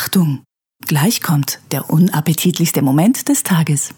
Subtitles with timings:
[0.00, 0.44] Achtung!
[0.86, 3.92] Gleich kommt der unappetitlichste Moment des Tages.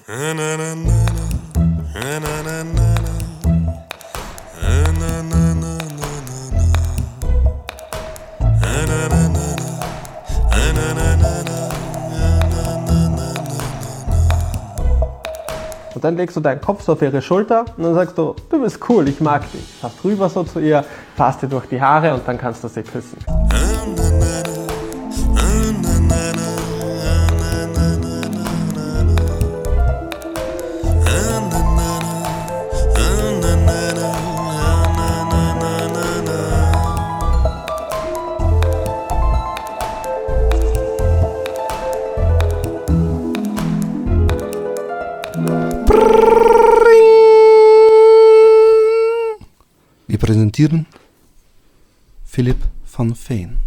[15.95, 18.63] Und dann legst du deinen Kopf so auf ihre Schulter und dann sagst du, du
[18.63, 19.67] bist cool, ich mag dich.
[19.83, 20.83] Fast rüber so zu ihr,
[21.15, 23.19] fasst dir durch die Haare und dann kannst du sie küssen.
[50.61, 50.87] Präsentieren
[52.23, 53.61] Philipp van Veen.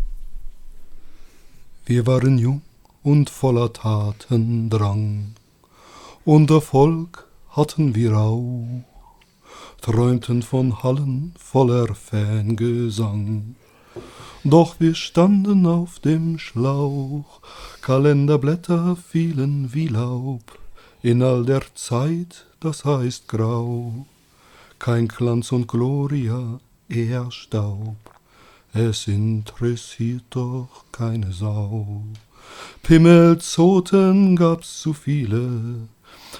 [1.88, 2.62] Wir waren jung
[3.02, 5.34] und voller Tatendrang,
[6.24, 8.84] und Erfolg hatten wir auch,
[9.82, 13.56] träumten von Hallen voller Fangesang.
[14.44, 17.42] Doch wir standen auf dem Schlauch,
[17.82, 20.60] Kalenderblätter fielen wie Laub,
[21.02, 24.06] in all der Zeit, das heißt grau.
[24.78, 26.60] Kein Glanz und Gloria,
[26.94, 27.96] eher Staub.
[28.74, 32.04] Es interessiert doch keine Sau.
[32.82, 35.88] Pimmelzoten gab's zu viele,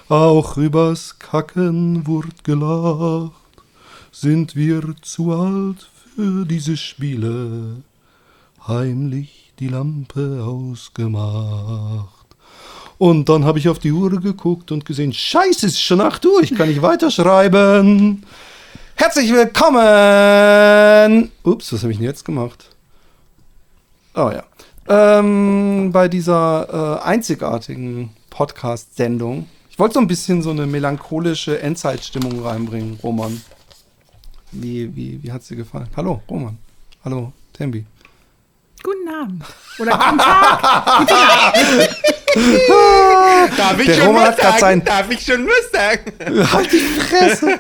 [0.10, 3.32] auch übers Kacken wurd gelacht.
[4.12, 7.78] Sind wir zu alt für diese Spiele?
[8.68, 12.10] Heimlich die Lampe ausgemacht.
[12.98, 16.26] Und dann habe ich auf die Uhr geguckt und gesehen, scheiße, es ist schon 8
[16.26, 18.24] Uhr, ich kann nicht weiterschreiben.
[18.96, 19.82] Herzlich willkommen!
[21.44, 22.70] Ups, was habe ich denn jetzt gemacht?
[24.16, 24.44] Oh ja.
[24.88, 29.50] Ähm, bei dieser äh, einzigartigen Podcast-Sendung.
[29.70, 33.42] Ich wollte so ein bisschen so eine melancholische Endzeitstimmung reinbringen, Roman.
[34.52, 35.88] Wie, wie, wie hat dir gefallen?
[35.98, 36.58] Hallo, Roman.
[37.04, 37.86] Hallo, Tembi.
[38.84, 39.44] Guten Abend.
[39.80, 40.98] Oder guten Tag.
[41.00, 41.96] Guten Abend.
[43.58, 44.60] Darf ich, Der schon Roman was sagen?
[44.60, 46.12] sein- Darf ich schon was sagen?
[46.54, 47.60] Halt die Fresse!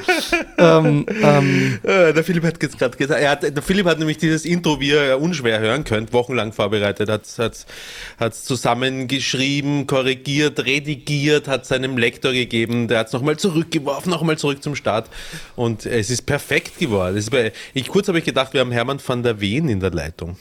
[0.57, 4.45] ähm, ähm, Äh, Der Philipp hat gerade gesagt, er hat, der Philipp hat nämlich dieses
[4.45, 11.97] Intro, wie ihr unschwer hören könnt, wochenlang vorbereitet, hat es zusammengeschrieben, korrigiert, redigiert, hat seinem
[11.97, 15.09] Lektor gegeben, der hat es nochmal zurückgeworfen, nochmal zurück zum Start
[15.55, 17.17] und es ist perfekt geworden.
[17.17, 19.91] Ist bei, ich, kurz habe ich gedacht, wir haben Hermann van der Ween in der
[19.91, 20.37] Leitung.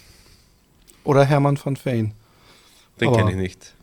[1.04, 2.12] oder Hermann van Veen.
[3.00, 3.75] Den kenne ich nicht.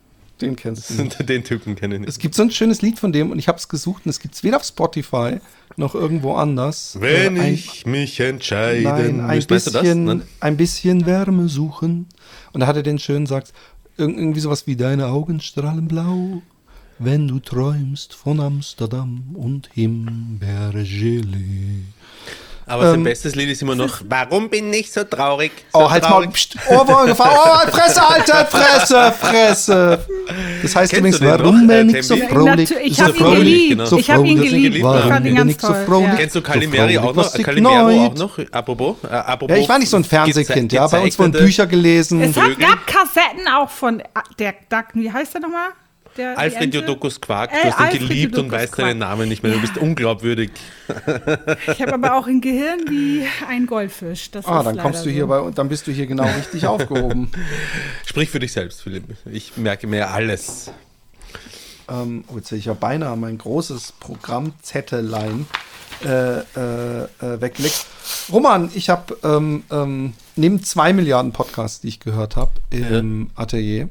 [0.41, 1.03] Den kennst du.
[1.23, 2.09] Den Typen kenne ich nicht.
[2.09, 4.19] Es gibt so ein schönes Lied von dem und ich habe es gesucht und es
[4.19, 5.37] gibt es weder auf Spotify
[5.77, 6.97] noch irgendwo anders.
[6.99, 9.81] Wenn Äh, ein- ich mich entscheiden Nein, ein müsste, weißt du das?
[9.81, 10.21] bisschen, Nein?
[10.39, 12.07] ein bisschen Wärme suchen.
[12.53, 13.53] Und da hat er den schön sagt,
[13.97, 16.41] irg- irgendwie sowas wie deine Augen strahlen blau,
[16.99, 21.83] wenn du träumst von Amsterdam und Himbeergelee.
[22.69, 25.51] Aber sein Ähm, bestes Lied ist immer noch Warum bin ich so traurig?
[25.73, 26.33] Oh, So halt's mal, traurig.
[26.33, 30.05] pst, Ohrwurm gefahren, oh, Fresse, Alter, Fresse, Fresse.
[30.61, 32.33] Das heißt Kennst übrigens, warum bin äh, ich so Tembi?
[32.33, 32.69] frohlich?
[32.69, 33.69] Natu- ich so habe ihn geliebt.
[33.71, 33.85] genau.
[33.85, 34.75] so ich habe ihn geliebt.
[34.75, 35.67] Ich Warum ihn bin ich so?
[36.03, 36.15] Ja.
[36.15, 37.35] Kennst du So frohlich, auch noch?
[37.35, 38.39] ich Calimero auch noch?
[38.51, 40.87] Apropos, äh, apropos Ja, ich war nicht so ein Fernsehkind, ja.
[40.87, 42.21] Bei uns wurden Bücher gelesen.
[42.21, 44.03] Es gab Kassetten auch von
[44.39, 45.69] der, der wie heißt der nochmal?
[46.17, 46.73] Der, Alfred?
[46.73, 48.99] Jodokus Quark, Äh, du hast ihn Alfred geliebt und weißt deinen.
[48.99, 49.51] Namen nicht mehr.
[49.53, 50.51] Du bist unglaubwürdig.
[51.71, 54.31] Ich habe aber auch ein Gehirn wie ein Goldfisch.
[54.31, 55.27] Das Ah, ist dann kommst du hier so.
[55.27, 57.31] bei, dann bist du hier genau richtig aufgehoben.
[58.05, 59.03] Sprich für dich selbst, Philipp.
[59.31, 60.71] Ich merke mir alles.
[61.89, 65.47] Ähm, oh, jetzt hätte ich ja beinahe mein großes Programmzettelein
[66.05, 67.85] äh, äh, äh, weggelegt.
[68.31, 73.89] Roman, ich habe ähm, ähm, neben zwei Milliarden Podcasts, die ich gehört habe im Atelier,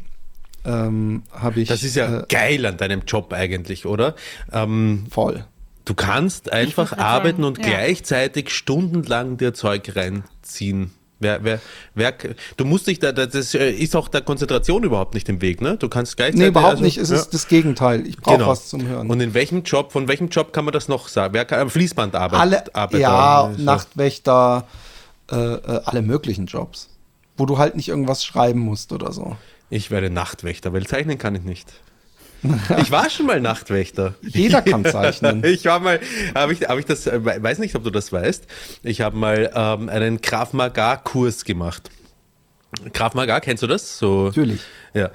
[0.69, 4.15] ähm, habe ich Das ist ja äh, geil an deinem Job eigentlich, oder?
[4.53, 5.45] Ähm, voll.
[5.85, 7.65] du kannst einfach arbeiten sagen, und ja.
[7.65, 10.93] gleichzeitig stundenlang dir Zeug reinziehen.
[11.21, 11.61] Wer, wer,
[11.97, 12.15] wer,
[12.57, 15.77] du musst dich da, das ist auch der Konzentration überhaupt nicht im Weg, ne?
[15.77, 16.41] Du kannst gleichzeitig.
[16.41, 16.97] Nee, überhaupt also- nicht.
[16.99, 17.17] Es ja.
[17.17, 18.07] ist das Gegenteil.
[18.07, 18.51] Ich brauche Genau.
[18.51, 19.11] was zum Hören.
[19.11, 21.35] Und in welchem Job, von welchem Job kann man das noch sagen?
[21.35, 22.41] Wer kann, am Fließband arbeiten?
[22.41, 24.69] alle, ja, Nachtwächter,
[25.33, 26.89] äh, äh, alle möglichen Jobs.
[27.37, 29.37] Wo du halt nicht irgendwas schreiben musst oder so.
[29.71, 31.73] Ich werde Nachtwächter, weil zeichnen kann ich nicht.
[32.79, 34.15] Ich war schon mal Nachtwächter.
[34.23, 35.43] Jeder kann zeichnen.
[35.45, 36.01] Ich war mal,
[36.35, 38.47] habe ich, hab ich das, äh, weiß nicht, ob du das weißt.
[38.85, 41.91] Ich habe mal ähm, einen Krav Maga Kurs gemacht.
[42.93, 43.99] Krav Maga, kennst du das?
[43.99, 44.61] So, Natürlich.
[44.95, 45.11] Ja.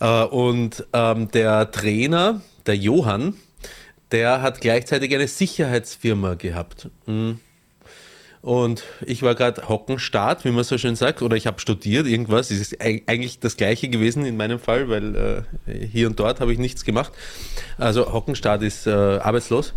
[0.00, 3.34] Äh, und ähm, der Trainer, der Johann,
[4.12, 6.90] der hat gleichzeitig eine Sicherheitsfirma gehabt.
[7.06, 7.40] Mhm.
[8.46, 12.52] Und ich war gerade Hockenstart, wie man so schön sagt, oder ich habe studiert, irgendwas.
[12.52, 16.52] Es ist eigentlich das Gleiche gewesen in meinem Fall, weil äh, hier und dort habe
[16.52, 17.10] ich nichts gemacht.
[17.76, 19.74] Also Hockenstart ist äh, arbeitslos.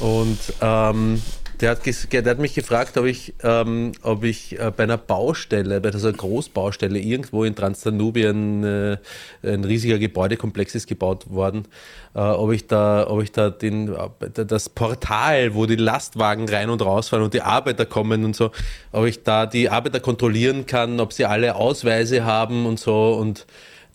[0.00, 1.22] Und ähm,
[1.60, 1.80] der hat,
[2.12, 6.12] der hat mich gefragt, ob ich, ähm, ob ich äh, bei einer Baustelle, bei dieser
[6.12, 8.96] Großbaustelle irgendwo in Transdanubien äh,
[9.42, 11.66] ein riesiger Gebäudekomplex ist gebaut worden,
[12.14, 16.70] äh, ob ich da, ob ich da den, äh, das Portal, wo die Lastwagen rein
[16.70, 18.50] und rausfahren und die Arbeiter kommen und so,
[18.92, 23.46] ob ich da die Arbeiter kontrollieren kann, ob sie alle Ausweise haben und so und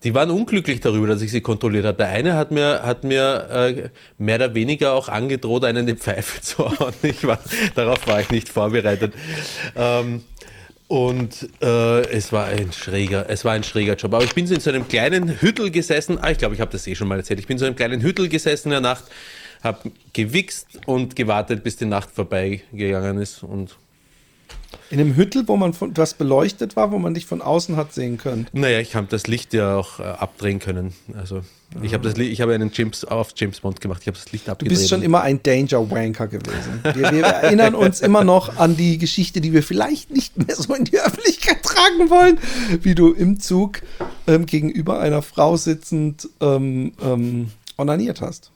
[0.04, 1.98] die waren unglücklich darüber, dass ich sie kontrolliert habe.
[1.98, 3.88] Der eine hat mir, hat mir äh,
[4.18, 6.94] mehr oder weniger auch angedroht, einen die Pfeife zu hauen.
[7.22, 7.38] War,
[7.74, 9.14] darauf war ich nicht vorbereitet.
[9.74, 10.22] Ähm,
[10.88, 14.14] und äh, es war ein schräger, es war ein schräger Job.
[14.14, 16.18] Aber ich bin so in so einem kleinen Hüttel gesessen.
[16.20, 17.40] Ah, ich glaube, ich habe das eh schon mal erzählt.
[17.40, 19.04] Ich bin so in einem kleinen Hüttel gesessen in der Nacht,
[19.64, 23.76] habe gewichst und gewartet, bis die Nacht vorbeigegangen ist und
[24.90, 27.92] in einem Hüttel, wo man von, was beleuchtet war, wo man dich von außen hat
[27.92, 28.46] sehen können.
[28.52, 30.94] Naja, ich habe das Licht ja auch äh, abdrehen können.
[31.16, 31.42] Also
[31.82, 34.02] ich habe das ich habe einen James auf James Bond gemacht.
[34.02, 34.76] Ich habe das Licht abgedreht.
[34.76, 36.80] Du bist schon immer ein Danger Wanker gewesen.
[36.94, 40.72] Wir, wir, erinnern uns immer noch an die Geschichte, die wir vielleicht nicht mehr so
[40.74, 42.38] in die Öffentlichkeit tragen wollen,
[42.82, 43.82] wie du im Zug
[44.26, 48.52] ähm, gegenüber einer Frau sitzend ähm, ähm, onaniert hast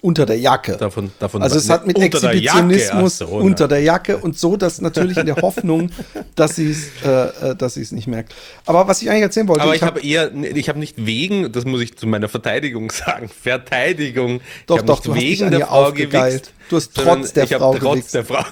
[0.00, 0.76] unter der Jacke.
[0.76, 4.80] Davon, davon also es hat mit Exhibitionismus der so, unter der Jacke und so, dass
[4.80, 5.90] natürlich in der Hoffnung,
[6.34, 8.34] dass sie es, äh, äh, dass es nicht merkt.
[8.66, 9.62] Aber was ich eigentlich erzählen wollte.
[9.62, 12.28] Aber ich, ich habe hab eher, ich habe nicht wegen, das muss ich zu meiner
[12.28, 14.40] Verteidigung sagen, Verteidigung.
[14.66, 16.52] Doch, doch, du wegen der Frau gewichst.
[16.68, 18.14] Du hast trotz der Frau trotz gewichst.
[18.14, 18.44] der Frau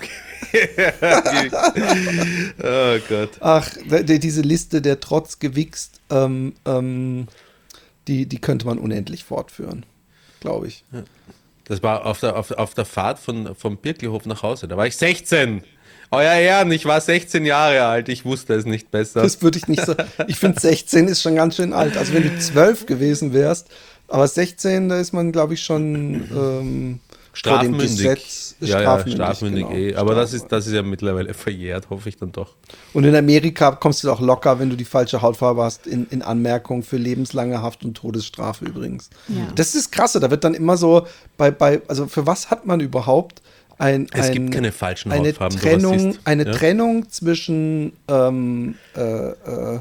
[2.63, 3.31] oh Gott.
[3.41, 7.29] Ach, diese Liste der trotz gewichst, ähm, ähm,
[8.09, 9.87] die, die könnte man unendlich fortführen
[10.43, 10.85] glaube ich.
[10.93, 11.03] Ja.
[11.65, 14.69] Das war auf der, auf, auf der Fahrt von, vom Birkelhof nach Hause.
[14.69, 15.63] Da war ich 16.
[16.11, 19.23] Euer Ehren, ich war 16 Jahre alt, ich wusste es nicht besser.
[19.23, 19.95] Das würde ich nicht so.
[20.27, 21.97] Ich finde 16 ist schon ganz schön alt.
[21.97, 23.69] Also wenn du 12 gewesen wärst,
[24.09, 27.01] aber 16, da ist man, glaube ich, schon ähm,
[27.33, 27.89] strafmündig.
[27.89, 29.79] Gesetz, ja, strafmündig, ja, strafmündig genau.
[29.79, 29.95] eh.
[29.95, 32.55] Aber das ist, das ist ja mittlerweile verjährt, hoffe ich dann doch.
[32.93, 36.23] Und in Amerika kommst du doch locker, wenn du die falsche Hautfarbe hast, in, in
[36.23, 39.11] Anmerkung für lebenslange Haft und Todesstrafe übrigens.
[39.29, 39.49] Ja.
[39.55, 41.07] Das ist krasse, da wird dann immer so
[41.37, 43.43] bei, bei, also für was hat man überhaupt
[43.79, 45.59] ein, es ein, gibt keine falschen eine Hautfarben.
[45.59, 46.53] Trennung, eine ja?
[46.53, 49.81] Trennung zwischen ähm, äh, äh,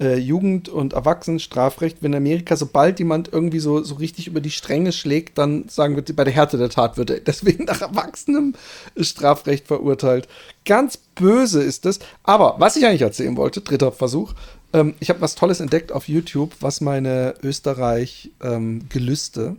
[0.00, 4.50] äh, Jugend- und Erwachsenenstrafrecht, wenn in Amerika, sobald jemand irgendwie so, so richtig über die
[4.50, 8.54] Stränge schlägt, dann sagen wir, bei der Härte der Tat wird er deswegen nach erwachsenem
[8.98, 10.26] Strafrecht verurteilt.
[10.64, 11.98] Ganz böse ist es.
[12.22, 14.32] Aber was ich eigentlich erzählen wollte, dritter Versuch,
[14.72, 19.56] ähm, ich habe was Tolles entdeckt auf YouTube, was meine Österreich-Gelüste ähm,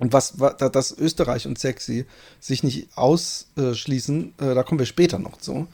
[0.00, 2.06] und was, was dass Österreich und Sexy
[2.40, 5.66] sich nicht ausschließen, äh, da kommen wir später noch zu,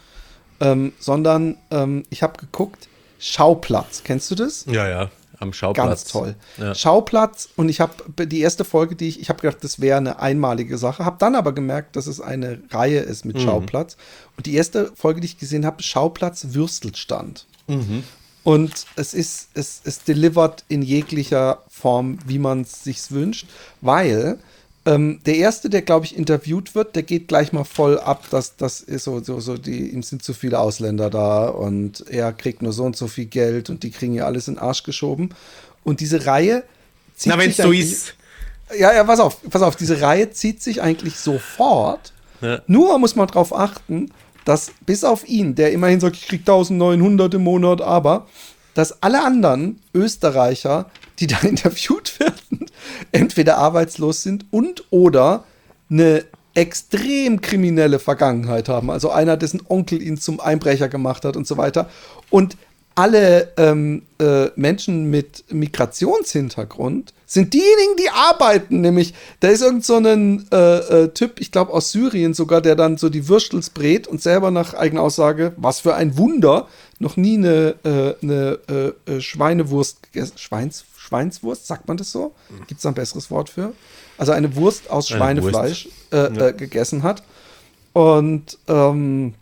[0.61, 4.03] ähm, sondern ähm, ich habe geguckt, Schauplatz.
[4.05, 4.65] Kennst du das?
[4.67, 5.11] Ja, ja.
[5.41, 5.89] Am Schauplatz.
[5.89, 6.35] Ganz toll.
[6.57, 6.75] Ja.
[6.75, 10.19] Schauplatz und ich habe die erste Folge, die ich, ich habe gedacht, das wäre eine
[10.19, 13.43] einmalige Sache, habe dann aber gemerkt, dass es eine Reihe ist mit mhm.
[13.43, 13.97] Schauplatz.
[14.37, 17.47] Und die erste Folge, die ich gesehen habe, Schauplatz Würstelstand.
[17.69, 18.03] Mhm.
[18.43, 23.47] Und es ist, es, es delivert in jeglicher Form, wie man es sich wünscht,
[23.81, 24.39] weil
[24.89, 28.57] ähm, der erste, der, glaube ich, interviewt wird, der geht gleich mal voll ab, dass
[28.57, 32.63] das ist so, so, so, die, ihm sind zu viele Ausländer da und er kriegt
[32.63, 35.35] nur so und so viel Geld und die kriegen ja alles in den Arsch geschoben.
[35.85, 36.65] Und diese Reihe
[37.15, 38.15] zieht Na, wenn es so ist.
[38.79, 42.15] Ja, ja, pass auf, pass auf, diese Reihe zieht sich eigentlich sofort.
[42.41, 42.63] Ja.
[42.67, 44.11] Nur muss man darauf achten,
[44.47, 48.27] dass bis auf ihn, der immerhin sagt, ich krieg 1900 im Monat, aber
[48.73, 52.48] dass alle anderen Österreicher, die da interviewt werden,
[53.13, 55.45] entweder arbeitslos sind und oder
[55.91, 58.91] eine extrem kriminelle Vergangenheit haben.
[58.91, 61.89] Also einer, dessen Onkel ihn zum Einbrecher gemacht hat und so weiter.
[62.31, 62.57] Und
[62.99, 68.81] alle ähm, äh, Menschen mit Migrationshintergrund sind diejenigen, die arbeiten.
[68.81, 70.57] Nämlich, da ist irgend so ein äh,
[71.05, 74.51] äh, Typ, ich glaube aus Syrien sogar, der dann so die Würstels brät und selber
[74.51, 76.67] nach eigener Aussage, was für ein Wunder,
[76.99, 79.99] noch nie eine, äh, eine äh, äh, Schweinewurst
[80.35, 82.35] Schweins, Schweinswurst, sagt man das so?
[82.67, 83.73] Gibt es da ein besseres Wort für?
[84.19, 86.51] Also eine Wurst aus Schweinefleisch ja.
[86.51, 87.23] gegessen hat.
[87.93, 89.35] Und ähm,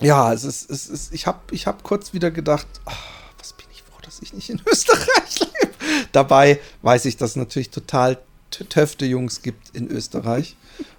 [0.00, 3.06] ja, es ist, es ist, ich habe ich hab kurz wieder gedacht, ach,
[3.38, 5.74] was bin ich froh, dass ich nicht in Österreich lebe.
[6.12, 8.18] Dabei weiß ich, dass es natürlich total
[8.50, 10.56] töfte Jungs gibt in Österreich.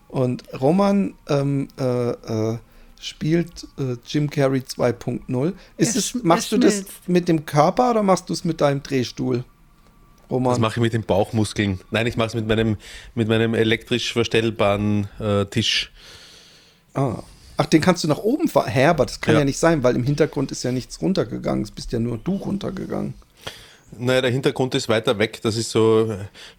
[0.07, 2.57] Und Roman ähm, äh, äh,
[3.00, 5.53] spielt äh, Jim Carrey 2.0.
[5.77, 9.43] Ist es, machst du das mit dem Körper oder machst du es mit deinem Drehstuhl?
[10.29, 10.53] Roman?
[10.53, 11.79] Das mache ich mit den Bauchmuskeln.
[11.91, 12.77] Nein, ich mache es mit meinem,
[13.13, 15.91] mit meinem elektrisch verstellbaren äh, Tisch.
[16.94, 17.24] Ah.
[17.58, 18.70] Ach, den kannst du nach oben fahren.
[18.70, 19.39] Hä, aber das kann ja.
[19.39, 19.46] Ja.
[19.46, 21.63] nicht sein, weil im Hintergrund ist ja nichts runtergegangen.
[21.63, 23.13] Es bist ja nur du runtergegangen.
[23.98, 25.41] Naja, der Hintergrund ist weiter weg.
[25.41, 26.17] Das ist so äh,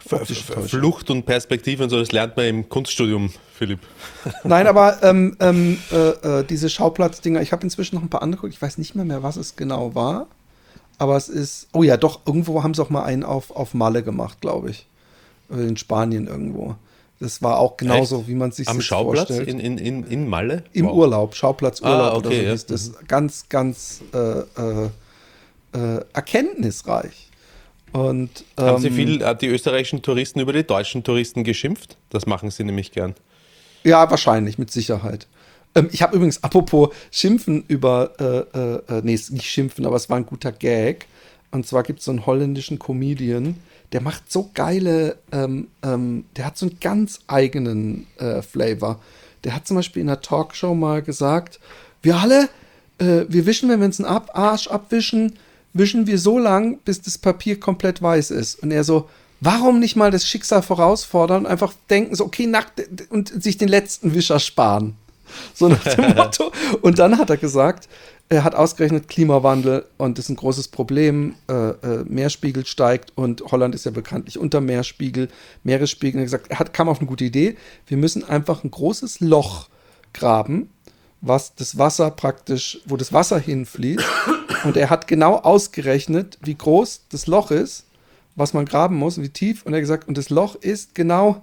[0.09, 0.67] Täuschung.
[0.67, 1.99] Flucht und Perspektive und so.
[1.99, 3.81] Das lernt man im Kunststudium, Philipp.
[4.45, 5.97] Nein, aber ähm, ähm, äh,
[6.41, 8.55] äh, diese Schauplatzdinger, ich habe inzwischen noch ein paar angeguckt.
[8.55, 10.29] Ich weiß nicht mehr mehr, was es genau war.
[10.99, 14.03] Aber es ist, oh ja, doch, irgendwo haben sie auch mal einen auf, auf Malle
[14.03, 14.87] gemacht, glaube ich.
[15.51, 16.77] Äh, In Spanien irgendwo.
[17.21, 18.29] Das war auch genauso, Echt?
[18.29, 19.49] wie man sich Am das Schauplatz vorstellt.
[19.49, 20.65] in, in, in, in Malle?
[20.73, 20.95] Im Wow.
[20.97, 22.51] Urlaub, Schauplatzurlaub Ah, oder okay, so ja.
[22.53, 22.93] hieß das.
[23.09, 24.89] Ganz, ganz äh, äh,
[25.75, 27.31] äh, erkenntnisreich.
[27.93, 31.97] Und, Haben Sie ähm, viel äh, die österreichischen Touristen über die deutschen Touristen geschimpft?
[32.11, 33.15] Das machen sie nämlich gern.
[33.85, 35.27] Ja, wahrscheinlich, mit Sicherheit.
[35.77, 40.11] Ähm, ich habe übrigens, apropos Schimpfen über, äh, äh, äh, nee, nicht Schimpfen, aber es
[40.11, 41.07] war ein guter Gag.
[41.53, 43.57] Und zwar gibt es so einen holländischen Comedian,
[43.93, 49.01] der macht so geile, ähm, ähm, der hat so einen ganz eigenen äh, Flavor.
[49.45, 51.61] Der hat zum Beispiel in einer Talkshow mal gesagt,
[52.03, 52.49] wir alle,
[52.99, 55.39] äh, wir wischen, wenn wir uns einen Ab Arsch abwischen,
[55.73, 58.63] wischen wir so lang, bis das Papier komplett weiß ist.
[58.63, 59.09] Und er so,
[59.41, 62.67] warum nicht mal das Schicksal vorausfordern und einfach denken so, okay, nach,
[63.11, 64.97] und sich den letzten Wischer sparen.
[65.55, 66.53] So nach dem Motto.
[66.83, 67.89] Und dann hat er gesagt,
[68.29, 71.37] er hat ausgerechnet Klimawandel und das ist ein großes Problem.
[71.49, 75.29] Äh, äh, Meerspiegel steigt und Holland ist ja bekanntlich unter Meerspiegel,
[75.63, 76.21] Meeresspiegel.
[76.21, 77.57] Er hat gesagt, er hat, kam auf eine gute Idee.
[77.87, 79.69] Wir müssen einfach ein großes Loch
[80.13, 80.71] graben,
[81.21, 84.05] was das Wasser praktisch, wo das Wasser hinfließt.
[84.65, 87.85] Und er hat genau ausgerechnet, wie groß das Loch ist,
[88.35, 89.65] was man graben muss, wie tief.
[89.65, 91.43] Und er hat gesagt, und das Loch ist genau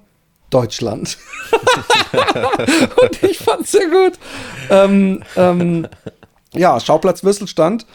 [0.53, 1.17] Deutschland.
[3.01, 4.13] und ich fand's sehr gut.
[4.69, 5.87] Ähm, ähm,
[6.53, 7.85] ja, Schauplatz Würstelstand.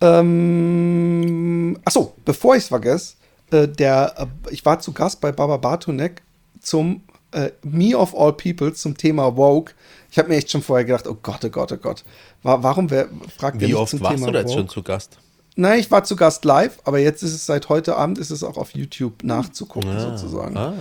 [0.00, 3.14] Ähm, achso, bevor ich es vergesse,
[3.50, 6.22] äh, der, äh, ich war zu Gast bei Baba Bartunek
[6.60, 9.74] zum äh, Me of All People zum Thema Woke.
[10.10, 12.04] Ich habe mir echt schon vorher gedacht, oh Gott, oh Gott, oh Gott.
[12.42, 15.18] Wa warum wer, fragt Wie oft zum warst Thema du jetzt schon zu Gast?
[15.56, 18.44] Nein, ich war zu Gast live, aber jetzt ist es seit heute Abend ist es
[18.44, 20.56] auch auf YouTube nachzugucken Ah, sozusagen.
[20.56, 20.74] ah.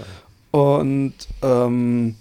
[0.58, 2.16] Und ähm,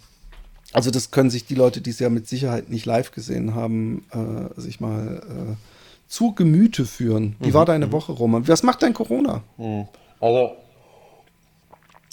[0.75, 4.05] also das können sich die Leute, die es ja mit Sicherheit nicht live gesehen haben,
[4.13, 5.55] äh, sich mal äh,
[6.07, 7.37] zu Gemüte führen.
[7.41, 8.47] Wie Mhm, war deine Woche, Roman?
[8.47, 9.43] Was macht dein Corona?
[10.21, 10.57] Also,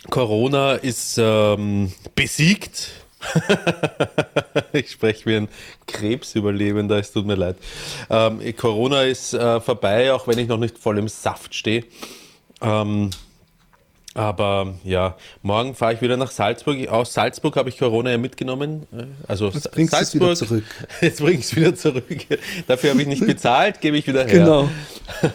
[0.10, 2.92] Corona ist ähm, besiegt.
[4.74, 5.48] ich spreche wie ein
[5.88, 7.58] Krebsüberlebender, es tut mir leid.
[8.10, 11.84] Ähm, Corona ist äh, vorbei, auch wenn ich noch nicht voll im Saft stehe.
[12.62, 13.10] Ähm,
[14.16, 16.88] aber ja, morgen fahre ich wieder nach Salzburg.
[16.88, 18.88] Aus Salzburg habe ich Corona ja mitgenommen.
[18.96, 20.64] Äh, Also Jetzt bringst du es wieder zurück.
[21.02, 22.06] Jetzt bringe ich es wieder zurück.
[22.68, 24.40] Dafür habe ich nicht bezahlt, gebe ich wieder her.
[24.40, 24.70] Genau.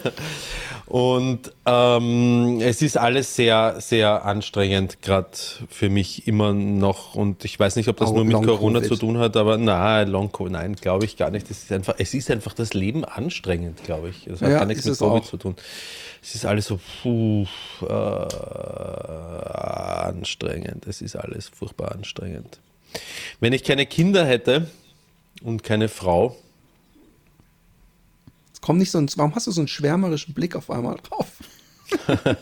[0.89, 5.29] Und ähm, es ist alles sehr, sehr anstrengend, gerade
[5.69, 7.13] für mich immer noch.
[7.13, 8.91] Und ich weiß nicht, ob das Oh, nur mit Long Corona Covid.
[8.91, 11.49] zu tun hat, aber nein, Long Covid, nein, glaube ich gar nicht.
[11.51, 14.25] Es ist einfach, es ist einfach das Leben anstrengend, glaube ich.
[14.25, 15.25] Das hat Ja, gar nichts mit Covid auch.
[15.29, 15.55] zu tun.
[16.23, 17.45] Es ist alles so puh,
[17.81, 17.85] äh,
[20.09, 20.87] anstrengend.
[20.87, 22.59] Es ist alles furchtbar anstrengend.
[23.39, 24.67] Wenn ich keine Kinder hätte
[25.43, 26.35] und keine Frau,
[28.61, 31.27] komm nicht so ein, warum hast du so einen schwärmerischen Blick auf einmal drauf?
[32.07, 32.37] will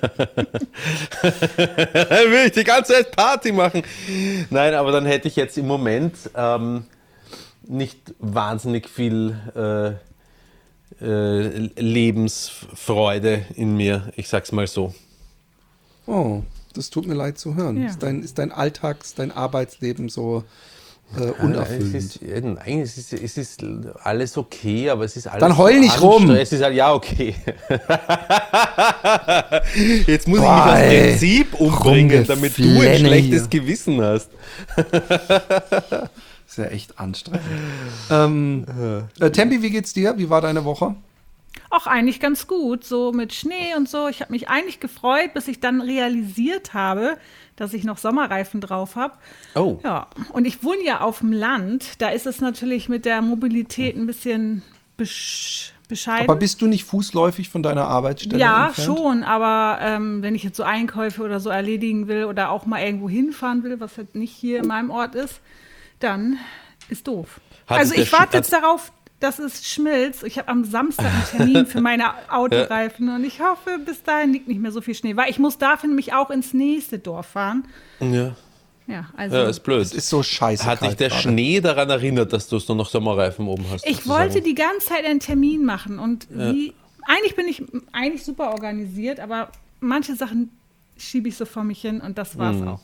[2.47, 3.83] ich die ganze Zeit Party machen.
[4.49, 6.85] Nein, aber dann hätte ich jetzt im Moment ähm,
[7.63, 9.93] nicht wahnsinnig viel äh,
[11.01, 14.11] äh, Lebensfreude in mir.
[14.15, 14.93] Ich sag's mal so.
[16.05, 16.43] Oh,
[16.73, 17.81] das tut mir leid zu hören.
[17.81, 17.89] Ja.
[17.89, 20.43] Ist, dein, ist dein Alltags-, dein Arbeitsleben so
[21.15, 21.95] äh, Es unerfüllend?
[21.95, 23.63] ist, äh, nein, es ist, es ist
[24.03, 25.39] alles okay, aber es ist alles.
[25.39, 26.29] Dann heul nicht rum.
[26.31, 27.35] Es ist halt, ja, okay.
[30.07, 31.09] Jetzt muss ich mich Boah, aus ey.
[31.09, 33.61] Prinzip umbringen, damit du ein schlechtes hier.
[33.61, 34.29] Gewissen hast.
[36.47, 37.41] Ist ja echt anstrengend.
[38.09, 38.65] ähm,
[39.19, 40.17] äh, Tempi, wie geht's dir?
[40.17, 40.95] Wie war deine Woche?
[41.69, 44.07] Auch eigentlich ganz gut, so mit Schnee und so.
[44.07, 47.17] Ich habe mich eigentlich gefreut, bis ich dann realisiert habe,
[47.57, 49.15] dass ich noch Sommerreifen drauf habe.
[49.55, 49.79] Oh.
[49.83, 52.01] Ja, und ich wohne ja auf dem Land.
[52.01, 54.61] Da ist es natürlich mit der Mobilität ein bisschen
[54.95, 56.29] besch bescheiden.
[56.29, 58.97] Aber bist du nicht fußläufig von deiner Arbeitsstelle ja, entfernt?
[58.97, 62.81] schon, aber ähm, wenn ich jetzt so Einkäufe oder so erledigen will oder auch mal
[62.81, 65.39] irgendwo hinfahren will, was halt nicht hier in meinem Ort ist,
[65.99, 66.37] dann
[66.89, 67.39] ist doof.
[67.67, 70.23] Hat also ich warte jetzt darauf, dass es schmilzt.
[70.23, 74.47] Ich habe am Samstag einen Termin für meine Autoreifen und ich hoffe, bis dahin liegt
[74.47, 77.65] nicht mehr so viel Schnee, weil ich muss dafür nämlich auch ins nächste Dorf fahren.
[77.99, 78.35] Ja,
[78.87, 79.81] Ja, also ja ist blöd.
[79.81, 81.21] Es ist so scheiße Hat dich der gerade.
[81.23, 83.85] Schnee daran erinnert, dass du es nur noch Sommerreifen oben hast?
[83.87, 84.19] Ich sozusagen?
[84.33, 86.73] wollte die ganze Zeit einen Termin machen und wie,
[87.07, 90.51] eigentlich bin ich eigentlich super organisiert, aber manche Sachen
[90.95, 92.67] schiebe ich so vor mich hin und das war's Mhm.
[92.67, 92.81] auch.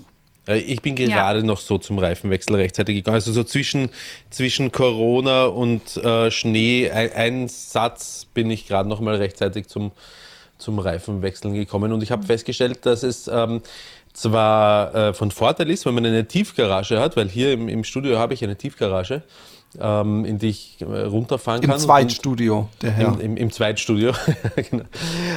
[0.47, 1.45] Äh, ich bin gerade ja.
[1.45, 3.15] noch so zum Reifenwechsel rechtzeitig gegangen.
[3.15, 3.89] Also so zwischen,
[4.29, 9.91] zwischen Corona und äh, Schnee, ein, ein, Satz bin ich gerade noch mal rechtzeitig zum,
[10.57, 11.91] zum Reifenwechseln gekommen.
[11.91, 12.27] Und ich habe mhm.
[12.27, 13.61] festgestellt, dass es ähm,
[14.13, 18.19] zwar äh, von Vorteil ist, wenn man eine Tiefgarage hat, weil hier im, im Studio
[18.19, 19.23] habe ich eine Tiefgarage
[19.79, 21.77] ähm, in die ich äh, runterfahren Im kann.
[21.77, 23.07] Im Zweitstudio, der Herr.
[23.07, 24.13] Im, im, im Zweitstudio,
[24.69, 24.83] genau.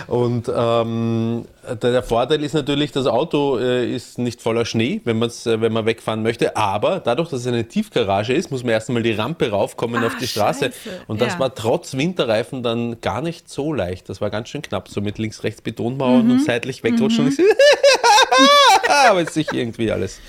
[0.07, 5.19] Und ähm, der, der, Vorteil ist natürlich, das Auto äh, ist nicht voller Schnee, wenn,
[5.19, 6.57] man's, äh, wenn man wegfahren möchte.
[6.57, 10.19] Aber dadurch, dass es eine Tiefgarage ist, muss man erstmal die Rampe raufkommen Ach, auf
[10.19, 10.67] die Straße.
[10.67, 11.01] Scheiße.
[11.07, 11.39] Und das ja.
[11.41, 14.09] war trotz Winterreifen dann gar nicht so leicht.
[14.09, 16.31] Das war ganz schön knapp, so mit links-rechts Betonmauern mhm.
[16.33, 17.27] und seitlich wegrutschen.
[17.27, 17.37] Mhm.
[19.09, 20.21] aber es ist sich irgendwie alles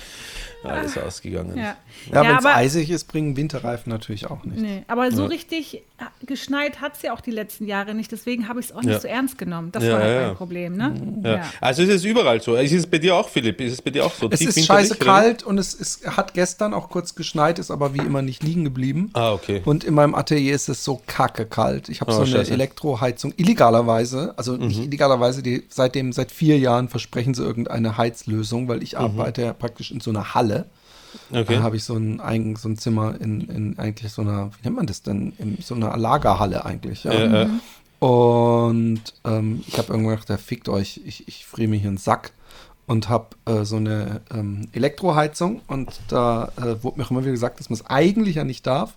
[0.64, 1.02] alles ah.
[1.02, 1.56] ausgegangen.
[1.56, 1.76] Ja,
[2.12, 4.60] ja, ja wenn es eisig ist, bringen Winterreifen natürlich auch nicht.
[4.60, 5.28] Nee, aber so ja.
[5.28, 5.82] richtig
[6.24, 8.10] geschneit hat es ja auch die letzten Jahre nicht.
[8.12, 9.00] Deswegen habe ich es auch nicht ja.
[9.00, 9.72] so ernst genommen.
[9.72, 10.76] Das war halt mein Problem.
[10.76, 11.42] Ne?
[11.60, 12.54] Also ist es überall so.
[12.54, 13.60] Ist es bei dir auch, Philipp?
[13.60, 14.28] Ist es bei dir auch so?
[14.30, 17.94] Es Tief ist scheiße kalt und es ist, hat gestern auch kurz geschneit, ist aber
[17.94, 19.10] wie immer nicht liegen geblieben.
[19.14, 19.62] Ah, okay.
[19.64, 21.88] Und in meinem Atelier ist es so kacke kalt.
[21.88, 22.52] Ich habe oh, so eine scheiße.
[22.52, 24.68] Elektroheizung, illegalerweise, also mhm.
[24.68, 28.98] nicht illegalerweise, die, seitdem, seit vier Jahren versprechen sie irgendeine Heizlösung, weil ich mhm.
[28.98, 30.57] arbeite ja praktisch in so einer Halle.
[31.30, 31.56] Okay.
[31.56, 34.76] Da habe ich so ein, so ein Zimmer in, in eigentlich so einer, wie nennt
[34.76, 35.32] man das denn?
[35.38, 37.04] In so einer Lagerhalle eigentlich.
[37.04, 37.12] Ja.
[37.12, 37.48] Äh, äh.
[37.98, 41.98] Und ähm, ich habe irgendwann gedacht, der fickt euch, ich, ich friere mir hier einen
[41.98, 42.32] Sack
[42.86, 47.32] und habe äh, so eine ähm, Elektroheizung und da äh, wurde mir auch immer wieder
[47.32, 48.94] gesagt, dass man es eigentlich ja nicht darf.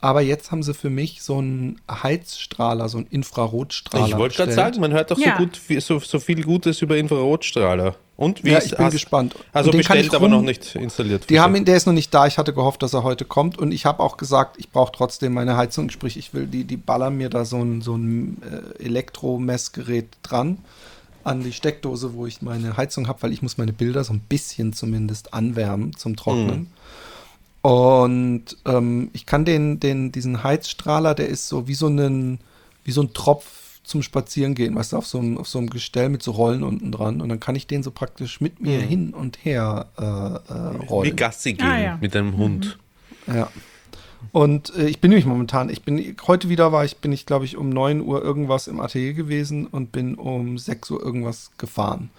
[0.00, 4.08] Aber jetzt haben sie für mich so einen Heizstrahler, so einen Infrarotstrahler.
[4.08, 5.36] Ich wollte gerade sagen, man hört doch ja.
[5.38, 7.96] so, gut, so, so viel Gutes über Infrarotstrahler.
[8.16, 9.34] Und wie ja, ich bin hast, gespannt.
[9.52, 11.28] Also bestellt, aber noch nicht installiert.
[11.28, 12.26] Die haben ihn, der ist noch nicht da.
[12.26, 13.58] Ich hatte gehofft, dass er heute kommt.
[13.58, 15.90] Und ich habe auch gesagt, ich brauche trotzdem meine Heizung.
[15.90, 20.58] Sprich, ich will die, die ballern mir da so ein, so ein äh, Elektromessgerät dran
[21.24, 24.20] an die Steckdose, wo ich meine Heizung habe, weil ich muss meine Bilder so ein
[24.20, 26.60] bisschen zumindest anwärmen zum Trocknen.
[26.60, 26.66] Mhm.
[27.66, 32.38] Und ähm, ich kann den, den, diesen Heizstrahler, der ist so wie so ein,
[32.84, 36.08] wie so ein Tropf zum Spazierengehen, weißt du, auf so, einem, auf so einem Gestell
[36.08, 37.20] mit so Rollen unten dran.
[37.20, 38.84] Und dann kann ich den so praktisch mit mir mhm.
[38.84, 41.10] hin und her äh, äh, rollen.
[41.10, 41.98] Wie Gassi gehen ah, ja.
[42.00, 42.78] mit einem Hund.
[43.26, 43.34] Mhm.
[43.34, 43.48] Ja.
[44.30, 47.46] Und äh, ich bin nämlich momentan, ich bin, heute wieder war ich, bin ich glaube
[47.46, 52.10] ich um 9 Uhr irgendwas im Atelier gewesen und bin um 6 Uhr irgendwas gefahren.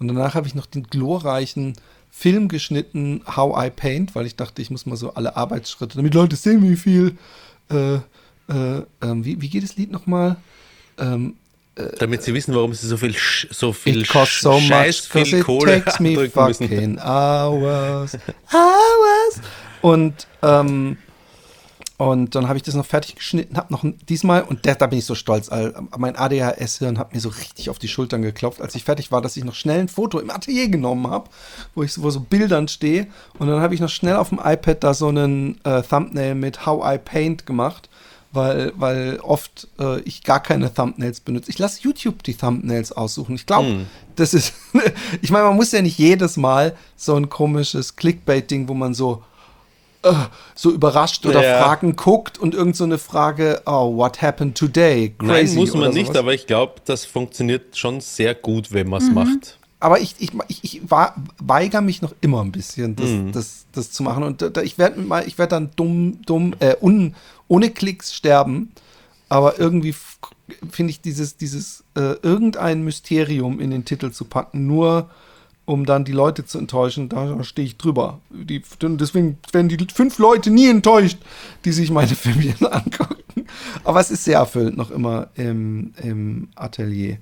[0.00, 1.74] Und danach habe ich noch den glorreichen
[2.18, 6.14] Film geschnitten, How I Paint, weil ich dachte, ich muss mal so alle Arbeitsschritte, damit
[6.14, 7.18] Leute sehen, wie viel.
[7.70, 10.36] Äh, äh, ähm, wie, wie geht das Lied nochmal?
[10.98, 11.34] Ähm,
[11.74, 13.14] äh, damit sie wissen, warum sie so viel
[13.50, 17.00] so viel it costs so Scheiß much, viel Kohle it takes me fucking müssen.
[17.00, 18.16] hours,
[18.50, 19.40] hours.
[19.82, 20.96] Und ähm,
[21.98, 24.98] und dann habe ich das noch fertig geschnitten, habe noch diesmal, und der, da bin
[24.98, 25.48] ich so stolz,
[25.96, 29.36] mein ADHS-Hirn hat mir so richtig auf die Schultern geklopft, als ich fertig war, dass
[29.36, 31.30] ich noch schnell ein Foto im Atelier genommen habe,
[31.74, 33.06] wo ich so, wo so Bildern stehe.
[33.38, 36.66] Und dann habe ich noch schnell auf dem iPad da so einen äh, Thumbnail mit
[36.66, 37.88] How I Paint gemacht,
[38.32, 41.50] weil, weil oft äh, ich gar keine Thumbnails benutze.
[41.50, 43.36] Ich lasse YouTube die Thumbnails aussuchen.
[43.36, 43.86] Ich glaube, mm.
[44.16, 44.52] das ist,
[45.22, 49.22] ich meine, man muss ja nicht jedes Mal so ein komisches Clickbait-Ding, wo man so
[50.54, 51.62] so überrascht oder ja.
[51.62, 55.14] Fragen guckt und irgend so eine Frage, oh, what happened today?
[55.18, 56.18] Crazy Nein, muss man nicht, sowas.
[56.18, 59.14] aber ich glaube, das funktioniert schon sehr gut, wenn man es mhm.
[59.14, 59.58] macht.
[59.78, 63.32] Aber ich, ich, ich, ich weigere mich noch immer ein bisschen, das, mhm.
[63.32, 64.22] das, das zu machen.
[64.22, 67.14] Und da, ich werde werd dann dumm, dumm, äh, un,
[67.48, 68.72] ohne Klicks sterben.
[69.28, 69.94] Aber irgendwie
[70.70, 75.10] finde ich dieses, dieses äh, irgendein Mysterium in den Titel zu packen, nur
[75.66, 78.20] um dann die Leute zu enttäuschen, da stehe ich drüber.
[78.30, 81.18] Die, deswegen werden die fünf Leute nie enttäuscht,
[81.64, 83.46] die sich meine Filmchen angucken.
[83.84, 87.18] Aber es ist sehr erfüllend noch immer im, im Atelier.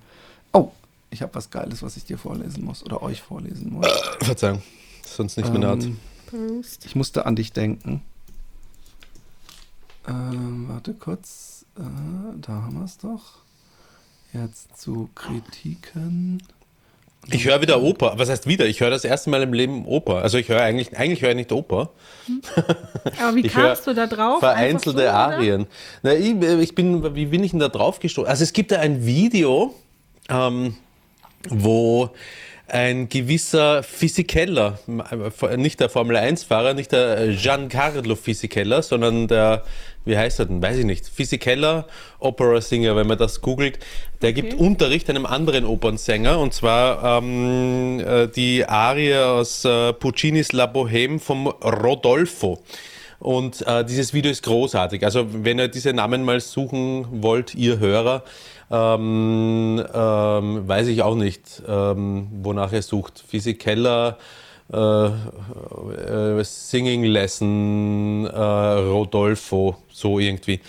[0.53, 0.71] Oh,
[1.11, 3.87] ich habe was Geiles, was ich dir vorlesen muss oder euch vorlesen muss.
[3.87, 4.63] Äh, Verzeihung,
[5.05, 5.79] sonst nicht mehr
[6.33, 8.03] ähm, Ich musste an dich denken.
[10.07, 11.65] Ähm, warte kurz.
[11.79, 11.81] Äh,
[12.41, 13.39] da haben wir es doch.
[14.35, 16.43] Jetzt zu Kritiken.
[17.31, 18.15] Ich höre wieder Oper.
[18.17, 18.67] Was heißt wieder?
[18.67, 20.23] Ich höre das erste Mal im Leben Oper.
[20.23, 21.91] Also ich höre eigentlich, eigentlich höre ich nicht Oper.
[23.21, 24.41] Aber wie kamst du da drauf?
[24.41, 25.67] Vereinzelte so, Arien.
[26.03, 28.29] Na, ich, ich, bin, wie bin ich denn da drauf gestoßen?
[28.29, 29.75] Also es gibt da ein Video,
[30.29, 30.77] ähm,
[31.49, 32.11] wo
[32.67, 34.79] ein gewisser Physikeller,
[35.57, 39.65] nicht der Formel 1-Fahrer, nicht der Giancarlo Physikeller, sondern der
[40.05, 40.63] wie heißt er denn?
[40.63, 41.07] Weiß ich nicht.
[41.07, 41.87] Physikeller
[42.19, 43.79] Opera Singer, wenn man das googelt.
[44.23, 44.43] Der okay.
[44.43, 50.67] gibt Unterricht einem anderen Opernsänger und zwar ähm, äh, die Arie aus äh, Puccinis La
[50.67, 52.63] Bohème vom Rodolfo.
[53.25, 55.03] Und äh, dieses Video ist großartig.
[55.03, 58.23] Also wenn ihr diese Namen mal suchen wollt, ihr Hörer,
[58.71, 63.25] ähm, ähm, weiß ich auch nicht, ähm, wonach ihr sucht.
[63.27, 64.19] Physikeller
[64.71, 70.61] äh, äh, Singing Lesson äh, Rodolfo, so irgendwie.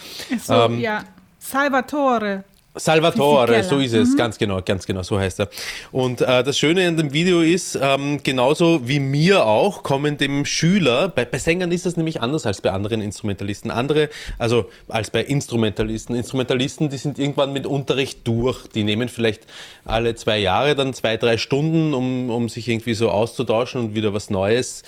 [0.42, 1.04] So, ähm, ja.
[1.38, 2.46] Salvatore.
[2.76, 4.18] Salvatore, so ist es, mhm.
[4.18, 5.50] ganz genau, ganz genau, so heißt er.
[5.92, 10.46] Und äh, das Schöne an dem Video ist, ähm, genauso wie mir auch, kommen dem
[10.46, 13.72] Schüler, bei, bei Sängern ist das nämlich anders als bei anderen Instrumentalisten.
[13.72, 16.16] Andere, also als bei Instrumentalisten.
[16.16, 18.68] Instrumentalisten, die sind irgendwann mit Unterricht durch.
[18.68, 19.44] Die nehmen vielleicht
[19.86, 24.14] alle zwei Jahre dann zwei, drei Stunden, um, um sich irgendwie so auszutauschen und wieder
[24.14, 24.84] was Neues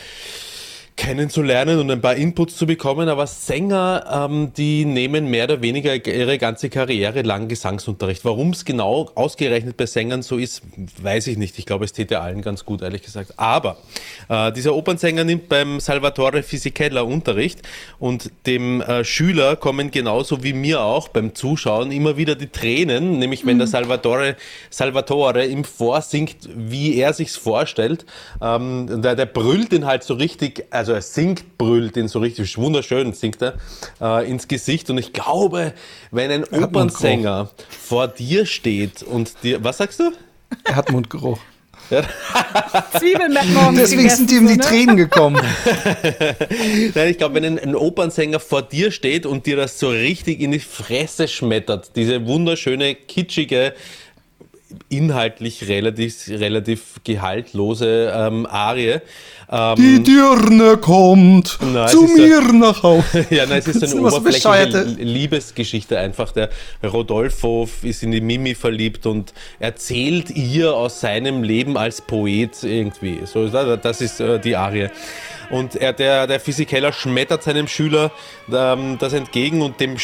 [0.98, 5.94] kennenzulernen und ein paar Inputs zu bekommen, aber Sänger, ähm, die nehmen mehr oder weniger
[6.06, 8.26] ihre ganze Karriere lang Gesangsunterricht.
[8.26, 10.64] Warum es genau ausgerechnet bei Sängern so ist,
[11.02, 11.58] weiß ich nicht.
[11.60, 13.36] Ich glaube, es täte allen ganz gut, ehrlich gesagt.
[13.38, 13.78] Aber
[14.28, 17.62] äh, dieser Opernsänger nimmt beim Salvatore Fisichella Unterricht
[18.00, 23.20] und dem äh, Schüler kommen genauso wie mir auch beim Zuschauen immer wieder die Tränen,
[23.20, 23.60] nämlich wenn mhm.
[23.60, 24.36] der Salvatore,
[24.72, 28.06] Salvatore ihm vorsingt, wie er sich's vorstellt.
[28.42, 32.20] Ähm, der, der brüllt ihn halt so richtig, also also er singt, brüllt ihn so
[32.20, 33.56] richtig wunderschön, singt er
[34.00, 34.90] äh, ins Gesicht.
[34.90, 35.74] Und ich glaube,
[36.12, 40.12] wenn ein er Opernsänger vor dir steht und dir, was sagst du?
[40.64, 41.40] Er hat Mundgeruch.
[41.90, 42.04] Ja.
[42.98, 44.64] Zwiebeln morgens Deswegen sind ihm die ne?
[44.64, 45.42] Tränen gekommen.
[46.96, 50.42] Nein, ich glaube, wenn ein, ein, Opernsänger vor dir steht und dir das so richtig
[50.42, 53.74] in die Fresse schmettert, diese wunderschöne, kitschige,
[54.90, 59.00] inhaltlich relativ, relativ gehaltlose ähm, Arie.
[59.50, 63.26] Ähm, die Dirne kommt na, zu mir so, nach Hause.
[63.30, 66.34] ja, nein, es ist eine oberflächliche Liebesgeschichte einfach.
[66.34, 66.50] Der
[66.84, 73.22] Rodolfo ist in die Mimi verliebt und erzählt ihr aus seinem Leben als Poet irgendwie.
[73.24, 74.90] So, das ist äh, die Arie.
[75.50, 78.12] Und er, der, der Physikeller schmettert seinem Schüler
[78.52, 79.98] ähm, das entgegen und dem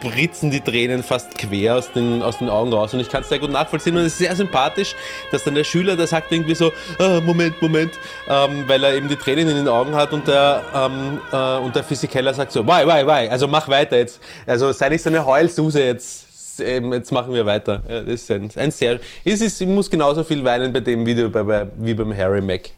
[0.00, 2.94] spritzen die Tränen fast quer aus den, aus den Augen raus.
[2.94, 3.96] Und ich kann es sehr gut nachvollziehen.
[3.96, 4.94] Und es ist sehr sympathisch,
[5.30, 7.92] dass dann der Schüler, der sagt irgendwie so, ah, Moment, Moment,
[8.28, 11.76] ähm, weil er eben die Tränen in den Augen hat und der, ähm, äh, und
[11.76, 14.20] der Physikeller sagt so, why, why, why, also mach weiter jetzt.
[14.46, 16.26] Also sei nicht so eine Heulsuse jetzt.
[16.58, 17.82] Jetzt machen wir weiter.
[17.88, 19.00] Ja, das ist ein, ein sehr.
[19.24, 22.42] Es ist, ich muss genauso viel weinen bei dem Video bei, bei, wie beim Harry
[22.42, 22.70] Mac.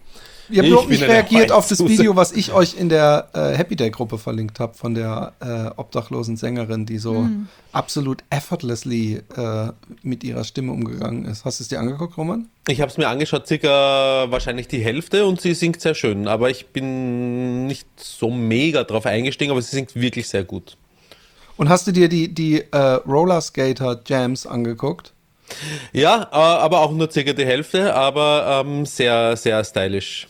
[0.48, 3.76] Ihr habt überhaupt nicht reagiert auf das Video, was ich euch in der äh, Happy
[3.76, 7.48] Day Gruppe verlinkt habe von der äh, obdachlosen Sängerin, die so mhm.
[7.72, 9.68] absolut effortlessly äh,
[10.02, 11.44] mit ihrer Stimme umgegangen ist.
[11.44, 12.48] Hast du es dir angeguckt, Roman?
[12.68, 16.28] Ich habe es mir angeschaut, circa wahrscheinlich die Hälfte und sie singt sehr schön.
[16.28, 20.76] Aber ich bin nicht so mega drauf eingestiegen, aber sie singt wirklich sehr gut.
[21.56, 22.76] Und hast du dir die, die äh,
[23.06, 25.12] Roller Skater Jams angeguckt?
[25.92, 30.28] Ja, äh, aber auch nur circa die Hälfte, aber ähm, sehr, sehr stylisch.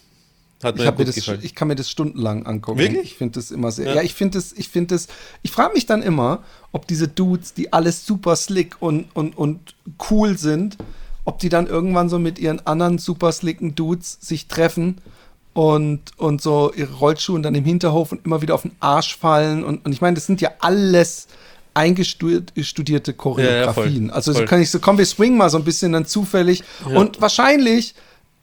[0.62, 2.79] Hat ich, mir das, ich kann mir das stundenlang angucken.
[2.79, 3.03] Wirklich?
[3.03, 3.88] Ich finde das immer sehr.
[3.88, 5.09] Ja, ja ich finde das, ich finde das,
[5.42, 9.75] ich frage mich dann immer, ob diese Dudes, die alles super slick und, und, und
[10.11, 10.79] cool sind,
[11.25, 14.98] ob die dann irgendwann so mit ihren anderen super slicken Dudes sich treffen
[15.53, 19.64] und, und so ihre Rollschuhe dann im Hinterhof und immer wieder auf den Arsch fallen.
[19.64, 21.27] Und, und ich meine, das sind ja alles
[21.75, 24.05] eingestudierte Choreografien.
[24.05, 26.07] Ja, ja, also so kann ich so, komm, wir swingen mal so ein bisschen dann
[26.07, 26.62] zufällig.
[26.85, 27.94] Und wahrscheinlich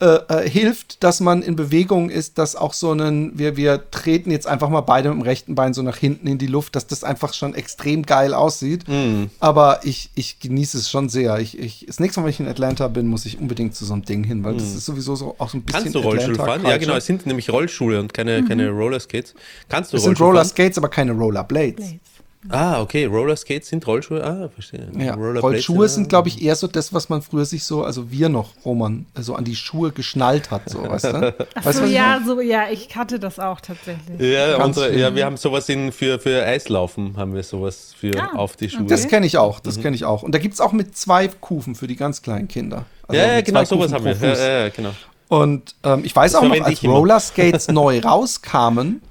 [0.01, 4.31] äh, äh, hilft, dass man in Bewegung ist, dass auch so ein, wir, wir treten
[4.31, 6.87] jetzt einfach mal beide mit dem rechten Bein so nach hinten in die Luft, dass
[6.87, 8.87] das einfach schon extrem geil aussieht.
[8.87, 9.25] Mm.
[9.41, 11.39] Aber ich, ich genieße es schon sehr.
[11.39, 13.91] Ich, ich, das nächste Mal, wenn ich in Atlanta bin, muss ich unbedingt zu so
[13.91, 14.59] einem Ding hin, weil mm.
[14.59, 15.83] das ist sowieso so auch so ein bisschen.
[15.83, 16.65] Kannst du Rollschuhe fahren?
[16.65, 18.47] Ja, genau, es sind nämlich Rollschuhe und keine, mhm.
[18.47, 19.33] keine Rollerskates.
[19.67, 21.75] Kannst du Es sind Rollerskates, aber keine Rollerblades.
[21.75, 21.99] Blades.
[22.47, 23.05] Ah, okay.
[23.05, 24.23] Rollerskates sind Rollschuhe.
[24.23, 24.89] Ah, verstehe.
[24.97, 25.15] Ja.
[25.15, 28.51] Rollschuhe sind, glaube ich, eher so das, was man früher sich so, also wir noch,
[28.63, 31.35] Roman, so an die Schuhe geschnallt hat, so, weißt du?
[31.55, 34.21] Ach weißt, so, ja, so, ja, ich hatte das auch tatsächlich.
[34.21, 38.37] Ja, unsere, ja wir haben sowas in, für, für Eislaufen, haben wir sowas für ah,
[38.37, 38.85] auf die Schuhe.
[38.85, 39.81] Das kenne ich auch, das mhm.
[39.81, 40.23] kenne ich auch.
[40.23, 42.85] Und da gibt es auch mit zwei Kufen für die ganz kleinen Kinder.
[43.07, 44.15] Also ja, ja genau, sowas haben wir.
[44.15, 44.91] Ja, ja, genau.
[45.27, 49.01] Und ähm, ich weiß das auch noch, als Rollerskates neu rauskamen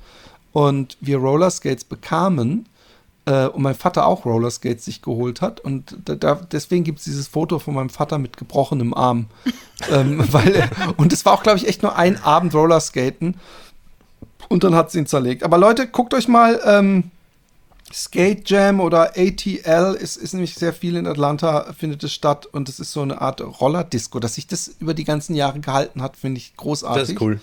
[0.52, 2.66] und wir Rollerskates bekamen,
[3.28, 5.60] äh, und mein Vater auch Rollerskates sich geholt hat.
[5.60, 9.26] Und da, da, deswegen gibt es dieses Foto von meinem Vater mit gebrochenem Arm.
[9.90, 13.36] ähm, weil er, und es war auch, glaube ich, echt nur ein Abend Rollerskaten.
[14.48, 15.42] Und dann hat sie ihn zerlegt.
[15.42, 17.10] Aber Leute, guckt euch mal ähm,
[17.92, 19.98] Skate Jam oder ATL.
[20.00, 22.46] Es ist nämlich sehr viel in Atlanta, findet es statt.
[22.46, 24.20] Und es ist so eine Art Rollerdisco.
[24.20, 27.02] Dass sich das über die ganzen Jahre gehalten hat, finde ich großartig.
[27.02, 27.40] Das ist cool.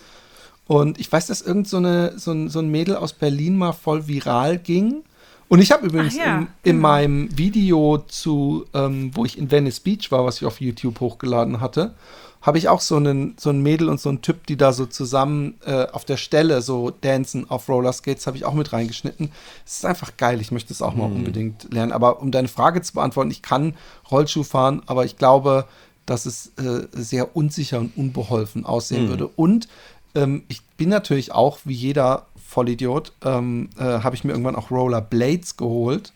[0.67, 3.74] Und ich weiß, dass irgend so, eine, so, ein, so ein Mädel aus Berlin mal
[3.74, 5.04] voll viral ging.
[5.47, 6.81] Und ich habe übrigens ja, in, in genau.
[6.81, 11.62] meinem Video zu, ähm, wo ich in Venice Beach war, was ich auf YouTube hochgeladen
[11.62, 11.93] hatte,
[12.41, 14.86] habe ich auch so einen, so ein Mädel und so einen Typ, die da so
[14.86, 19.31] zusammen äh, auf der Stelle so dancen auf Rollerskates, habe ich auch mit reingeschnitten.
[19.65, 21.17] Es ist einfach geil, ich möchte es auch mal mhm.
[21.17, 21.91] unbedingt lernen.
[21.91, 23.73] Aber um deine Frage zu beantworten, ich kann
[24.12, 25.65] Rollschuh fahren, aber ich glaube,
[26.05, 29.10] dass es äh, sehr unsicher und unbeholfen aussehen mhm.
[29.10, 29.27] würde.
[29.27, 29.67] Und
[30.13, 34.71] ähm, ich bin natürlich auch, wie jeder Vollidiot, ähm, äh, habe ich mir irgendwann auch
[34.71, 36.13] Rollerblades geholt.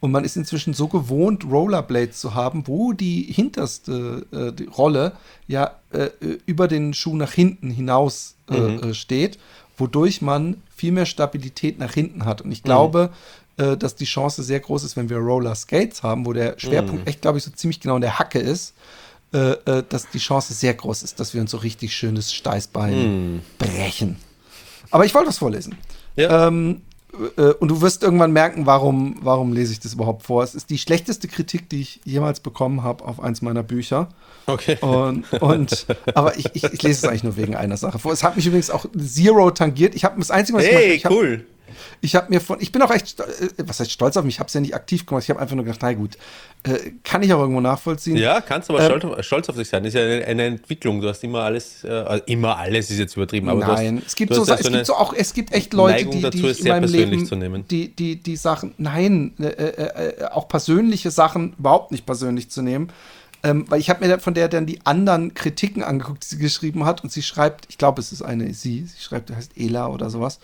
[0.00, 5.12] Und man ist inzwischen so gewohnt, Rollerblades zu haben, wo die hinterste äh, die Rolle
[5.46, 6.08] ja äh,
[6.44, 8.82] über den Schuh nach hinten hinaus äh, mhm.
[8.82, 9.38] Äh, steht,
[9.76, 12.42] wodurch man viel mehr Stabilität nach hinten hat.
[12.42, 13.10] Und ich glaube,
[13.56, 13.64] mhm.
[13.64, 17.02] äh, dass die Chance sehr groß ist, wenn wir Roller Skates haben, wo der Schwerpunkt
[17.02, 17.06] mhm.
[17.06, 18.74] echt, glaube ich, so ziemlich genau in der Hacke ist,
[19.32, 23.34] äh, äh, dass die Chance sehr groß ist, dass wir uns so richtig schönes Steißbein
[23.34, 23.40] mhm.
[23.58, 24.16] brechen.
[24.92, 25.76] Aber ich wollte was vorlesen.
[26.14, 26.46] Ja.
[26.46, 26.82] Ähm,
[27.36, 30.42] äh, und du wirst irgendwann merken, warum, warum lese ich das überhaupt vor.
[30.42, 34.08] Es ist die schlechteste Kritik, die ich jemals bekommen habe auf eins meiner Bücher.
[34.46, 34.76] Okay.
[34.80, 38.12] Und, und aber ich, ich, ich, lese es eigentlich nur wegen einer Sache vor.
[38.12, 39.94] Es hat mich übrigens auch Zero tangiert.
[39.94, 41.32] Ich habe das Einzige, was hey, ich mache, ich cool.
[41.38, 41.61] Hab,
[42.00, 43.24] ich habe mir von, ich bin auch echt, äh,
[43.58, 45.54] was heißt stolz auf mich, ich habe es ja nicht aktiv gemacht, ich habe einfach
[45.56, 46.16] nur gedacht, na gut,
[46.64, 48.16] äh, kann ich auch irgendwo nachvollziehen.
[48.16, 51.00] Ja, kannst aber ähm, stolz, stolz, auf sich sein, das ist ja eine, eine, Entwicklung,
[51.00, 54.16] du hast immer alles, äh, also immer alles ist jetzt übertrieben, aber Nein, hast, es
[54.16, 56.90] gibt so, es so gibt so auch, es gibt echt Leute, die, die in meinem
[56.90, 62.50] Leben, die, die, die Sachen, nein, äh, äh, äh, auch persönliche Sachen überhaupt nicht persönlich
[62.50, 62.92] zu nehmen,
[63.44, 66.84] ähm, weil ich habe mir von der dann die anderen Kritiken angeguckt, die sie geschrieben
[66.84, 67.02] hat.
[67.02, 70.38] Und sie schreibt, ich glaube, es ist eine sie, sie schreibt, heißt Ela oder sowas.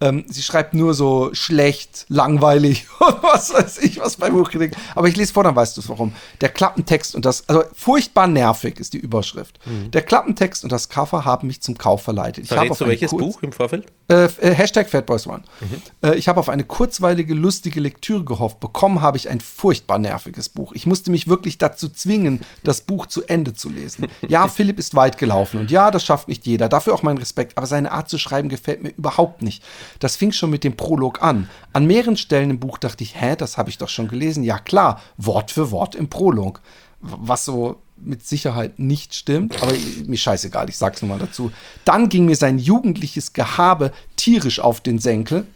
[0.00, 4.76] Ähm, sie schreibt nur so schlecht, langweilig und was weiß ich, was bei Buchkritik.
[4.94, 6.12] Aber ich lese vor, dann weißt du es warum.
[6.40, 9.58] Der Klappentext und das, also furchtbar nervig ist die Überschrift.
[9.66, 9.90] Mhm.
[9.90, 12.44] Der Klappentext und das Cover haben mich zum Kauf verleitet.
[12.44, 13.86] Ich habe auf welches Kurz Buch im Vorfeld?
[14.08, 15.42] Äh, äh, Hashtag Fatboys One.
[15.60, 15.82] Mhm.
[16.08, 18.60] Äh, ich habe auf eine kurzweilige, lustige Lektüre gehofft.
[18.60, 20.72] Bekommen habe ich ein furchtbar nerviges Buch.
[20.74, 24.06] Ich musste mich wirklich dazu zwingen, das Buch zu Ende zu lesen.
[24.28, 26.68] Ja, Philipp ist weit gelaufen und ja, das schafft nicht jeder.
[26.68, 27.58] Dafür auch mein Respekt.
[27.58, 29.62] Aber seine Art zu schreiben gefällt mir überhaupt nicht.
[29.98, 31.48] Das fing schon mit dem Prolog an.
[31.72, 34.42] An mehreren Stellen im Buch dachte ich, hä, das habe ich doch schon gelesen.
[34.44, 36.60] Ja klar, Wort für Wort im Prolog.
[37.00, 39.72] Was so mit Sicherheit nicht stimmt, aber
[40.06, 41.50] mir scheißegal, ich sag's nur mal dazu.
[41.84, 45.46] Dann ging mir sein jugendliches Gehabe tierisch auf den Senkel.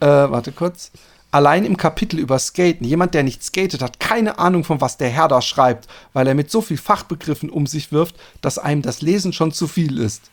[0.00, 0.90] Äh, warte kurz.
[1.30, 2.86] Allein im Kapitel über Skaten.
[2.86, 6.34] Jemand, der nicht skatet, hat keine Ahnung, von was der Herr da schreibt, weil er
[6.34, 10.30] mit so viel Fachbegriffen um sich wirft, dass einem das Lesen schon zu viel ist.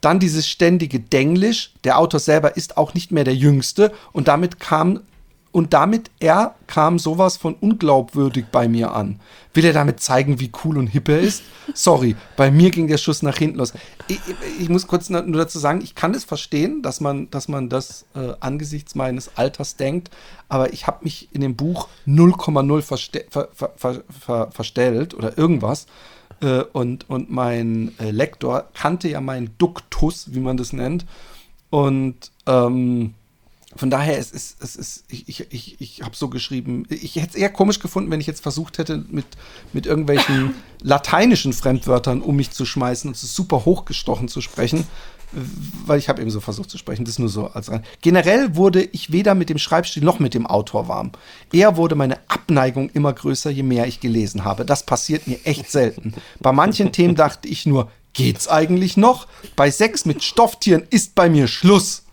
[0.00, 1.72] Dann dieses ständige Denglisch.
[1.84, 5.00] Der Autor selber ist auch nicht mehr der Jüngste und damit kam
[5.50, 9.18] und damit er kam sowas von unglaubwürdig bei mir an.
[9.54, 11.42] Will er damit zeigen, wie cool und hip er ist?
[11.74, 13.72] Sorry, bei mir ging der Schuss nach hinten los.
[14.08, 14.20] Ich,
[14.60, 18.04] ich muss kurz nur dazu sagen, ich kann es verstehen, dass man, dass man das
[18.14, 20.10] äh, angesichts meines Alters denkt,
[20.48, 25.86] aber ich habe mich in dem Buch 0,0 verste ver ver ver verstellt oder irgendwas.
[26.40, 31.04] Äh, und, und mein äh, Lektor kannte ja meinen Duktus, wie man das nennt.
[31.70, 33.14] Und ähm,
[33.76, 37.28] von daher, es ist, es ist, ich, ich, ich, ich habe so geschrieben, ich hätte
[37.28, 39.26] es eher komisch gefunden, wenn ich jetzt versucht hätte, mit,
[39.72, 44.86] mit irgendwelchen lateinischen Fremdwörtern um mich zu schmeißen und es super hochgestochen zu sprechen
[45.86, 47.04] weil ich habe eben so versucht zu sprechen.
[47.04, 47.84] Das ist nur so als rein.
[48.00, 51.12] Generell wurde ich weder mit dem Schreibstil noch mit dem Autor warm.
[51.52, 54.64] Eher wurde meine Abneigung immer größer, je mehr ich gelesen habe.
[54.64, 56.14] Das passiert mir echt selten.
[56.40, 59.26] Bei manchen Themen dachte ich nur, geht's eigentlich noch?
[59.54, 62.04] Bei Sex mit Stofftieren ist bei mir Schluss.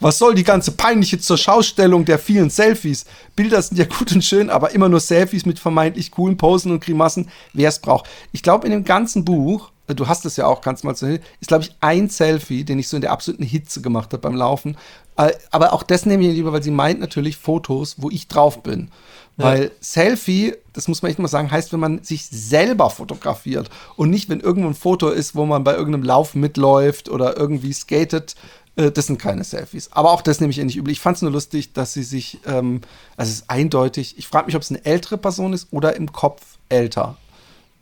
[0.00, 3.06] Was soll die ganze peinliche zur Schaustellung der vielen Selfies?
[3.34, 6.84] Bilder sind ja gut und schön, aber immer nur Selfies mit vermeintlich coolen Posen und
[6.84, 8.06] Grimassen, wer es braucht.
[8.32, 11.48] Ich glaube, in dem ganzen Buch du hast es ja auch, kannst mal so, ist
[11.48, 14.76] glaube ich ein Selfie, den ich so in der absoluten Hitze gemacht habe beim Laufen.
[15.16, 18.62] Äh, aber auch das nehme ich lieber, weil sie meint natürlich Fotos, wo ich drauf
[18.62, 18.90] bin.
[19.36, 19.70] Weil ja.
[19.80, 24.30] Selfie, das muss man echt mal sagen, heißt, wenn man sich selber fotografiert und nicht,
[24.30, 28.34] wenn irgendwo ein Foto ist, wo man bei irgendeinem Lauf mitläuft oder irgendwie skatet.
[28.76, 29.92] Äh, das sind keine Selfies.
[29.92, 30.90] Aber auch das nehme ich ihr nicht übel.
[30.90, 32.80] Ich fand es nur lustig, dass sie sich, ähm,
[33.16, 36.12] also es ist eindeutig, ich frage mich, ob es eine ältere Person ist oder im
[36.12, 37.16] Kopf älter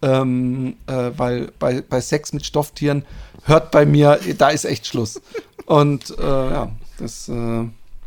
[0.04, 3.04] ähm, äh, weil bei, bei Sex mit Stofftieren
[3.44, 5.20] hört bei mir, da ist echt Schluss.
[5.66, 7.64] Und äh, ja, das äh,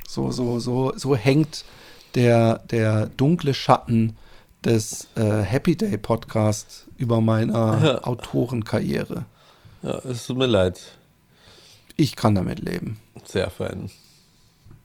[0.07, 1.65] so, so, so, so hängt
[2.13, 4.15] der, der dunkle Schatten
[4.63, 8.03] des äh, Happy Day Podcast über meiner ja.
[8.03, 9.25] Autorenkarriere.
[9.81, 10.79] Ja, es tut mir leid.
[11.95, 12.99] Ich kann damit leben.
[13.25, 13.89] Sehr fein.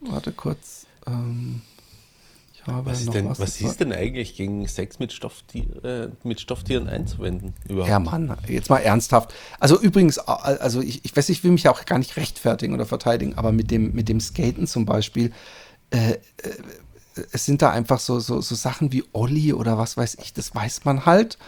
[0.01, 0.87] Warte kurz.
[1.07, 1.63] Ähm
[2.67, 6.89] was ist, denn, was, was ist denn eigentlich gegen Sex mit, Stofftier, äh, mit Stofftieren
[6.89, 7.55] einzuwenden?
[7.69, 7.91] Überhaupt?
[7.91, 9.35] Ja, Mann, jetzt mal ernsthaft.
[9.59, 12.87] Also übrigens, also ich, ich weiß, ich will mich ja auch gar nicht rechtfertigen oder
[12.87, 15.33] verteidigen, aber mit dem, mit dem Skaten zum Beispiel,
[15.91, 16.19] äh, äh,
[17.33, 20.55] es sind da einfach so, so, so Sachen wie Olli oder was weiß ich, das
[20.55, 21.39] weiß man halt.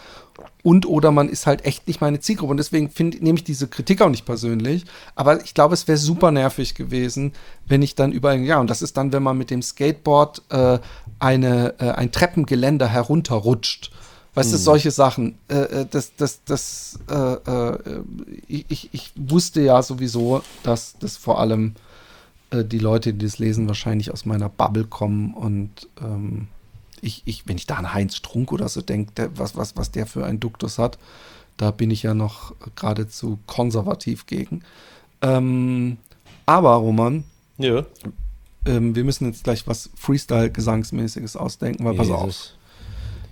[0.62, 2.50] Und oder man ist halt echt nicht meine Zielgruppe.
[2.50, 4.85] Und deswegen find, nehme ich diese Kritik auch nicht persönlich.
[5.14, 7.33] Aber ich glaube, es wäre super nervig gewesen,
[7.66, 10.79] wenn ich dann über ja, und das ist dann, wenn man mit dem Skateboard äh,
[11.18, 13.92] eine, äh, ein Treppengeländer herunterrutscht.
[14.35, 15.38] Weißt du, solche Sachen.
[15.48, 17.79] Äh, äh, das, das, das, äh, äh,
[18.48, 21.74] ich, ich wusste ja sowieso, dass das vor allem
[22.54, 26.48] äh, die Leute, die das lesen, wahrscheinlich aus meiner Bubble kommen und ähm,
[27.00, 30.06] ich, ich, wenn ich da an Heinz Strunk oder so denke, was, was, was der
[30.06, 30.98] für einen Duktus hat,
[31.56, 34.62] da bin ich ja noch geradezu konservativ gegen.
[35.20, 35.98] Ähm,
[36.46, 37.24] aber, Roman,
[37.58, 37.84] Ja.
[38.64, 42.24] ähm, wir müssen jetzt gleich was Freestyle-Gesangsmäßiges ausdenken, weil pass auf.
[42.26, 42.54] Jesus.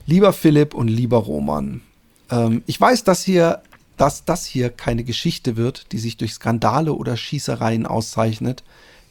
[0.07, 1.81] Lieber Philipp und lieber Roman,
[2.31, 3.63] ähm, ich weiß, dass hier,
[3.97, 8.63] dass das hier keine Geschichte wird, die sich durch Skandale oder Schießereien auszeichnet.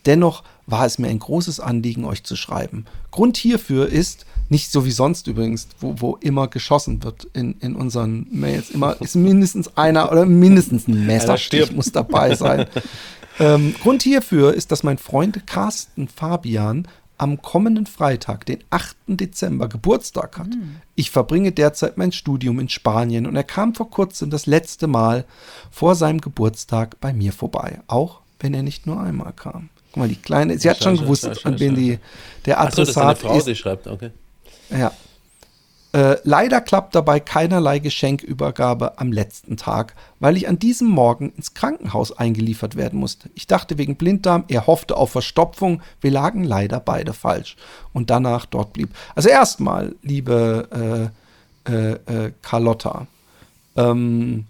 [0.06, 2.86] Dennoch war es mir ein großes Anliegen, euch zu schreiben.
[3.12, 7.76] Grund hierfür ist, nicht so wie sonst übrigens, wo, wo immer geschossen wird in, in
[7.76, 12.66] unseren Mails, immer ist mindestens einer oder mindestens ein Messerstich muss dabei sein.
[13.40, 16.88] ähm, Grund hierfür ist, dass mein Freund Carsten Fabian
[17.18, 18.98] am kommenden Freitag, den 8.
[19.08, 20.48] Dezember, Geburtstag hat.
[20.96, 25.26] Ich verbringe derzeit mein Studium in Spanien und er kam vor kurzem das letzte Mal
[25.70, 29.70] vor seinem Geburtstag bei mir vorbei, auch wenn er nicht nur einmal kam.
[29.92, 32.00] Guck mal, die Kleine, sie hat Schau, schon schau, gewusst, schau, an wen die,
[32.46, 34.12] der Achso, das ist eine Adressat Frau, die schreibt, okay.
[34.70, 34.92] Ja.
[35.94, 41.54] Äh, leider klappt dabei keinerlei Geschenkübergabe am letzten Tag, weil ich an diesem Morgen ins
[41.54, 43.30] Krankenhaus eingeliefert werden musste.
[43.36, 45.82] Ich dachte wegen Blinddarm, er hoffte auf Verstopfung.
[46.00, 47.58] Wir lagen leider beide falsch
[47.92, 48.92] und danach dort blieb.
[49.16, 51.12] Also erstmal, liebe
[51.68, 53.08] äh, äh, äh, Carlotta,
[53.76, 54.46] ähm,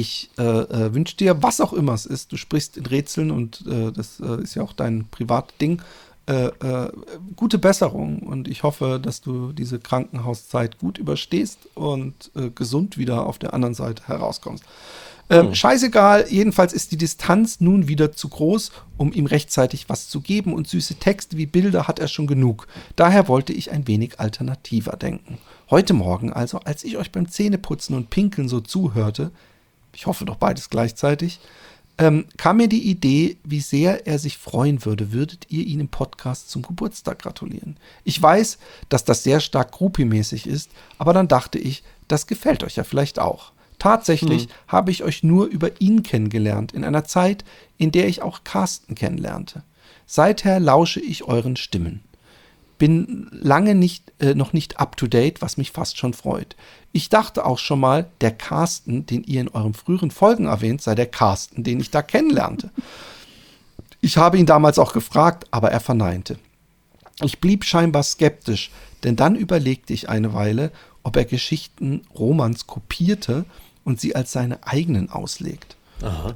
[0.00, 3.64] ich äh, äh, wünsche dir, was auch immer es ist, du sprichst in Rätseln und
[3.66, 5.82] äh, das äh, ist ja auch dein Privatding,
[6.26, 6.90] äh, äh,
[7.36, 13.38] gute Besserung und ich hoffe, dass du diese Krankenhauszeit gut überstehst und gesund wieder auf
[13.38, 14.64] der anderen Seite herauskommst.
[15.30, 20.20] Ähm, Scheißegal, jedenfalls ist die Distanz nun wieder zu groß, um ihm rechtzeitig was zu
[20.20, 22.66] geben und süße Texte wie Bilder hat er schon genug.
[22.96, 25.38] Daher wollte ich ein wenig alternativer denken.
[25.70, 29.30] Heute Morgen also, als ich euch beim Zähneputzen und Pinkeln so zuhörte,
[29.94, 31.40] ich hoffe doch beides gleichzeitig,
[31.96, 35.88] ähm, kam mir die Idee, wie sehr er sich freuen würde, würdet ihr ihn im
[35.88, 37.76] Podcast zum Geburtstag gratulieren.
[38.02, 42.76] Ich weiß, dass das sehr stark groupie-mäßig ist, aber dann dachte ich, das gefällt euch
[42.76, 43.52] ja vielleicht auch.
[43.78, 47.44] Tatsächlich habe ich euch nur über ihn kennengelernt, in einer Zeit,
[47.78, 49.62] in der ich auch Carsten kennenlernte.
[50.06, 52.02] Seither lausche ich euren Stimmen
[52.78, 56.56] bin lange nicht, äh, noch nicht up to date, was mich fast schon freut.
[56.92, 60.94] Ich dachte auch schon mal, der Carsten, den ihr in euren früheren Folgen erwähnt, sei
[60.94, 62.70] der Carsten, den ich da kennenlernte.
[64.00, 66.38] Ich habe ihn damals auch gefragt, aber er verneinte.
[67.22, 68.70] Ich blieb scheinbar skeptisch,
[69.02, 73.44] denn dann überlegte ich eine Weile, ob er Geschichten Romans kopierte
[73.84, 75.76] und sie als seine eigenen auslegt.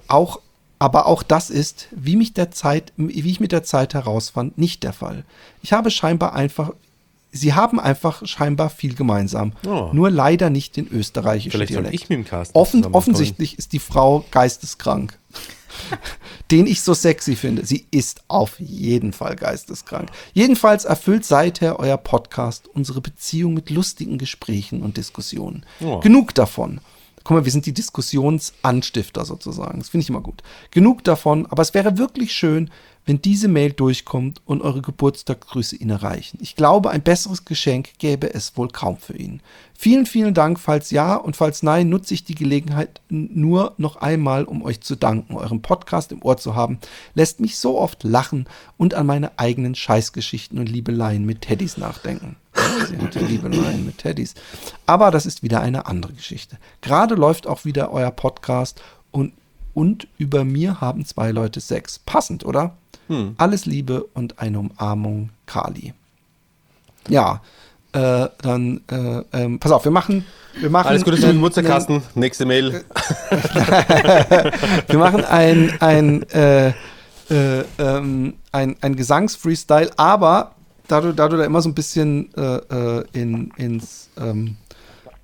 [0.07, 0.41] Auch,
[0.79, 4.83] aber auch das ist, wie, mich der Zeit, wie ich mit der Zeit herausfand, nicht
[4.85, 5.25] der Fall.
[5.63, 6.73] Ich habe scheinbar einfach,
[7.33, 9.91] sie haben einfach scheinbar viel gemeinsam, Oh.
[9.93, 11.95] nur leider nicht den österreichischen Vielleicht Dialekt.
[11.95, 15.19] ich mit dem Carsten Offen, offensichtlich ist die Frau geisteskrank.
[16.51, 17.65] den ich so sexy finde.
[17.67, 20.11] Sie ist auf jeden Fall geisteskrank.
[20.33, 25.65] Jedenfalls erfüllt seither euer Podcast unsere Beziehung mit lustigen Gesprächen und Diskussionen.
[25.81, 26.01] Oh.
[26.01, 26.81] Genug davon.
[27.29, 29.81] Guck mal, wir sind die Diskussionsanstifter sozusagen.
[29.81, 30.43] Das finde ich immer gut.
[30.71, 32.71] Genug davon, aber es wäre wirklich schön,
[33.09, 36.37] wenn diese Mail durchkommt und eure Geburtstagsgrüße ihn erreichen.
[36.43, 39.41] Ich glaube, ein besseres Geschenk gäbe es wohl kaum für ihn.
[39.73, 40.61] Vielen, vielen Dank.
[40.61, 44.95] Falls ja und falls nein, nutze ich die Gelegenheit nur noch einmal, um euch zu
[44.95, 45.37] danken.
[45.37, 46.81] Euren Podcast im Ohr zu haben,
[47.15, 52.37] lässt mich so oft lachen und an meine eigenen Scheißgeschichten und Liebeleien mit Teddys nachdenken.
[52.91, 54.35] Sie hatte Liebeleien mit Teddys.
[54.85, 56.59] Aber das ist wieder eine andere Geschichte.
[56.83, 59.33] Gerade läuft auch wieder euer Podcast und,
[59.73, 61.99] und über mir haben zwei Leute Sex.
[62.01, 62.77] Passend, oder?
[63.39, 65.95] Alles Liebe und eine Umarmung, Kali.
[67.09, 67.41] Ja,
[67.93, 70.25] äh, dann, äh, ähm, pass auf, wir machen,
[70.61, 70.89] wir machen.
[70.89, 72.03] Alles Gute zum einen- Geburtstag, Carsten.
[72.15, 72.85] Nächste Mail.
[74.89, 76.69] Wir machen ein, ein, äh,
[77.31, 80.53] äh, ähm, ein, ein Gesangsfreestyle, aber
[80.89, 84.57] da du, da du da immer so ein bisschen äh, äh, in, ins, ähm,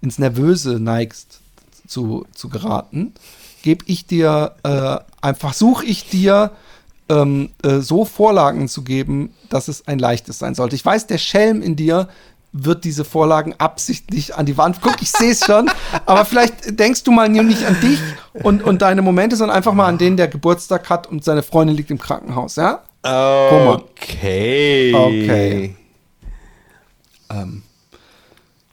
[0.01, 1.41] ins Nervöse neigst
[1.87, 3.13] zu, zu geraten,
[3.63, 4.55] gebe ich dir
[5.23, 6.51] einfach, suche ich dir
[7.09, 10.77] ähm, äh, so Vorlagen zu geben, dass es ein leichtes sein sollte.
[10.77, 12.09] Ich weiß, der Schelm in dir
[12.53, 14.81] wird diese Vorlagen absichtlich an die Wand.
[14.81, 15.69] Guck, ich sehe es schon.
[16.07, 17.99] Aber vielleicht denkst du mal nicht an dich
[18.45, 21.77] und, und deine Momente, sondern einfach mal an den, der Geburtstag hat und seine Freundin
[21.77, 22.83] liegt im Krankenhaus, ja?
[23.03, 24.95] Okay.
[24.95, 25.77] Okay.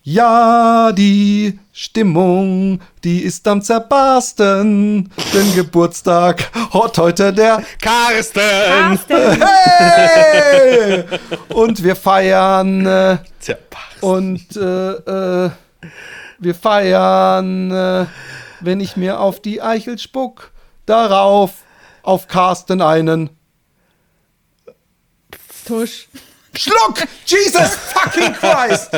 [0.04, 5.10] Ja, die Stimmung, die ist am zerbarsten.
[5.34, 8.42] Denn Geburtstag hat heute der Carsten!
[9.40, 11.06] Hey!
[11.50, 14.04] Und wir feiern äh, Zerpachst.
[14.04, 15.52] und äh, äh,
[16.40, 18.06] Wir feiern, äh,
[18.60, 20.52] wenn ich mir auf die Eichel spuck,
[20.86, 21.54] darauf
[22.04, 23.30] auf Carsten einen
[25.66, 26.08] Tusch.
[26.54, 27.08] Schluck!
[27.26, 28.92] Jesus fucking Christ!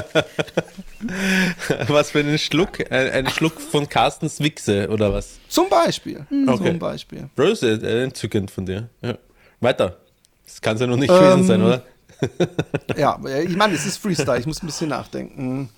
[1.88, 2.80] Was für einen Schluck?
[2.92, 5.40] Ein, ein Schluck von Carstens Wichse oder was?
[5.50, 6.26] Zum Beispiel.
[6.48, 6.70] Okay.
[6.70, 7.30] Zum Beispiel.
[7.38, 8.90] Rose, äh, entzückend von dir.
[9.02, 9.18] Ja.
[9.60, 9.98] Weiter.
[10.46, 11.84] Das kann es ja noch nicht gewesen Ähm, sein, oder?
[12.98, 15.70] Ja, äh, ich meine, es ist Freestyle, ich muss ein bisschen nachdenken.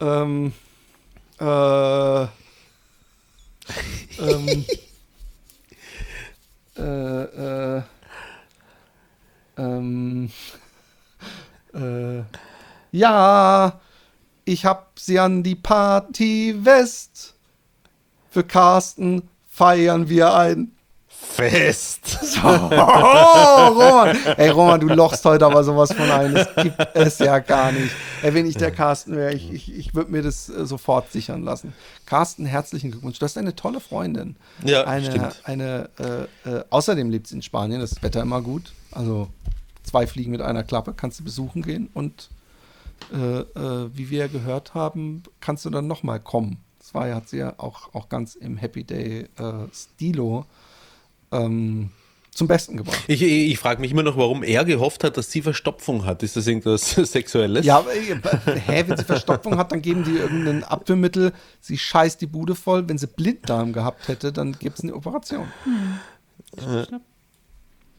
[0.00, 0.52] Ähm,
[1.40, 1.44] äh,
[2.22, 2.28] ähm,
[6.78, 7.22] äh,
[7.78, 7.82] äh,
[9.58, 10.30] ähm,
[11.76, 12.24] äh,
[12.92, 13.80] ja,
[14.44, 17.34] ich hab sie an die Party West.
[18.30, 20.72] Für Carsten feiern wir ein
[21.08, 22.18] Fest.
[22.44, 24.16] Oh, Roman.
[24.36, 26.34] Ey, Roman, du lochst heute aber sowas von ein.
[26.34, 27.90] Das gibt es ja gar nicht.
[28.22, 31.42] Ey, wenn ich der Carsten wäre, ich, ich, ich würde mir das äh, sofort sichern
[31.42, 31.72] lassen.
[32.04, 33.18] Carsten, herzlichen Glückwunsch.
[33.18, 34.36] Du hast eine tolle Freundin.
[34.64, 35.40] Ja, eine, stimmt.
[35.44, 35.88] Eine,
[36.44, 38.72] äh, äh, außerdem lebt sie in Spanien, das Wetter immer gut.
[38.92, 39.28] Also
[39.86, 41.88] zwei Fliegen mit einer Klappe, kannst du besuchen gehen.
[41.94, 42.28] Und
[43.12, 46.58] äh, äh, wie wir gehört haben, kannst du dann nochmal kommen.
[46.78, 50.46] Das war ja, hat sie ja auch, auch ganz im Happy Day äh, Stilo
[51.32, 51.90] ähm,
[52.30, 53.02] zum Besten gebracht.
[53.06, 56.22] Ich, ich, ich frage mich immer noch, warum er gehofft hat, dass sie Verstopfung hat.
[56.22, 57.64] Ist das irgendwas Sexuelles?
[57.64, 62.20] Ja, aber, äh, hä, wenn sie Verstopfung hat, dann geben die irgendein Abführmittel, sie scheißt
[62.20, 62.88] die Bude voll.
[62.88, 65.48] Wenn sie Blinddarm gehabt hätte, dann gibt es eine Operation.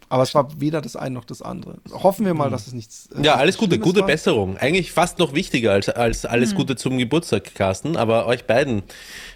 [0.09, 1.79] Aber es war weder das eine noch das andere.
[1.91, 3.09] Hoffen wir mal, dass es nichts.
[3.15, 4.07] äh, Ja, alles Gute, Schlimmes gute war.
[4.07, 4.57] Besserung.
[4.57, 7.97] Eigentlich fast noch wichtiger als, als alles Gute zum Geburtstag, Carsten.
[7.97, 8.83] Aber euch beiden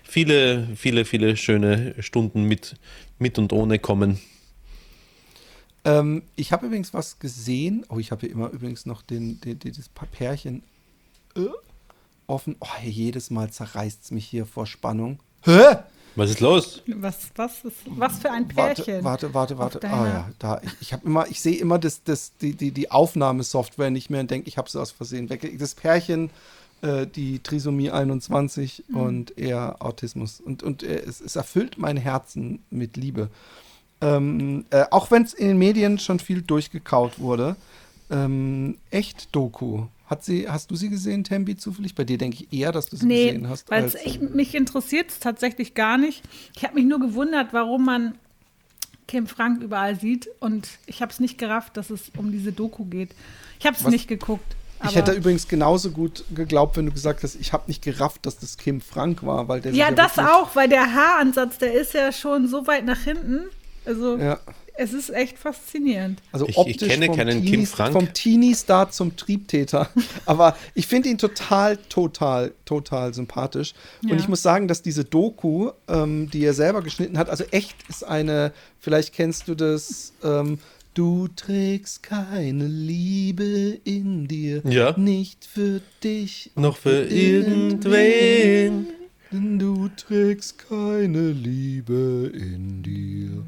[0.03, 2.75] viele, viele, viele schöne Stunden mit,
[3.19, 4.19] mit und ohne kommen.
[5.83, 7.85] Ähm, ich habe übrigens was gesehen.
[7.89, 10.63] Oh, ich habe hier immer übrigens noch den, den, den, das Pärchen
[11.35, 11.41] äh,
[12.27, 12.55] offen.
[12.59, 15.19] Oh, jedes Mal zerreißt es mich hier vor Spannung.
[15.43, 15.77] Hä?
[16.15, 16.83] Was ist los?
[16.87, 19.03] Was, was, ist, was für ein Warte, Pärchen.
[19.03, 19.77] warte, warte, warte.
[19.79, 20.61] Auf Ah ja, da.
[20.63, 24.19] Ich, ich habe immer, ich sehe immer das, das, die, die, die Aufnahmesoftware nicht mehr
[24.21, 25.57] und denke, ich habe sie aus Versehen weg.
[25.57, 26.29] Das Pärchen,
[26.81, 28.97] äh, die Trisomie 21 Mhm.
[28.97, 30.41] und er Autismus.
[30.41, 33.29] Und, und äh, es, es erfüllt mein Herzen mit Liebe.
[34.01, 37.55] Ähm, äh, auch wenn es in den Medien schon viel durchgekaut wurde.
[38.09, 39.85] Ähm, echt Doku.
[40.11, 41.95] Hat sie, hast du sie gesehen, Tembi, zufällig?
[41.95, 43.71] Bei dir denke ich eher, dass du sie Nee, gesehen hast.
[43.71, 43.89] weil
[44.33, 46.21] mich interessiert es tatsächlich gar nicht.
[46.53, 48.15] Ich habe mich nur gewundert, warum man
[49.07, 52.83] Kim Frank überall sieht und ich habe es nicht gerafft, dass es um diese Doku
[52.83, 53.11] geht.
[53.57, 54.57] Ich habe es nicht geguckt.
[54.83, 58.37] Ich hätte übrigens genauso gut geglaubt, wenn du gesagt hast, ich habe nicht gerafft, dass
[58.37, 62.11] das Kim Frank war, weil der ja, das auch, weil der Haaransatz, der ist ja
[62.11, 63.43] schon so weit nach hinten.
[63.85, 64.39] Also Ja,
[64.81, 66.21] es ist echt faszinierend.
[66.31, 67.93] also Ich- ich optisch kenne vom keinen Kim Teenie- Frank.
[67.93, 69.89] Vom Teenie-Star zum Triebtäter.
[70.25, 73.73] Aber ich finde ihn total, total, total sympathisch.
[74.03, 74.11] Ja.
[74.13, 77.75] Und ich muss sagen, dass diese Doku, ähm, die er selber geschnitten hat, also echt
[77.89, 80.57] ist eine, vielleicht kennst du das, ähm,
[80.93, 84.93] Du trägst keine Liebe in dir, Ja.
[84.99, 88.87] nicht für dich, Noch für irgendwen.
[89.31, 93.43] denn du trägst keine Liebe in dir.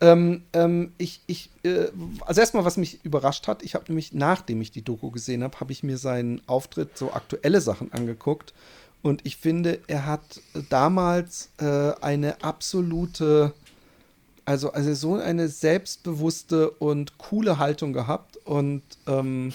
[0.00, 1.86] Ähm, ähm, ich, ich, äh,
[2.26, 5.58] also erstmal, was mich überrascht hat, ich habe nämlich, nachdem ich die Doku gesehen habe,
[5.58, 8.52] habe ich mir seinen Auftritt, so aktuelle Sachen angeguckt.
[9.02, 13.54] Und ich finde, er hat damals äh, eine absolute,
[14.44, 18.36] also, also so eine selbstbewusste und coole Haltung gehabt.
[18.44, 19.54] Und ähm,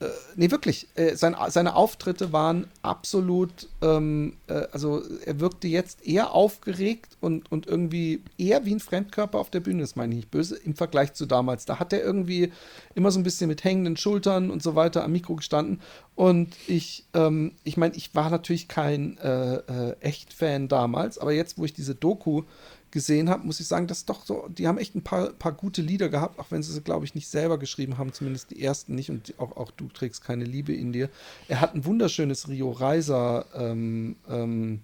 [0.00, 6.06] äh, nee, wirklich, äh, sein, seine Auftritte waren absolut, ähm, äh, also er wirkte jetzt
[6.06, 10.16] eher aufgeregt und, und irgendwie eher wie ein Fremdkörper auf der Bühne, das meine ich
[10.16, 11.66] nicht böse, im Vergleich zu damals.
[11.66, 12.50] Da hat er irgendwie
[12.94, 15.80] immer so ein bisschen mit hängenden Schultern und so weiter am Mikro gestanden.
[16.14, 21.58] Und ich, ähm, ich meine, ich war natürlich kein äh, äh, Echt-Fan damals, aber jetzt,
[21.58, 22.44] wo ich diese Doku
[22.90, 25.82] gesehen habe, muss ich sagen, dass doch so, die haben echt ein paar, paar gute
[25.82, 28.94] Lieder gehabt, auch wenn sie sie, glaube ich, nicht selber geschrieben haben, zumindest die ersten
[28.94, 31.08] nicht und auch, auch du trägst keine Liebe in dir.
[31.48, 34.80] Er hat ein wunderschönes Rio Reiser, ähm, ähm,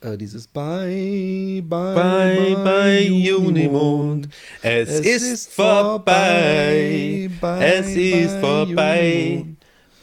[0.00, 4.28] äh, dieses Bye, Bye, Bye, bye, Unimond.
[4.62, 7.30] Es, ist vorbei.
[7.40, 9.36] Bye, Es ist vorbei.
[9.36, 9.56] Unimond.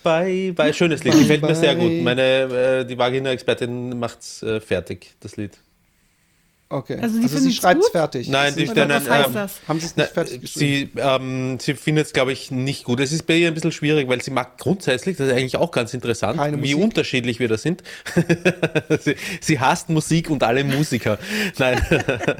[0.03, 0.73] Bye, bye.
[0.73, 1.13] Schönes Lied.
[1.13, 1.91] Gefällt mir sehr gut.
[2.01, 5.57] Meine, äh, die Vagina-Expertin macht's äh, fertig, das Lied.
[6.69, 6.93] Okay.
[6.95, 8.27] Also Also, sie sie finden's schreibt es fertig.
[8.27, 9.55] Nein, nicht nein, Was heißt ähm, das?
[9.69, 10.91] Haben sie es nicht fertig geschrieben?
[10.93, 12.99] sie, ähm, sie findet es, glaube ich, nicht gut.
[12.99, 15.71] Es ist bei ihr ein bisschen schwierig, weil sie mag grundsätzlich, das ist eigentlich auch
[15.71, 16.77] ganz interessant, Keine wie Musik.
[16.83, 17.83] unterschiedlich wir da sind.
[18.99, 21.17] sie, sie hasst Musik und alle Musiker.
[21.57, 21.81] Nein,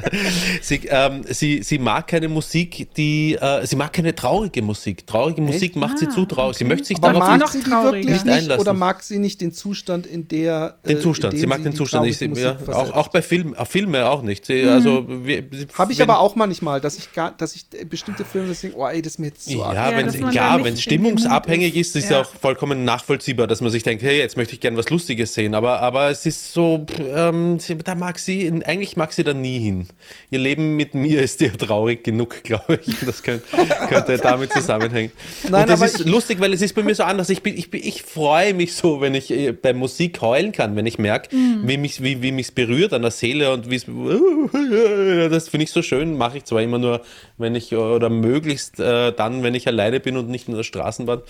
[0.62, 5.08] sie, ähm, sie, sie mag keine Musik, die, äh, sie mag keine traurige Musik.
[5.08, 6.58] Traurige Musik macht sie Ah, zu traurig.
[6.58, 8.62] Sie möchte sich Aber darauf sie mag noch sie die wirklich Nicht nicht einlassen.
[8.62, 11.34] oder mag sie nicht den Zustand, in der äh, den Zustand.
[11.34, 12.06] in Sie mag den Zustand.
[12.08, 14.46] Ich, ja, auch, auch bei Film, äh, Filme auch nicht.
[14.46, 15.44] Sie, also, wir-
[15.78, 18.88] Habe ich wenn- aber auch manchmal, dass ich gar, dass ich bestimmte Filme denke, oh
[18.88, 19.76] ey, das ist mir jetzt zu arg.
[19.76, 21.96] Ja, Ja, wenn es Mut stimmungsabhängig ist.
[21.96, 22.22] ist, ist ja Ja.
[22.24, 25.54] auch vollkommen nachvollziehbar, dass man sich denkt, hey, jetzt möchte ich gern was Lustiges sehen.
[25.56, 29.88] Aber, aber es ist so, ähm, da mag sie, eigentlich mag sie da nie hin.
[30.32, 32.96] Ihr Leben mit mir ist ihr traurig genug, glaube ich.
[33.06, 33.46] Das könnte,
[33.90, 35.12] könnte damit zusammenhängen.
[35.50, 37.30] Nein, Und das aber ist lustig, weil es ist bei mir so anders.
[37.30, 40.76] Ich, bin, ich, bin, ich freue mich so, wenn ich äh, bei Musik heulen kann,
[40.76, 41.30] wenn ich merke,
[41.64, 43.86] wie mich wie, wie mich's berührt an der Seele und wie es
[45.30, 46.18] das finde ich so schön.
[46.18, 47.02] Mache ich zwar immer nur,
[47.38, 51.22] wenn ich oder möglichst äh, dann, wenn ich alleine bin und nicht in der Straßenbahn,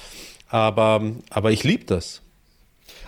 [0.50, 2.22] aber, aber ich liebe das.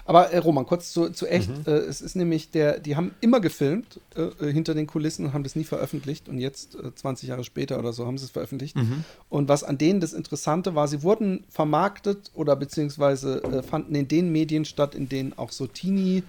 [0.09, 1.49] Aber äh, Roman, kurz zu, zu echt.
[1.49, 1.63] Mhm.
[1.67, 5.34] Äh, es ist nämlich der, die haben immer gefilmt äh, äh, hinter den Kulissen und
[5.34, 6.28] haben das nie veröffentlicht.
[6.28, 8.76] Und jetzt, äh, 20 Jahre später oder so, haben sie es veröffentlicht.
[8.76, 9.03] Mhm.
[9.30, 14.07] Und was an denen das Interessante war, sie wurden vermarktet oder beziehungsweise äh, fanden in
[14.07, 16.24] den Medien statt, in denen auch so Teenie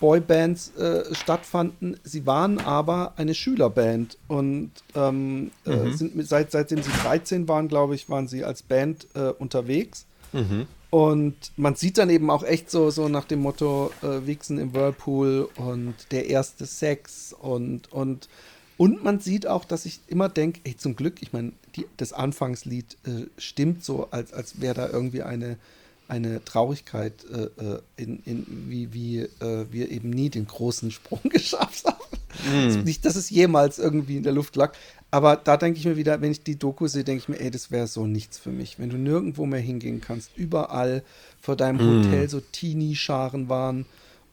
[0.00, 1.98] Boybands äh, stattfanden.
[2.04, 5.72] Sie waren aber eine Schülerband und ähm, Mhm.
[5.72, 9.30] äh, sind mit, seit, seitdem sie 13 waren, glaube ich, waren sie als Band äh,
[9.30, 10.06] unterwegs.
[10.90, 14.74] Und man sieht dann eben auch echt so, so nach dem Motto äh, Wichsen im
[14.74, 18.28] Whirlpool und der erste Sex und, und,
[18.76, 21.52] und man sieht auch, dass ich immer denke, ey, zum Glück, ich meine,
[21.96, 25.56] das Anfangslied äh, stimmt so, als, als wäre da irgendwie eine,
[26.08, 31.20] eine Traurigkeit, äh, äh, in, in, wie, wie äh, wir eben nie den großen Sprung
[31.30, 32.84] geschafft haben.
[32.84, 34.74] Nicht, dass es jemals irgendwie in der Luft lag.
[35.10, 37.50] Aber da denke ich mir wieder, wenn ich die Doku sehe, denke ich mir, ey,
[37.50, 38.78] das wäre so nichts für mich.
[38.78, 41.02] Wenn du nirgendwo mehr hingehen kannst, überall
[41.40, 43.86] vor deinem Hotel so Teenie-Scharen waren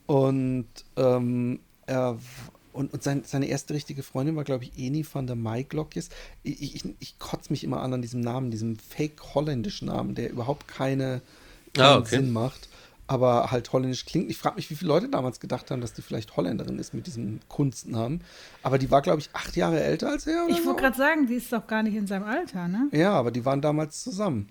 [0.05, 0.67] und,
[0.97, 2.17] ähm, er,
[2.73, 6.09] und, und sein, seine erste richtige Freundin war, glaube ich, Eni van der Maiglokjes.
[6.41, 10.67] Ich, ich, ich kotze mich immer an an diesem Namen, diesem fake-holländischen Namen, der überhaupt
[10.67, 11.21] keine,
[11.73, 12.15] keinen Ah, okay.
[12.17, 12.69] Sinn macht
[13.05, 14.29] aber halt holländisch klingt.
[14.31, 17.05] Ich frage mich, wie viele Leute damals gedacht haben, dass die vielleicht Holländerin ist mit
[17.05, 18.23] diesem Kunstnamen.
[18.63, 20.45] Aber die war, glaube ich, acht Jahre älter als er.
[20.45, 20.67] Oder Ich so.
[20.67, 22.87] wollte gerade sagen, sie ist doch gar nicht in seinem Alter, ne?
[22.93, 24.49] Ja, aber die waren damals zusammen.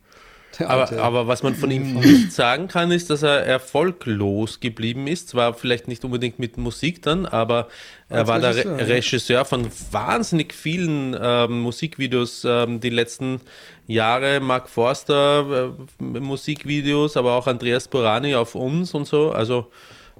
[0.59, 5.07] Der Aber, aber was man von ihm nicht sagen kann, ist, dass er erfolglos geblieben
[5.07, 5.29] ist.
[5.29, 7.69] Zwar vielleicht nicht unbedingt mit Musik dann, aber
[8.09, 8.95] er Als war der Regisseur, Re ja.
[8.95, 13.41] Regisseur von wahnsinnig vielen ähm, Musikvideos ähm, die letzten
[13.87, 14.41] Jahre.
[14.41, 19.33] Mark Forster äh, Musikvideos, aber auch Andreas Borani auf uns und so.
[19.33, 19.71] Also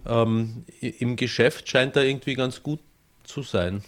[0.07, 2.81] ähm, im Geschäft scheint er irgendwie ganz gut
[3.25, 3.83] zu sein.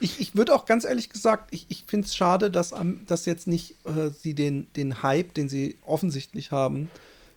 [0.00, 2.72] Ich, ich würde auch ganz ehrlich gesagt, ich, ich finde es schade, dass,
[3.06, 6.90] dass jetzt nicht äh, sie den, den Hype, den sie offensichtlich haben,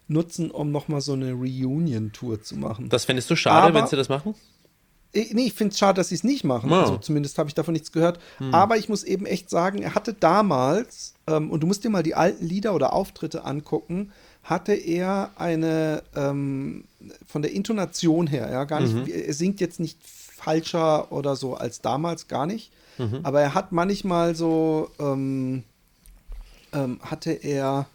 [0.08, 2.90] nutzen, um nochmal so eine Reunion-Tour zu machen.
[2.90, 4.36] Das fändest du schade, Aber- wenn sie das machen?
[5.14, 6.70] Ich, nee, ich finde es schade, dass sie es nicht machen.
[6.70, 6.84] Ja.
[6.84, 8.18] Also zumindest habe ich davon nichts gehört.
[8.54, 12.02] Aber ich muss eben echt sagen, er hatte damals, ähm, und du musst dir mal
[12.02, 14.12] die alten Lieder oder Auftritte angucken,
[14.44, 16.86] hatte er eine, ähm,
[17.28, 19.98] von der Intonation her, ja, gar nicht, er singt jetzt nicht
[20.42, 22.72] falscher oder so als damals, gar nicht.
[23.24, 25.64] Aber er hat manchmal so, ähm,
[26.74, 27.88] ähm, hatte er,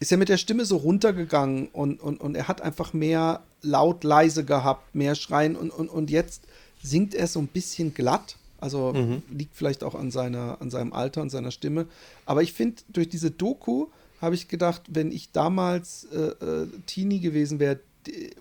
[0.00, 4.04] ist er mit der Stimme so runtergegangen und, und, und er hat einfach mehr laut,
[4.04, 6.42] leise gehabt, mehr Schreien und, und, und jetzt
[6.82, 8.36] singt er so ein bisschen glatt.
[8.60, 8.92] Also
[9.30, 11.86] liegt vielleicht auch an, seiner, an seinem Alter, an seiner Stimme.
[12.26, 13.88] Aber ich finde, durch diese Doku
[14.20, 17.80] habe ich gedacht, wenn ich damals äh, äh, Teenie gewesen wäre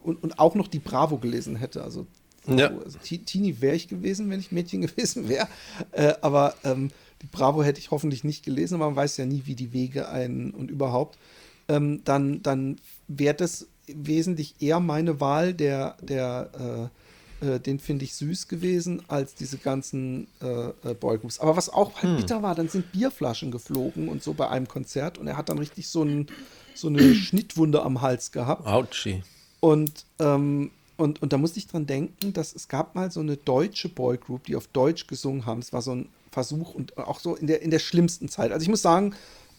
[0.03, 2.05] und, und auch noch die Bravo gelesen hätte, also,
[2.47, 2.71] Ja.
[2.83, 5.47] also Te- Teenie wäre ich gewesen, wenn ich Mädchen gewesen wäre.
[5.91, 9.43] Äh, aber ähm, die Bravo hätte ich hoffentlich nicht gelesen, aber man weiß ja nie,
[9.45, 11.17] wie die Wege ein und überhaupt.
[11.67, 12.77] Ähm, dann dann
[13.07, 16.89] wäre das wesentlich eher meine Wahl, der, der
[17.41, 21.39] äh, äh, den finde ich süß gewesen, als diese ganzen äh, äh, Boygroups.
[21.39, 25.17] Aber was auch halt bitter war, dann sind Bierflaschen geflogen und so bei einem Konzert
[25.17, 26.27] und er hat dann richtig so, ein,
[26.73, 28.65] so eine Schnittwunde am Hals gehabt.
[28.67, 29.23] Autschi.
[29.59, 30.71] Und, ähm,
[31.01, 34.45] und, und da musste ich dran denken, dass es gab mal so eine deutsche Boygroup,
[34.45, 35.59] die auf Deutsch gesungen haben.
[35.59, 38.51] Es war so ein Versuch und auch so in der, in der schlimmsten Zeit.
[38.51, 39.13] Also ich muss sagen,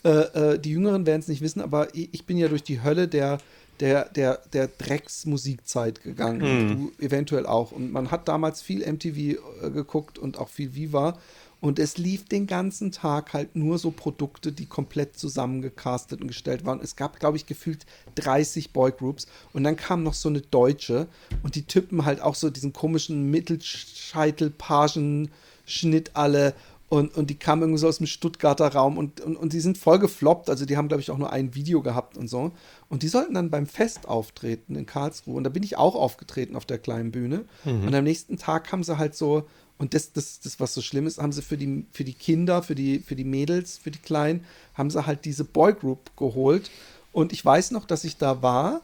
[0.04, 0.08] äh,
[0.54, 3.08] äh, die Jüngeren werden es nicht wissen, aber ich, ich bin ja durch die Hölle
[3.08, 3.38] der,
[3.80, 6.42] der, der, der Drecksmusikzeit gegangen.
[6.42, 7.72] Und du eventuell auch.
[7.72, 11.18] Und man hat damals viel MTV äh, geguckt und auch viel Viva.
[11.62, 16.66] Und es lief den ganzen Tag halt nur so Produkte, die komplett zusammengecastet und gestellt
[16.66, 16.80] waren.
[16.82, 17.86] Es gab, glaube ich, gefühlt
[18.16, 19.28] 30 Boygroups.
[19.52, 21.06] Und dann kam noch so eine Deutsche.
[21.44, 26.54] Und die Typen halt auch so diesen komischen Mittelscheitel-Pagen-Schnitt alle.
[26.88, 29.78] Und, und die kamen irgendwie so aus dem Stuttgarter Raum und, und, und die sind
[29.78, 30.50] voll gefloppt.
[30.50, 32.50] Also die haben, glaube ich, auch nur ein Video gehabt und so.
[32.88, 35.36] Und die sollten dann beim Fest auftreten in Karlsruhe.
[35.36, 37.44] Und da bin ich auch aufgetreten auf der kleinen Bühne.
[37.64, 37.86] Mhm.
[37.86, 39.46] Und am nächsten Tag haben sie halt so
[39.82, 42.62] und das, das, das, was so schlimm ist, haben sie für die, für die Kinder,
[42.62, 46.70] für die, für die Mädels, für die Kleinen, haben sie halt diese Boygroup geholt.
[47.10, 48.82] Und ich weiß noch, dass ich da war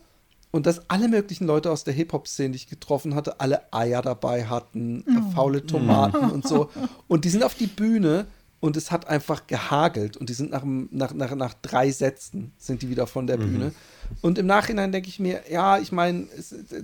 [0.50, 4.46] und dass alle möglichen Leute aus der Hip-Hop-Szene, die ich getroffen hatte, alle Eier dabei
[4.46, 5.34] hatten, oh.
[5.36, 6.68] faule Tomaten und so.
[7.06, 8.26] Und die sind auf die Bühne
[8.60, 12.82] und es hat einfach gehagelt und die sind nach, nach, nach, nach drei Sätzen sind
[12.82, 13.42] die wieder von der mhm.
[13.42, 13.72] Bühne.
[14.20, 16.26] Und im Nachhinein denke ich mir, ja, ich meine,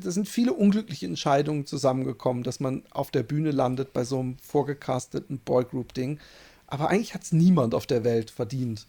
[0.01, 4.37] das sind viele unglückliche Entscheidungen zusammengekommen, dass man auf der Bühne landet bei so einem
[4.39, 6.19] vorgecasteten Boygroup-Ding.
[6.69, 8.87] Aber eigentlich hat es niemand auf der Welt verdient,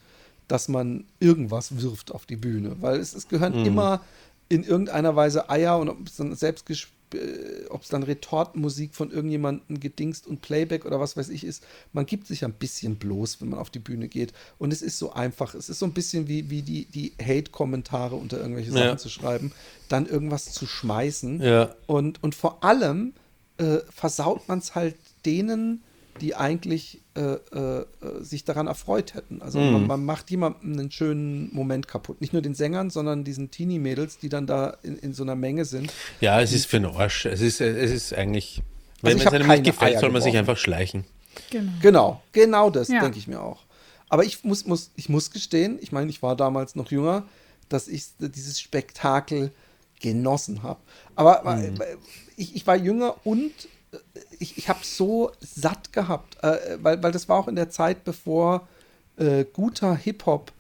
[0.47, 3.65] dass man irgendwas wirft auf die Bühne, weil es, es gehören mhm.
[3.65, 4.01] immer
[4.47, 6.67] in irgendeiner Weise Eier und selbst
[7.14, 11.64] äh, ob es dann Retortenmusik von irgendjemandem gedingst und Playback oder was weiß ich ist,
[11.93, 14.34] man gibt sich ein bisschen bloß, wenn man auf die Bühne geht.
[14.58, 15.53] Und es ist so einfach.
[15.56, 18.97] Es ist so ein bisschen wie, wie die, die Hate-Kommentare unter irgendwelche Sachen ja.
[18.97, 19.51] zu schreiben,
[19.89, 21.41] dann irgendwas zu schmeißen.
[21.41, 21.76] Ja.
[21.86, 23.14] Und, und vor allem
[23.58, 24.95] äh, versaut man es halt
[25.26, 25.84] denen,
[26.22, 27.86] die eigentlich äh, äh,
[28.22, 29.41] sich daran erfreut hätten.
[29.41, 29.72] Also mm.
[29.72, 32.22] man, man, macht jemandem einen schönen Moment kaputt.
[32.22, 35.66] Nicht nur den Sängern, sondern diesen Teenie-Mädels, die dann da in, in, so einer Menge
[35.66, 35.91] sind.
[36.22, 37.26] Ja, es ist für den Arsch.
[37.26, 38.61] Es ist, es ist eigentlich,
[39.01, 41.05] wenn also es einem nicht gefällt, Eier soll man sich einfach schleichen.
[41.49, 43.01] Genau, genau, genau das ja.
[43.01, 43.63] denke ich mir auch.
[44.07, 47.26] Aber ich muss, muss, ich muss gestehen, ich meine, ich war damals noch jünger,
[47.68, 49.51] dass ich dieses Spektakel
[49.99, 50.80] genossen habe.
[51.16, 51.80] Aber mm.
[52.38, 53.51] ich, ich war jünger und
[54.39, 58.04] ich, ich habe so satt gehabt, äh, weil, weil das war auch in der Zeit,
[58.04, 58.68] bevor
[59.18, 60.52] äh, guter Hip-Hop,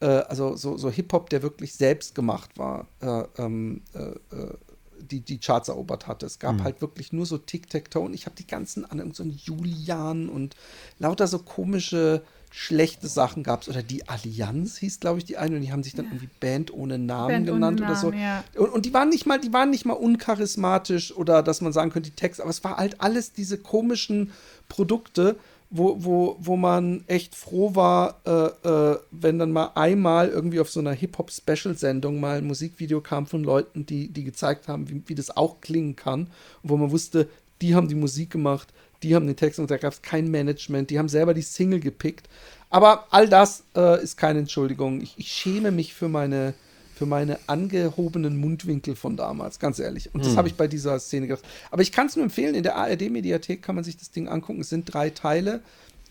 [0.00, 4.54] äh, also so, so Hip-Hop, der wirklich selbst gemacht war, äh, ähm, äh, äh,
[4.98, 6.26] die, die Charts erobert hatte.
[6.26, 6.64] Es gab mhm.
[6.64, 10.56] halt wirklich nur so Tic-Tac-Toe und ich habe die ganzen an so Julian und
[10.98, 12.22] lauter so komische
[12.56, 13.68] schlechte Sachen gab es.
[13.68, 15.56] Oder die Allianz hieß, glaube ich, die eine.
[15.56, 18.12] Und die haben sich dann irgendwie Band ohne Namen Band genannt ohne Namen, oder so.
[18.12, 18.44] Ja.
[18.56, 21.90] Und, und, die waren nicht mal, die waren nicht mal uncharismatisch oder dass man sagen
[21.90, 24.32] könnte, die Texte, aber es war halt alles diese komischen
[24.70, 25.36] Produkte,
[25.68, 30.70] wo, wo, wo man echt froh war, äh, äh, wenn dann mal einmal irgendwie auf
[30.70, 35.14] so einer Hip-Hop-Special-Sendung mal ein Musikvideo kam von Leuten, die, die gezeigt haben, wie, wie
[35.14, 36.28] das auch klingen kann.
[36.62, 37.28] Und wo man wusste,
[37.60, 38.72] die haben die Musik gemacht,
[39.02, 41.80] die haben den Text und da gab es kein Management, die haben selber die Single
[41.80, 42.28] gepickt.
[42.70, 45.00] Aber all das äh, ist keine Entschuldigung.
[45.00, 46.54] Ich, ich, schäme mich für meine,
[46.94, 50.12] für meine angehobenen Mundwinkel von damals, ganz ehrlich.
[50.12, 50.38] Und das hm.
[50.38, 51.44] habe ich bei dieser Szene gedacht.
[51.70, 54.60] Aber ich kann es nur empfehlen, in der ARD-Mediathek kann man sich das Ding angucken.
[54.60, 55.60] Es sind drei Teile.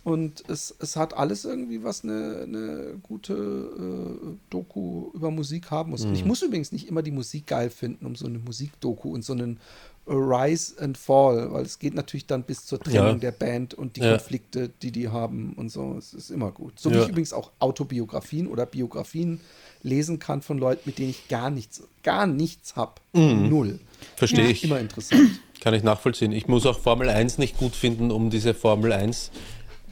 [0.05, 5.89] Und es, es hat alles irgendwie, was eine, eine gute äh, Doku über Musik haben
[5.89, 6.05] muss.
[6.05, 6.13] Mhm.
[6.13, 6.27] ich hm.
[6.27, 9.59] muss übrigens nicht immer die Musik geil finden, um so eine Musikdoku und so einen
[10.07, 13.15] Rise and Fall, weil es geht natürlich dann bis zur Trennung ja.
[13.15, 14.11] der Band und die ja.
[14.11, 15.95] Konflikte, die die haben und so.
[15.97, 16.79] Es ist immer gut.
[16.79, 19.39] So wie ich übrigens auch Autobiografien oder Biografien
[19.81, 22.93] lesen kann von Leuten, mit denen ich gar nichts, gar nichts habe.
[23.13, 23.49] Mhm.
[23.49, 23.79] Null.
[24.15, 24.63] Verstehe ich.
[24.63, 25.39] Immer interessant.
[25.61, 26.31] Kann ich nachvollziehen.
[26.31, 29.31] Ich muss auch Formel 1 nicht gut finden, um diese Formel 1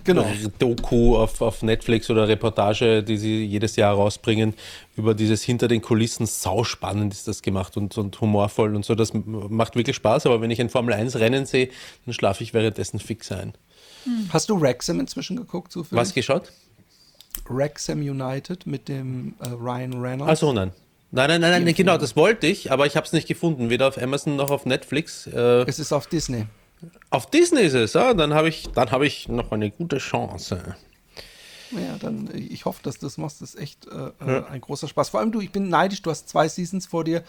[0.04, 0.26] genau.
[0.60, 4.54] Doku auf, auf Netflix oder Reportage, die sie jedes Jahr rausbringen,
[4.95, 6.26] über dieses hinter den Kulissen.
[6.26, 8.95] Sauspannend ist das gemacht und, und humorvoll und so.
[8.95, 11.70] Das macht wirklich Spaß, aber wenn ich ein Formel 1 Rennen sehe,
[12.06, 13.54] dann schlafe ich währenddessen fix ein.
[14.04, 14.30] Hm.
[14.32, 15.72] Hast du Wrexham inzwischen geguckt?
[15.72, 16.01] Zufällig?
[16.01, 16.51] Was geschaut?
[17.47, 20.32] Wrexham United mit dem äh, Ryan Reynolds.
[20.32, 20.72] Achso, nein.
[21.16, 23.88] Nein, nein, nein, nein, genau, das wollte ich, aber ich habe es nicht gefunden, weder
[23.88, 25.28] auf Amazon noch auf Netflix.
[25.28, 26.47] Äh, es ist auf Disney.
[27.10, 28.14] Auf Disney ist es, ja?
[28.14, 30.76] dann habe ich, hab ich noch eine gute Chance.
[31.72, 33.42] Ja, dann ich hoffe, dass du das machst.
[33.42, 34.46] Das ist echt äh, äh, ja.
[34.46, 35.10] ein großer Spaß.
[35.10, 37.24] Vor allem du, ich bin neidisch, du hast zwei Seasons vor dir.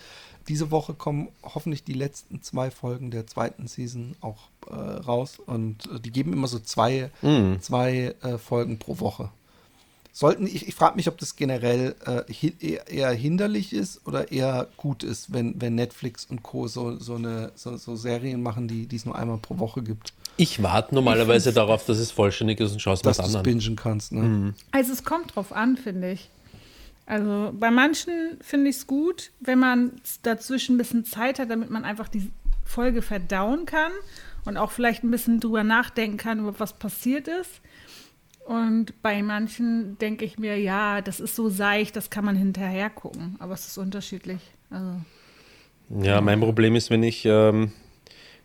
[0.49, 5.39] Diese Woche kommen hoffentlich die letzten zwei Folgen der zweiten Season auch äh, raus.
[5.39, 7.61] Und äh, die geben immer so zwei, mhm.
[7.61, 9.31] zwei äh, Folgen pro Woche
[10.15, 15.03] sollten, ich, ich frage mich, ob das generell äh, eher, hinderlich ist oder eher gut
[15.03, 16.69] ist, wenn, wenn Netflix und Co.
[16.69, 20.15] so, so, eine, so, so Serien machen, die es nur einmal pro Woche gibt.
[20.37, 23.27] Ich warte normalerweise ich darauf, dass es vollständig ist und schaue es was an.
[23.27, 24.13] Dass du bingen kannst.
[24.13, 24.23] Ne?
[24.23, 24.55] Mhm.
[24.71, 26.31] Also es kommt drauf an, finde ich.
[27.07, 31.71] Also bei manchen finde ich es gut, wenn man dazwischen ein bisschen Zeit hat, damit
[31.71, 32.31] man einfach die
[32.65, 33.93] Folge verdauen kann
[34.45, 37.61] und auch vielleicht ein bisschen drüber nachdenken kann, über was passiert ist.
[38.45, 42.91] Und bei manchen denke ich mir, ja, das ist so seicht, das kann man hinterher
[42.91, 43.37] gucken.
[43.39, 44.41] Aber es ist unterschiedlich.
[44.71, 45.01] Also,
[46.03, 47.73] ja, mein Problem ist, wenn ich ähm,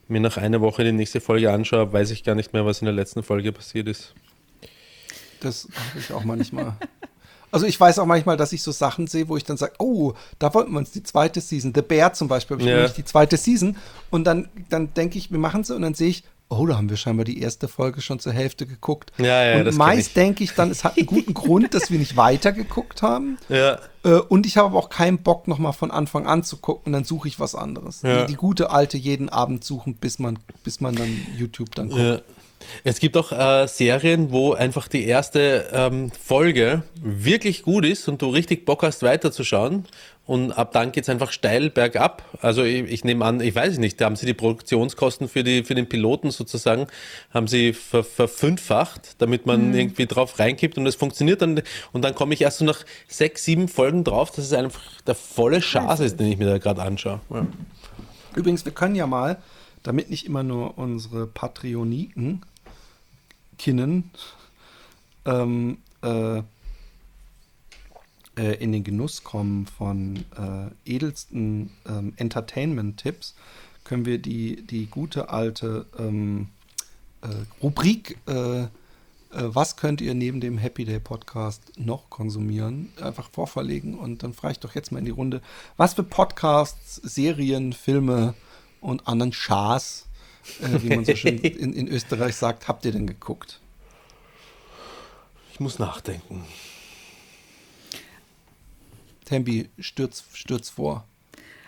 [0.08, 2.86] mir nach einer Woche die nächste Folge anschaue, weiß ich gar nicht mehr, was in
[2.86, 4.14] der letzten Folge passiert ist.
[5.42, 6.76] Das habe ich auch manchmal.
[7.52, 10.14] Also ich weiß auch manchmal, dass ich so Sachen sehe, wo ich dann sage, oh,
[10.38, 13.06] da wollten wir uns die zweite Season, The Bear zum Beispiel, habe ich nämlich die
[13.06, 13.76] zweite Season
[14.12, 16.90] und dann, dann denke ich, wir machen sie und dann sehe ich, oh, da haben
[16.90, 19.12] wir scheinbar die erste Folge schon zur Hälfte geguckt.
[19.18, 22.00] Ja, ja, und das meist denke ich dann, es hat einen guten Grund, dass wir
[22.00, 23.38] nicht weitergeguckt haben.
[23.50, 23.80] Ja.
[24.04, 26.94] Äh, und ich habe auch keinen Bock, nochmal von Anfang an zu gucken.
[26.94, 28.04] Dann suche ich was anderes.
[28.04, 28.22] Ja.
[28.22, 32.00] Die, die gute alte jeden Abend suchen, bis man, bis man dann YouTube dann guckt.
[32.00, 32.20] Ja.
[32.84, 38.22] Es gibt auch äh, Serien, wo einfach die erste ähm, Folge wirklich gut ist und
[38.22, 39.86] du richtig Bock hast, weiterzuschauen.
[40.26, 42.24] Und ab dann geht's einfach steil bergab.
[42.42, 45.44] Also ich, ich nehme an, ich weiß es nicht, da haben sie die Produktionskosten für,
[45.44, 46.86] die, für den Piloten sozusagen,
[47.34, 51.64] haben sie ver, verfünffacht, damit man irgendwie drauf reinkippt und es funktioniert dann.
[51.94, 55.16] Und dann komme ich erst so nach sechs, sieben Folgen drauf, dass es einfach der
[55.16, 57.22] volle Schatz ist, den ich mir da gerade anschaue.
[57.32, 57.48] Ja.
[58.36, 59.40] Übrigens, wir können ja mal,
[59.84, 62.42] damit nicht immer nur unsere Patreoniken
[63.58, 64.12] Kinnen
[65.26, 66.44] ähm, äh, äh,
[68.36, 73.36] in den Genuss kommen von äh, edelsten ähm, Entertainment-Tipps,
[73.84, 76.48] können wir die, die gute alte ähm,
[77.22, 77.28] äh,
[77.62, 78.68] Rubrik äh,
[79.32, 82.92] äh, was könnt ihr neben dem Happy Day Podcast noch konsumieren?
[83.02, 85.42] Einfach vorverlegen und dann frage ich doch jetzt mal in die Runde,
[85.78, 88.34] was für Podcasts, Serien, Filme
[88.82, 90.08] und anderen Schas,
[90.62, 93.60] äh, wie man so schön in, in Österreich sagt, habt ihr denn geguckt?
[95.54, 96.46] Ich muss nachdenken.
[99.26, 101.06] Tembi, stürz, stürz vor.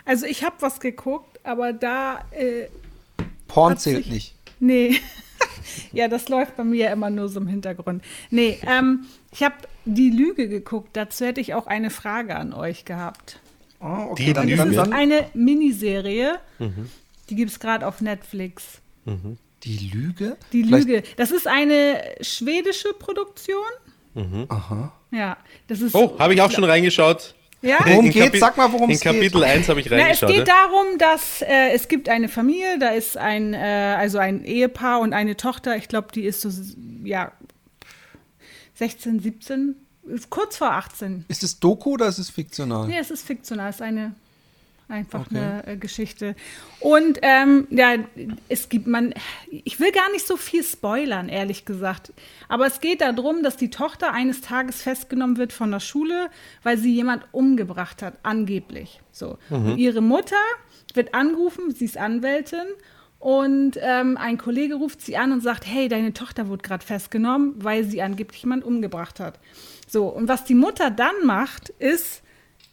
[0.05, 2.67] Also ich habe was geguckt, aber da, äh,
[3.47, 4.35] Porn zählt sich- nicht.
[4.59, 4.99] nee.
[5.91, 8.03] ja, das läuft bei mir immer nur so im Hintergrund.
[8.31, 9.55] Nee, ähm, ich habe
[9.85, 10.89] die Lüge geguckt.
[10.93, 13.39] Dazu hätte ich auch eine Frage an euch gehabt.
[13.79, 14.71] Ah, okay, Die dann, Lüge.
[14.71, 16.39] Das ist eine Miniserie.
[17.31, 18.81] Die gibt es gerade auf Netflix.
[19.63, 20.37] die Lüge?
[20.53, 21.03] Die Vielleicht- Lüge.
[21.15, 23.65] Das ist eine schwedische Produktion.
[24.49, 24.91] Aha.
[25.11, 25.95] Ja, das ist.
[25.95, 27.33] Oh, habe ich auch schon reingeschaut.
[27.61, 27.77] Ja?
[27.85, 28.39] Worum In geht's?
[28.39, 29.13] Sag mal, worum In es geht.
[29.13, 30.29] Kapitel 1 habe ich Na, es reingeschaut.
[30.29, 30.43] geht ja.
[30.45, 35.13] darum, dass äh, es gibt eine Familie, da ist ein, äh, also ein Ehepaar und
[35.13, 36.49] eine Tochter, ich glaube, die ist so,
[37.03, 37.31] ja,
[38.75, 39.75] 16, 17,
[40.07, 41.25] ist kurz vor 18.
[41.27, 42.87] Ist es Doku oder ist es fiktional?
[42.87, 44.15] Nee, es ist fiktional, es ist eine
[44.91, 45.37] einfach Okay.
[45.37, 46.35] eine äh, Geschichte.
[46.79, 47.95] Und ähm, ja,
[48.49, 49.13] es gibt man,
[49.49, 52.13] ich will gar nicht so viel spoilern, ehrlich gesagt.
[52.49, 56.29] Aber es geht darum, dass die Tochter eines Tages festgenommen wird von der Schule,
[56.63, 59.01] weil sie jemand umgebracht hat, angeblich.
[59.11, 59.37] So.
[59.49, 60.35] Und ihre Mutter
[60.93, 62.59] wird angerufen, sie ist Anwältin.
[63.19, 67.53] Und ähm, ein Kollege ruft sie an und sagt, hey, deine Tochter wurde gerade festgenommen,
[67.57, 69.39] weil sie angeblich jemand umgebracht hat.
[69.87, 72.23] So, und was die Mutter dann macht, ist,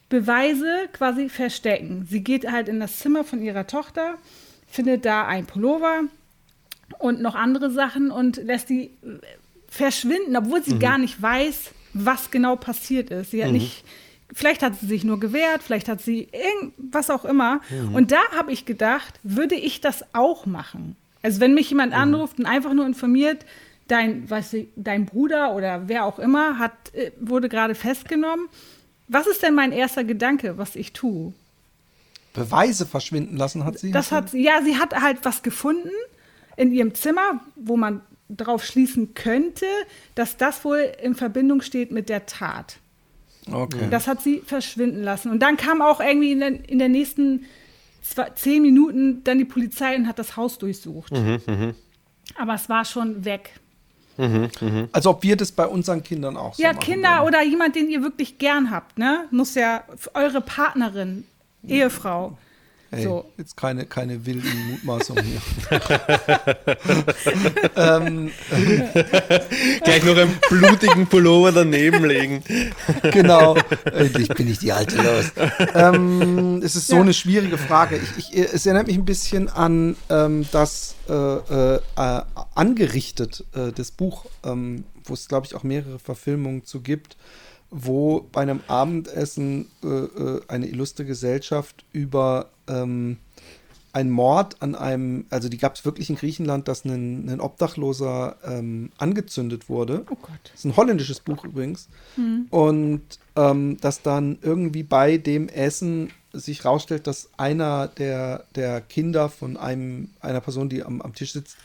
[0.09, 2.07] Beweise quasi verstecken.
[2.09, 4.15] Sie geht halt in das Zimmer von ihrer Tochter,
[4.67, 6.05] findet da ein Pullover
[6.99, 8.91] und noch andere Sachen und lässt die äh,
[9.69, 13.33] verschwinden, obwohl sie gar nicht weiß, was genau passiert ist.
[13.33, 13.85] Sie hat nicht,
[14.33, 17.61] vielleicht hat sie sich nur gewehrt, vielleicht hat sie irgendwas auch immer.
[17.93, 20.97] Und da habe ich gedacht, würde ich das auch machen?
[21.23, 23.45] Also wenn mich jemand anruft und einfach nur informiert,
[23.89, 28.49] dein, was, dein Bruder oder wer auch immer hat, äh, wurde gerade festgenommen.
[29.09, 31.33] Was ist denn mein erster Gedanke, was ich tue?
[32.35, 33.91] Beweise verschwinden lassen hat sie?
[33.91, 35.91] Das hat, ja, sie hat halt was gefunden
[36.57, 39.67] in ihrem Zimmer, wo man darauf schließen könnte,
[40.15, 42.79] dass das wohl in Verbindung steht mit der Tat.
[43.51, 43.89] Okay.
[43.91, 45.31] Das hat sie verschwinden lassen.
[45.31, 47.47] Und dann kam auch irgendwie in der, in der nächsten
[48.03, 51.13] zwei, zehn Minuten dann die Polizei und hat das Haus durchsucht.
[52.37, 53.53] Aber es war schon weg.
[54.93, 57.27] Als ob wir das bei unseren Kindern auch so Ja, machen Kinder würden.
[57.29, 59.25] oder jemand, den ihr wirklich gern habt, ne?
[59.31, 61.25] Muss ja eure Partnerin,
[61.67, 62.37] Ehefrau.
[62.91, 63.27] Hey, so.
[63.37, 65.41] Jetzt keine, keine wilden Mutmaßungen hier.
[67.77, 68.31] ähm,
[69.85, 72.43] Gleich noch einen blutigen Pullover daneben legen.
[73.13, 73.57] genau.
[73.93, 75.33] Endlich bin ich die alte los.
[75.75, 77.03] Ähm, es ist so Ja.
[77.03, 78.01] eine schwierige Frage.
[78.17, 82.21] Ich, ich, es erinnert mich ein bisschen an ähm, das äh, äh, äh,
[82.55, 87.17] angerichtet, äh, das Buch, ähm, wo es, glaube ich, auch mehrere Verfilmungen zu gibt,
[87.71, 93.19] wo bei einem Abendessen äh, äh, eine illustre Gesellschaft über ähm,
[93.93, 98.37] einen Mord an einem, also die gab es wirklich in Griechenland, dass ein, ein Obdachloser
[98.45, 100.05] ähm, angezündet wurde.
[100.11, 100.41] Oh Gott.
[100.45, 101.89] Das ist ein holländisches Buch übrigens.
[102.51, 103.03] Und
[103.35, 109.57] ähm, dass dann irgendwie bei dem Essen sich rausstellt, dass einer der, der Kinder von
[109.57, 111.57] einem, einer Person, die am, am Tisch sitzt,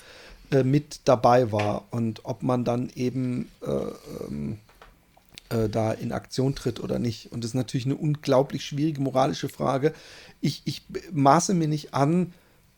[0.52, 1.86] äh, mit dabei war.
[1.92, 3.70] Und ob man dann eben äh,
[4.28, 4.60] ähm,
[5.50, 7.32] äh, da in Aktion tritt oder nicht.
[7.32, 9.94] Und das ist natürlich eine unglaublich schwierige moralische Frage.
[10.42, 12.34] Ich, ich maße mir nicht an,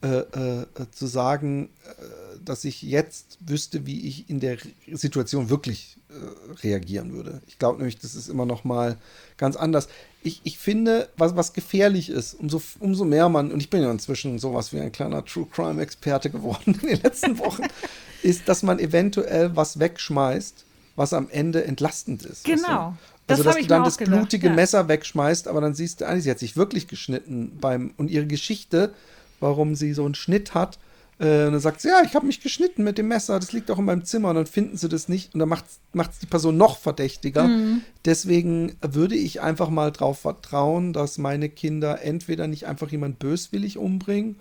[0.06, 4.58] äh, äh, zu sagen, äh, dass ich jetzt wüsste, wie ich in der
[4.92, 7.42] Situation wirklich äh, reagieren würde.
[7.48, 8.98] Ich glaube nämlich, das ist immer noch mal
[9.38, 9.88] ganz anders.
[10.22, 13.90] Ich, ich finde, was, was gefährlich ist, umso, umso mehr man, und ich bin ja
[13.90, 17.64] inzwischen sowas wie ein kleiner True Crime-Experte geworden in den letzten Wochen,
[18.22, 20.65] ist, dass man eventuell was wegschmeißt,
[20.96, 22.44] was am Ende entlastend ist.
[22.44, 22.96] Genau.
[23.28, 24.54] Also, das dass du dann das gedacht, blutige ja.
[24.54, 28.28] Messer wegschmeißt, aber dann siehst du, eigentlich, sie hat sich wirklich geschnitten beim, und ihre
[28.28, 28.94] Geschichte,
[29.40, 30.78] warum sie so einen Schnitt hat,
[31.18, 33.72] äh, und dann sagt sie, ja, ich habe mich geschnitten mit dem Messer, das liegt
[33.72, 36.28] auch in meinem Zimmer, und dann finden sie das nicht, und dann macht es die
[36.28, 37.48] Person noch verdächtiger.
[37.48, 37.82] Mhm.
[38.06, 43.78] Deswegen würde ich einfach mal darauf vertrauen, dass meine Kinder entweder nicht einfach jemand böswillig
[43.78, 44.36] umbringen,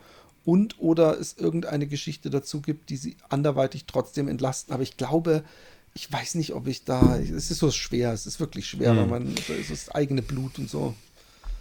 [0.44, 4.74] und oder es irgendeine Geschichte dazu gibt, die sie anderweitig trotzdem entlasten.
[4.74, 5.42] Aber ich glaube,
[5.95, 7.16] ich weiß nicht, ob ich da.
[7.18, 8.99] Es ist so schwer, es ist wirklich schwer, Hm.
[8.99, 10.95] weil man so ist das eigene Blut und so.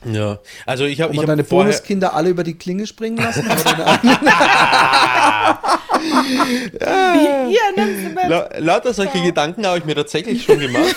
[0.06, 3.48] Ja, also ich habe ich hab deine vorher, Bonuskinder alle über die Klinge springen lassen?
[3.50, 4.00] eigenen?
[7.48, 8.28] Hier, nimm sie mit.
[8.28, 10.96] La lauter solche Gedanken habe ich mir tatsächlich schon gemacht.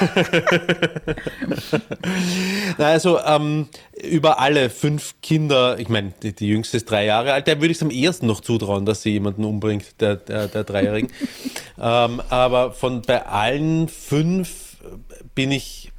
[2.78, 3.68] Also ähm,
[4.02, 7.72] über alle fünf Kinder, ich meine, die, die jüngste ist drei Jahre alt, der würde
[7.72, 11.10] ich es am ehesten noch zutrauen, dass sie jemanden umbringt, der, der, der Dreijährigen.
[11.80, 14.78] ähm, aber von bei allen fünf
[15.34, 15.92] bin ich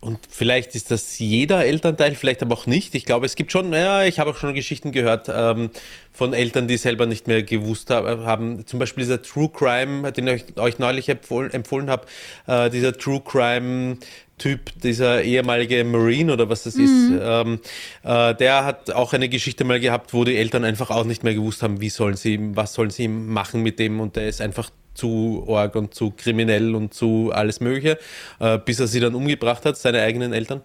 [0.00, 2.94] und vielleicht ist das jeder Elternteil, vielleicht aber auch nicht.
[2.94, 5.70] Ich glaube, es gibt schon, ja, ich habe auch schon Geschichten gehört ähm,
[6.12, 8.66] von Eltern, die selber nicht mehr gewusst hab, haben.
[8.66, 12.06] Zum Beispiel dieser True Crime, den ich euch neulich empfohlen, empfohlen habe,
[12.46, 13.98] äh, dieser True Crime.
[14.38, 17.58] Typ, dieser ehemalige Marine oder was das ist, ähm,
[18.02, 21.34] äh, der hat auch eine Geschichte mal gehabt, wo die Eltern einfach auch nicht mehr
[21.34, 24.70] gewusst haben, wie sollen sie, was sollen sie machen mit dem und der ist einfach
[24.92, 27.98] zu org und zu kriminell und zu alles Mögliche,
[28.38, 30.60] äh, bis er sie dann umgebracht hat, seine eigenen Eltern.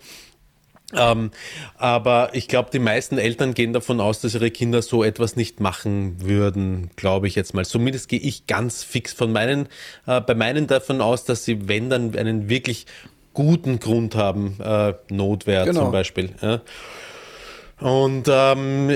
[0.94, 1.32] Ähm,
[1.78, 5.60] aber ich glaube, die meisten Eltern gehen davon aus, dass ihre Kinder so etwas nicht
[5.60, 7.66] machen würden, glaube ich jetzt mal.
[7.66, 9.68] Zumindest gehe ich ganz fix von meinen,
[10.06, 12.86] äh, bei meinen davon aus, dass sie, wenn dann, einen wirklich
[13.34, 15.84] guten Grund haben, äh, Notwehr Genau.
[15.84, 16.32] zum Beispiel.
[16.42, 16.62] Ja.
[17.80, 18.92] Und ähm,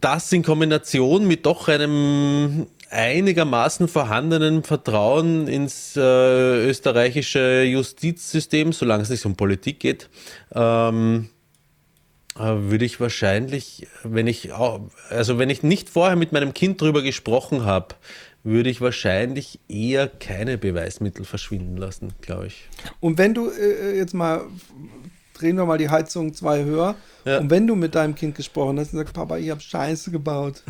[0.00, 6.00] das in Kombination mit doch einem einigermaßen vorhandenen Vertrauen ins äh,
[6.68, 10.10] österreichische Justizsystem, solange es nicht um Politik geht,
[10.54, 11.30] ähm,
[12.38, 14.52] äh, würde ich wahrscheinlich, wenn ich,
[15.08, 17.94] also wenn ich nicht vorher mit meinem Kind drüber gesprochen habe,
[18.44, 22.68] würde ich wahrscheinlich eher keine Beweismittel verschwinden lassen, glaube ich.
[23.00, 24.42] Und wenn du äh, jetzt mal,
[25.32, 27.38] drehen wir mal die Heizung zwei höher, Ja.
[27.38, 30.62] und wenn du mit deinem Kind gesprochen hast und sagst, Papa, ich habe Scheiße gebaut.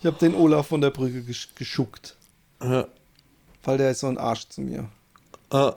[0.00, 2.16] Ich habe den Olaf von der Brücke gesch geschuckt,
[2.62, 2.86] Ja.
[3.62, 4.88] weil der ist so ein Arsch zu mir.
[5.52, 5.70] Äh,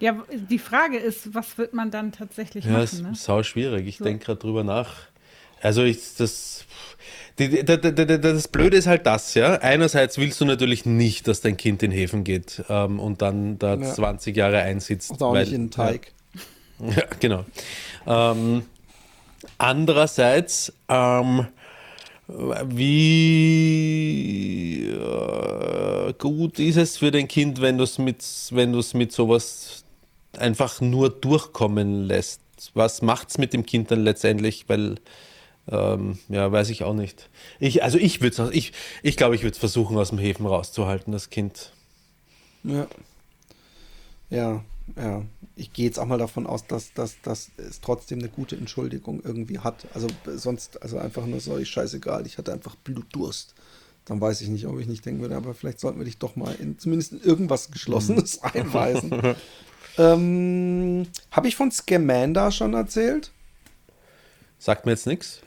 [0.00, 3.10] Ja, die Frage ist, was wird man dann tatsächlich Ja, ist machen?
[3.12, 3.16] Ne?
[3.16, 3.86] sau schwierig.
[3.86, 4.04] Ich So.
[4.04, 4.94] denke gerade drüber nach.
[5.60, 6.64] Also ich, das,
[7.36, 9.54] das Blöde ist halt das, ja.
[9.54, 13.74] Einerseits willst du natürlich nicht, dass dein Kind in Häfen geht ähm, und dann da
[13.76, 13.92] Ja.
[13.94, 15.10] 20 Jahre einsitzt.
[15.12, 16.12] Und auch weil- nicht in den Teig.
[16.80, 17.44] Ja, ja genau.
[18.06, 18.62] Ähm,
[19.58, 21.46] andererseits, ähm,
[23.20, 29.12] wie äh, gut ist es für dein Kind, wenn du es mit, wenn es mit
[29.12, 29.84] sowas
[30.38, 32.40] einfach nur durchkommen lässt?
[32.74, 34.66] Was macht's mit dem Kind dann letztendlich?
[34.68, 34.96] Weil,
[35.70, 37.30] ähm, ja, weiß ich auch nicht.
[37.60, 41.12] Ich, also ich würde ich, ich glaube, ich würde es versuchen, aus dem Häfen rauszuhalten,
[41.12, 41.72] das Kind.
[42.64, 42.86] Ja.
[44.30, 44.64] Ja,
[44.96, 45.22] ja.
[45.56, 49.20] Ich gehe jetzt auch mal davon aus, dass, dass, dass es trotzdem eine gute Entschuldigung
[49.22, 49.86] irgendwie hat.
[49.94, 53.54] Also sonst, also einfach nur so, ich scheißegal, ich hatte einfach Blutdurst.
[54.06, 56.34] Dann weiß ich nicht, ob ich nicht denken würde, aber vielleicht sollten wir dich doch
[56.34, 59.36] mal in zumindest in irgendwas Geschlossenes einweisen.
[59.98, 63.30] ähm, Habe ich von Scamander schon erzählt?
[64.58, 65.42] Sagt mir jetzt nichts.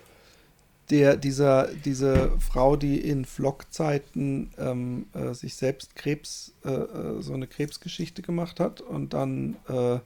[0.94, 7.34] Der, dieser, diese Frau, die in Vlog-Zeiten ähm, äh, sich selbst Krebs, äh, äh, so
[7.34, 9.98] eine Krebsgeschichte gemacht hat und dann äh,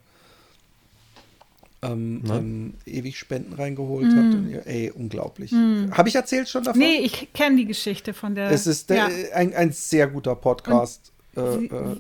[1.81, 4.33] ähm, ähm, ewig Spenden reingeholt hat.
[4.33, 5.51] Und, ja, ey, unglaublich.
[5.51, 6.79] Habe ich erzählt schon davon?
[6.79, 8.49] Nee, ich kenne die Geschichte von der.
[8.49, 9.35] Es ist der, ja.
[9.35, 11.11] ein, ein sehr guter Podcast.
[11.35, 11.97] Äh, sie- äh,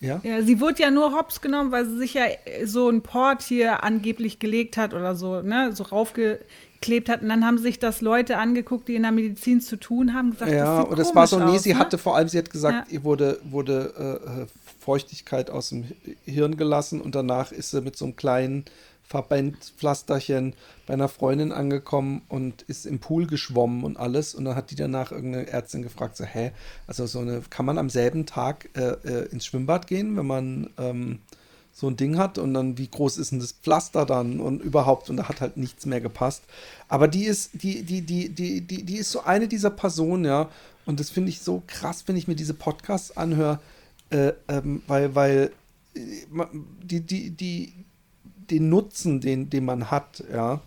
[0.00, 0.20] ja?
[0.22, 2.24] Ja, sie wurde ja nur hops genommen, weil sie sich ja
[2.64, 5.84] so ein Port hier angeblich gelegt hat oder so, ne, so
[6.76, 7.22] raufgeklebt hat.
[7.22, 10.52] Und dann haben sich das Leute angeguckt, die in der Medizin zu tun haben, gesagt,
[10.52, 11.78] Ja, das und es war so, komisch nee, aus, sie ne?
[11.78, 12.94] hatte vor allem, sie hat gesagt, Ja.
[12.94, 14.46] ihr wurde, wurde äh,
[14.80, 15.84] Feuchtigkeit aus dem
[16.24, 18.64] Hirn gelassen und danach ist sie mit so einem kleinen
[19.04, 20.54] Verbandpflasterchen
[20.86, 24.34] bei einer Freundin angekommen und ist im Pool geschwommen und alles.
[24.34, 26.50] Und dann hat die danach irgendeine Ärztin gefragt, so, hä,
[26.88, 30.70] also so eine, kann man am selben Tag äh, äh, ins Schwimmbad gehen, wenn man
[30.76, 31.20] ähm,
[31.78, 35.10] so ein Ding hat und dann, wie groß ist denn das Pflaster dann und überhaupt
[35.10, 36.42] und da hat halt nichts mehr gepasst.
[36.88, 40.48] Aber die ist, die, die, die, die, die, die ist so eine dieser Personen, ja.
[40.86, 43.60] Und das finde ich so krass, wenn ich mir diese Podcasts anhöre,
[44.08, 45.52] äh, ähm, weil, weil
[45.94, 46.00] äh,
[46.82, 47.74] die, die, die,
[48.50, 50.62] den Nutzen, den, den man hat, ja,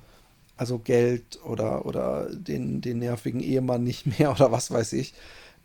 [0.57, 5.15] also Geld oder, oder den, den nervigen Ehemann nicht mehr oder was weiß ich,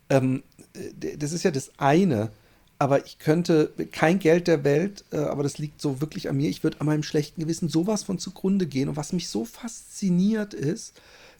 [0.09, 0.41] ähm,
[0.73, 2.31] äh, das ist ja das eine
[2.77, 6.49] aber ich könnte kein Geld der Welt, äh, aber das liegt so wirklich an mir.
[6.49, 8.89] Ich würde an meinem schlechten Gewissen sowas von zugrunde gehen.
[8.89, 10.93] Und was mich so fasziniert ist,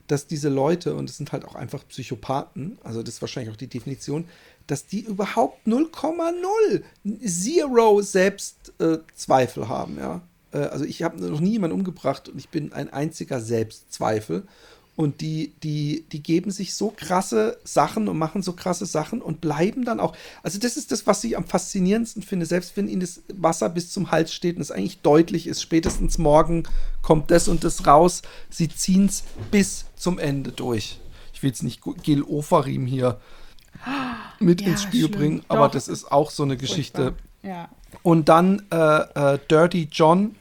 [0.07, 3.57] dass diese Leute, und es sind halt auch einfach Psychopathen, also das ist wahrscheinlich auch
[3.57, 4.25] die Definition,
[4.67, 6.81] dass die überhaupt 0,0
[7.25, 10.21] Zero Selbstzweifel äh, haben, ja.
[10.51, 14.43] Äh, also ich habe noch nie jemanden umgebracht und ich bin ein einziger Selbstzweifel.
[14.95, 19.41] Und die, die, die geben sich so krasse Sachen und machen so krasse Sachen und
[19.41, 20.15] bleiben dann auch.
[20.41, 22.45] Also, das ist das, was ich am faszinierendsten finde.
[22.45, 26.17] Selbst wenn ihnen das Wasser bis zum Hals steht und es eigentlich deutlich ist, spätestens
[26.17, 26.63] morgen
[27.01, 28.21] kommt das und das raus.
[28.49, 30.99] Sie ziehen es bis zum Ende durch.
[31.33, 33.19] Ich will jetzt nicht Gil Ofarim hier
[34.39, 35.19] mit ja, ins Spiel schlimm.
[35.19, 35.73] bringen, aber Doch.
[35.73, 37.13] das ist auch so eine Geschichte.
[37.43, 37.69] Ja.
[38.03, 40.35] Und dann äh, äh, Dirty John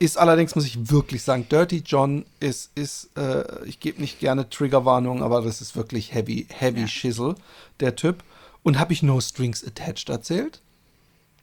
[0.00, 4.48] ist allerdings, muss ich wirklich sagen, Dirty John ist, ist äh, ich gebe nicht gerne
[4.48, 6.88] Triggerwarnung, aber das ist wirklich heavy, heavy ja.
[6.88, 7.34] Shizzle,
[7.80, 8.24] der Typ.
[8.62, 10.62] Und habe ich No Strings Attached erzählt?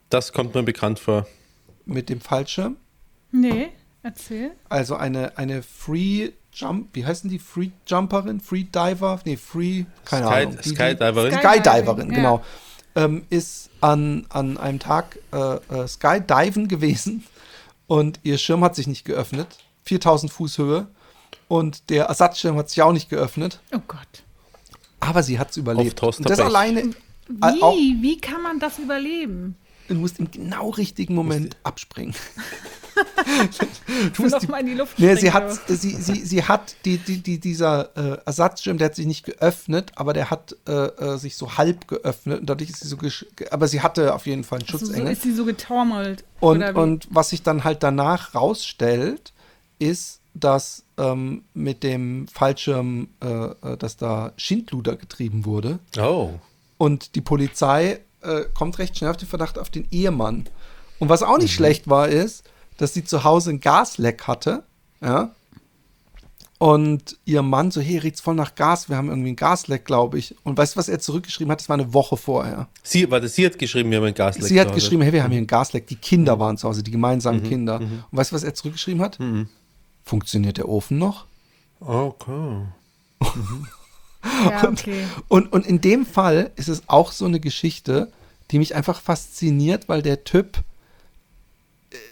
[0.09, 1.27] Das kommt mir bekannt vor.
[1.85, 2.77] Mit dem Fallschirm?
[3.31, 3.69] Nee,
[4.01, 4.51] erzähl.
[4.69, 7.37] Also eine, eine Free Jump, wie heißen die?
[7.37, 8.39] Free Jumperin?
[8.39, 9.19] Free Diver?
[9.23, 10.57] Nee, Free, keine Sky, Ahnung.
[10.65, 11.33] Die, Skydiverin.
[11.33, 12.43] Skydiverin, genau.
[12.95, 13.03] Ja.
[13.03, 17.23] Ähm, ist an, an einem Tag äh, äh, Skydiven gewesen
[17.87, 19.47] und ihr Schirm hat sich nicht geöffnet.
[19.83, 20.87] 4000 Fuß Höhe.
[21.47, 23.61] Und der Ersatzschirm hat sich auch nicht geöffnet.
[23.73, 23.99] Oh Gott.
[24.99, 26.01] Aber sie hat es überlebt.
[26.03, 26.93] Und das alleine.
[27.29, 27.61] Wie?
[27.61, 29.55] Auch, Wie kann man das überleben?
[29.87, 32.13] Du musst im genau richtigen Moment abspringen.
[34.15, 36.97] du musst die, mal in die Luft nee, sie hat, sie, sie, sie hat die,
[36.97, 41.17] die, die, dieser äh, Ersatzschirm, der hat sich nicht geöffnet, aber der hat äh, äh
[41.17, 42.97] sich so halb geöffnet und dadurch ist sie so,
[43.51, 44.95] aber sie hatte auf jeden Fall einen Schutzengel.
[44.95, 46.23] Also so ist sie so getormelt.
[46.39, 49.33] Und, und was sich dann halt danach rausstellt,
[49.79, 55.79] ist, dass ähm, mit dem Fallschirm, äh, äh, dass da Schindluder getrieben wurde.
[55.99, 56.31] Oh.
[56.77, 60.45] Und die Polizei äh, kommt recht schnell auf den Verdacht auf den Ehemann.
[60.99, 61.57] Und was auch nicht mhm.
[61.57, 62.43] schlecht war, ist,
[62.77, 64.63] dass sie zu Hause ein Gasleck hatte,
[65.01, 65.31] ja.
[66.59, 70.17] Und ihr Mann so, hey, riecht's voll nach Gas, wir haben irgendwie ein Gasleck, glaube
[70.17, 70.35] ich.
[70.43, 71.59] Und weißt du, was er zurückgeschrieben hat?
[71.59, 72.67] Das war eine Woche vorher.
[72.81, 74.47] Sie, warte, sie hat geschrieben, wir haben ein Gasleck.
[74.47, 75.85] Sie hat geschrieben, hey, wir haben hier ein Gasleck.
[75.85, 77.79] Die Kinder waren zu Hause, die gemeinsamen mhm, Kinder.
[77.79, 78.03] Mhm.
[78.09, 79.19] Und weißt du, was er zurückgeschrieben hat?
[79.19, 79.49] Mhm.
[80.03, 81.25] Funktioniert der Ofen noch?
[81.79, 82.65] Okay.
[84.49, 85.03] ja, okay.
[85.27, 88.11] Und, und, und in dem Fall ist es auch so eine Geschichte,
[88.51, 90.63] die mich einfach fasziniert, weil der Typ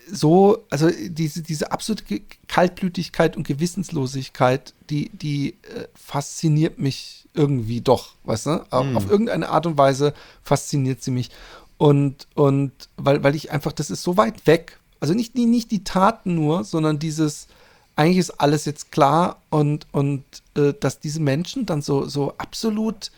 [0.09, 8.15] so, also diese, diese absolute Kaltblütigkeit und Gewissenslosigkeit, die, die äh, fasziniert mich irgendwie doch,
[8.23, 8.65] weißt du?
[8.69, 8.97] Auf, mm.
[8.97, 10.13] auf, irgendeine Art und Weise
[10.43, 11.31] fasziniert sie mich.
[11.77, 14.79] Und, und weil, weil ich einfach, das ist so weit weg.
[15.01, 17.47] Also nicht, nicht, nicht die Taten nur, sondern dieses,
[17.95, 20.23] eigentlich ist alles jetzt klar und, und
[20.55, 23.11] äh, dass diese Menschen dann so, so absolut,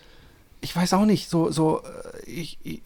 [0.62, 2.82] ich weiß auch nicht, so, so, äh, ich, ich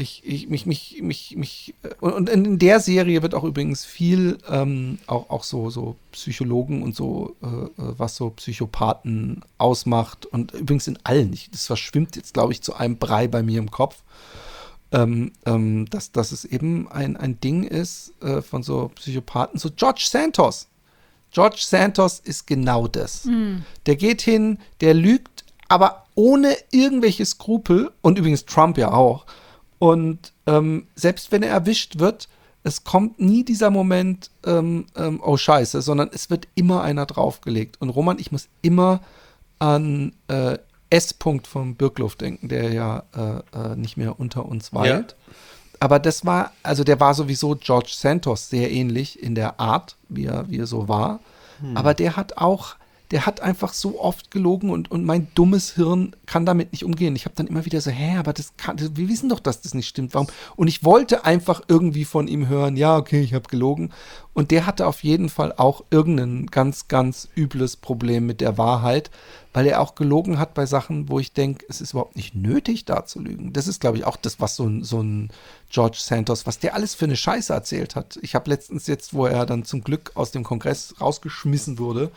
[0.00, 4.38] ich, ich, mich, mich, mich, mich, äh, und in der Serie wird auch übrigens viel,
[4.48, 10.26] ähm, auch, auch so, so Psychologen und so, äh, äh, was so Psychopathen ausmacht.
[10.26, 13.58] Und übrigens in allen, ich, das verschwimmt jetzt, glaube ich, zu einem Brei bei mir
[13.58, 14.02] im Kopf.
[14.92, 19.70] Ähm, ähm, dass, dass es eben ein, ein Ding ist äh, von so Psychopathen, so
[19.70, 20.66] George Santos.
[21.30, 23.24] George Santos ist genau das.
[23.24, 23.64] Mhm.
[23.86, 29.26] Der geht hin, der lügt, aber ohne irgendwelche Skrupel, und übrigens Trump ja auch,
[29.78, 32.28] und ähm, selbst wenn er erwischt wird,
[32.62, 37.80] es kommt nie dieser Moment, ähm, ähm, oh Scheiße, sondern es wird immer einer draufgelegt.
[37.80, 39.00] Und Roman, ich muss immer
[39.58, 40.58] an äh,
[40.90, 41.14] S.
[41.18, 45.16] -Punkt vom Birkluft denken, der ja äh, äh, nicht mehr unter uns weilt.
[45.26, 45.34] Ja.
[45.80, 50.26] Aber das war, also der war sowieso George Santos sehr ähnlich in der Art, wie
[50.26, 51.20] er, wie er so war.
[51.60, 51.76] Hm.
[51.76, 52.74] Aber der hat auch
[53.10, 57.16] der hat einfach so oft gelogen und, und mein dummes Hirn kann damit nicht umgehen.
[57.16, 59.74] Ich habe dann immer wieder so, hä, aber das kann, wir wissen doch, dass das
[59.74, 60.14] nicht stimmt.
[60.14, 60.28] Warum?
[60.54, 63.90] Und ich wollte einfach irgendwie von ihm hören, ja, okay, ich habe gelogen.
[64.32, 69.10] Und der hatte auf jeden Fall auch irgendein ganz, ganz übles Problem mit der Wahrheit,
[69.52, 72.84] weil er auch gelogen hat bei Sachen, wo ich denke, es ist überhaupt nicht nötig,
[72.84, 73.52] da zu lügen.
[73.52, 75.30] Das ist, glaube ich, auch das, was so ein, so ein
[75.68, 78.20] George Santos, was der alles für eine Scheiße erzählt hat.
[78.22, 82.12] Ich habe letztens jetzt, wo er dann zum Glück aus dem Kongress rausgeschmissen wurde,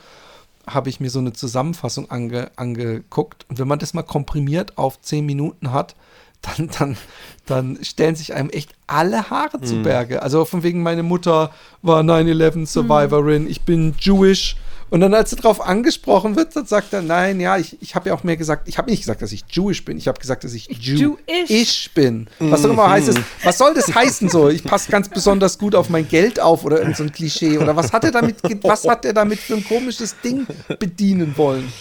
[0.68, 3.45] habe ich mir so eine Zusammenfassung ange, angeguckt.
[3.49, 5.95] Und wenn man das mal komprimiert auf zehn Minuten hat,
[6.41, 6.97] dann, dann,
[7.45, 10.22] dann stellen sich einem echt alle Haare zu Berge.
[10.22, 11.51] Also von wegen, meine Mutter
[11.82, 14.57] war 9-11 Survivorin, ich bin Jewish.
[14.93, 18.09] Und dann, als er darauf angesprochen wird, dann sagt er, nein, ja, ich, ich habe
[18.09, 20.43] ja auch mehr gesagt, ich habe nicht gesagt, dass ich Jewish bin, ich habe gesagt,
[20.43, 21.49] dass ich Jew Jewish.
[21.49, 22.27] ich bin.
[22.37, 23.15] Was auch immer heißt es.
[23.43, 24.49] Was soll das heißen so?
[24.49, 27.57] Ich passe ganz besonders gut auf mein Geld auf oder irgend so ein Klischee.
[27.57, 30.45] Oder was hat er damit, was hat er damit für ein komisches Ding
[30.77, 31.73] bedienen wollen?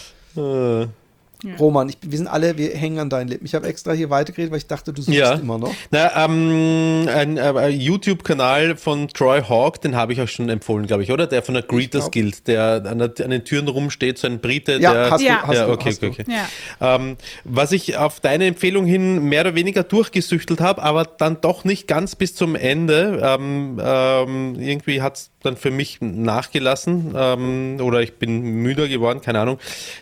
[1.44, 3.44] Äh, Roman, ich, wir sind alle, wir hängen an deinen Lippen.
[3.46, 5.34] Ich habe extra hier weitergeredet, weil ich dachte, du suchst Ja.
[5.34, 5.74] immer noch.
[5.90, 11.02] Na, ähm, ein, äh, YouTube-Kanal von Troy Hawk, den habe ich auch schon empfohlen, glaube
[11.02, 11.26] ich, oder?
[11.26, 12.10] Der von der Greeters.
[12.10, 15.10] Guild, der an, der, an den Türen rumsteht, so ein Brite, Ja, der.
[15.10, 15.42] hast du, Ja.
[15.46, 16.06] hast ja, du, okay, hast du.
[16.08, 16.32] okay, okay.
[16.80, 16.94] Ja.
[16.96, 21.64] Ähm, was ich auf deine Empfehlung hin mehr oder weniger durchgesüchtelt habe, aber dann doch
[21.64, 23.20] nicht ganz bis zum Ende.
[23.22, 29.20] Ähm, ähm, irgendwie hat es dann für mich nachgelassen ähm, oder ich bin müder geworden,
[29.20, 29.58] keine Ahnung.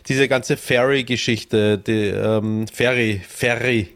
[0.07, 3.89] Diese ganze Ferry-Geschichte, die ähm, Ferry, Ferry.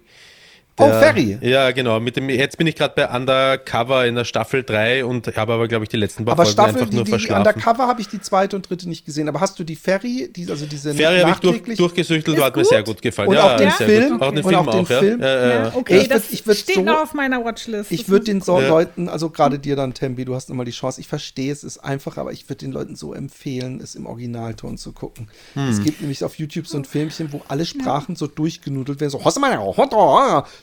[0.77, 1.37] Oh, Der- Ferry.
[1.41, 2.01] Ja, genau.
[2.01, 5.69] Mit dem, jetzt bin ich gerade bei Undercover in der Staffel 3 und habe aber,
[5.69, 7.47] glaube ich, die letzten paar Aber Folgen Staffel, einfach die, nur die verschlafen.
[7.47, 9.29] Undercover habe ich die zweite und dritte nicht gesehen.
[9.29, 12.63] Aber hast du die Ferry, die, also diese Ferry habe ich durch, durchgesüchtelt, hat mir
[12.63, 12.69] gut.
[12.69, 13.29] sehr gut gefallen.
[13.29, 14.21] Und ja, auch den Film?
[14.21, 14.99] Auch den Film auch den ja.
[14.99, 15.21] Film?
[15.21, 17.91] Ja, ja, okay, Ich das ich würd steht so- noch auf meiner Watchlist.
[17.93, 18.67] Ich würde den so Ja.
[18.67, 20.99] Leuten, also gerade dir dann, Tembi, du hast nochmal die Chance.
[20.99, 24.77] Ich verstehe es, ist einfach, aber ich würde den Leuten so empfehlen, es im Originalton
[24.77, 25.29] zu gucken.
[25.53, 25.69] Hm.
[25.69, 29.23] Es gibt nämlich auf YouTube so ein Filmchen, wo alle Sprachen so durchgenudelt werden, so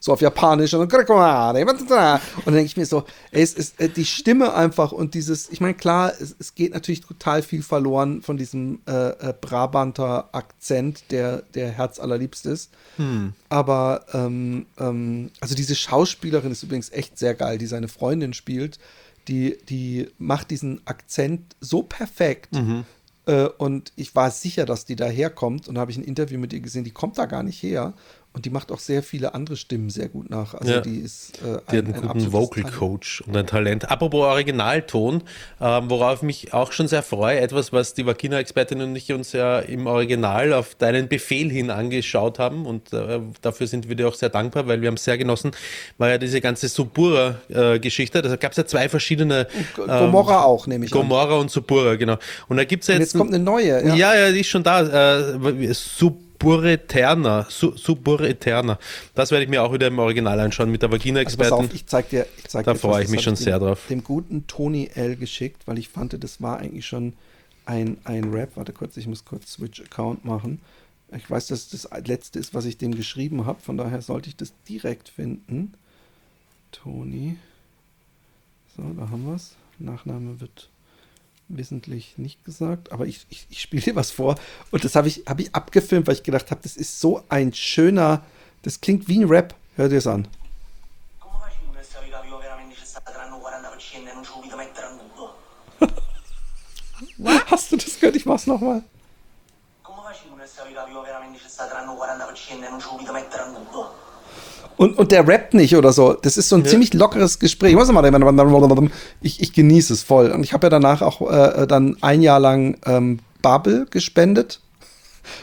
[0.04, 0.80] so auf Japanisch und
[2.44, 5.60] dann denke ich mir so, ey, es ist äh, die Stimme einfach und dieses, ich
[5.60, 11.04] meine, klar, es, es geht natürlich total viel verloren von diesem äh, äh, Brabanter Akzent,
[11.12, 12.72] der der herzallerliebst ist.
[13.48, 18.80] Aber ähm, ähm, also diese Schauspielerin ist übrigens echt sehr geil, die seine Freundin spielt.
[19.28, 22.48] Die, die macht diesen Akzent so perfekt.
[23.26, 25.68] Äh, und ich war sicher, dass die da herkommt.
[25.68, 27.94] Und habe ich ein Interview mit ihr gesehen, die kommt da gar nicht her.
[28.34, 30.54] Und die macht auch sehr viele andere Stimmen sehr gut nach.
[30.54, 30.80] Also Ja.
[30.80, 32.78] die ist äh, Die hat einen guten absolutes Vocal Talent.
[32.78, 33.90] Coach und ein Talent.
[33.90, 35.22] Apropos Originalton,
[35.60, 39.32] ähm, worauf ich mich auch schon sehr freue, etwas, was die Vagina-Expertin und ich uns
[39.32, 44.08] ja im Original auf deinen Befehl hin angeschaut haben und äh, dafür sind wir dir
[44.08, 45.50] auch sehr dankbar, weil wir haben es sehr genossen,
[45.98, 48.22] war ja diese ganze Subura-Geschichte.
[48.22, 49.46] da gab es ja zwei verschiedene.
[49.76, 51.00] G- Gomorra auch, nehme ich an.
[51.00, 52.16] Gomorra und Subura, genau.
[52.48, 53.12] Und da gibt es ja Und jetzt.
[53.12, 53.84] jetzt kommt eine neue.
[53.86, 54.14] Ja, Ja.
[54.14, 55.18] ja, die ist schon da.
[55.20, 55.38] Äh,
[56.42, 57.46] Subureterna.
[57.48, 58.78] Su Subureterna.
[59.14, 61.66] Das werde ich mir auch wieder im Original anschauen mit der Also Vagina-Expertin.
[61.66, 63.58] auf, ich zeig dir, ich zeig Da dir freue etwas, ich mich schon dem, sehr
[63.58, 63.86] drauf.
[63.88, 67.14] Dem guten Tony L geschickt, weil ich fand, das war eigentlich schon
[67.64, 68.56] ein, ein Rap.
[68.56, 70.60] Warte kurz, ich muss kurz Switch Account machen.
[71.16, 74.36] Ich weiß, dass das letzte ist, was ich dem geschrieben habe, von daher sollte ich
[74.36, 75.74] das direkt finden.
[76.72, 77.36] Tony.
[78.76, 79.54] So, da haben wir es.
[79.78, 80.70] Nachname wird
[81.56, 84.36] wissentlich nicht gesagt, aber ich, ich, ich spiele dir was vor
[84.70, 87.52] und das habe ich, hab ich abgefilmt, weil ich gedacht habe, das ist so ein
[87.52, 88.24] schöner,
[88.62, 89.54] das klingt wie ein Rap.
[89.76, 90.28] Hör dir es an.
[91.18, 94.56] Come facevo nel sapere che avevo veramente ci sta saranno 40% non ci ho voluto
[94.56, 95.34] mettere a nudo?
[97.50, 98.16] Hast du das gehört?
[98.16, 98.82] Ich mach's nochmal.
[99.82, 103.42] Come facevo nel avevo veramente ci sta saranno 40% e non ci ho voluto mettere
[103.42, 104.11] a nudo?
[104.76, 106.14] Und, und der rappt nicht oder so.
[106.14, 107.70] Das ist so ein ziemlich lockeres Gespräch.
[107.70, 110.30] Ich, muss mal, ich, ich genieße es voll.
[110.30, 114.60] Und ich habe ja danach auch äh, dann ein Jahr lang ähm, Bubble gespendet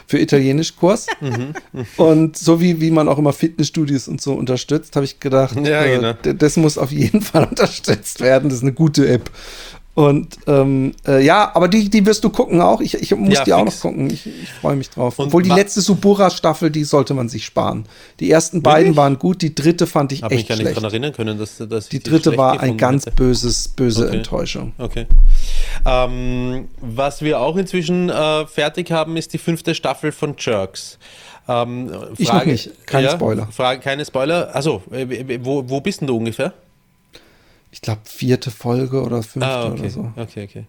[0.06, 1.06] für Italienischkurs.
[1.96, 5.82] und so wie, wie man auch immer Fitnessstudios und so unterstützt, habe ich gedacht, Ja,
[5.84, 6.12] äh, genau.
[6.12, 8.48] d- das muss auf jeden Fall unterstützt werden.
[8.50, 9.30] Das ist eine gute App.
[9.92, 12.80] Und ähm, äh, ja, aber die, die wirst du gucken auch.
[12.80, 13.82] Ich, ich muss Ja, die auch noch fix.
[13.82, 14.08] gucken.
[14.08, 15.18] Ich, ich freue mich drauf.
[15.18, 17.86] Und Obwohl die letzte Subura-Staffel, die sollte man sich sparen.
[18.20, 20.84] Die ersten beiden waren gut, die dritte fand ich habe mich echt gar nicht daran
[20.84, 23.16] erinnern können, dass, dass ich Die dritte war ein ganz hätte.
[23.16, 24.16] böses, böse Okay.
[24.18, 24.72] Enttäuschung.
[24.78, 25.06] Okay.
[25.84, 30.98] Ähm, was wir auch inzwischen äh, fertig haben, ist die fünfte Staffel von Jerks.
[31.48, 32.70] Ähm, Ich noch nicht.
[32.86, 33.48] Keine Spoiler.
[33.50, 34.54] Frage, keine Spoiler.
[34.54, 34.82] Also,
[35.40, 36.52] wo, wo bist denn du ungefähr?
[37.72, 39.80] Ich glaube, vierte Folge oder fünfte Ah, okay.
[39.80, 40.12] oder so.
[40.16, 40.64] Okay, okay.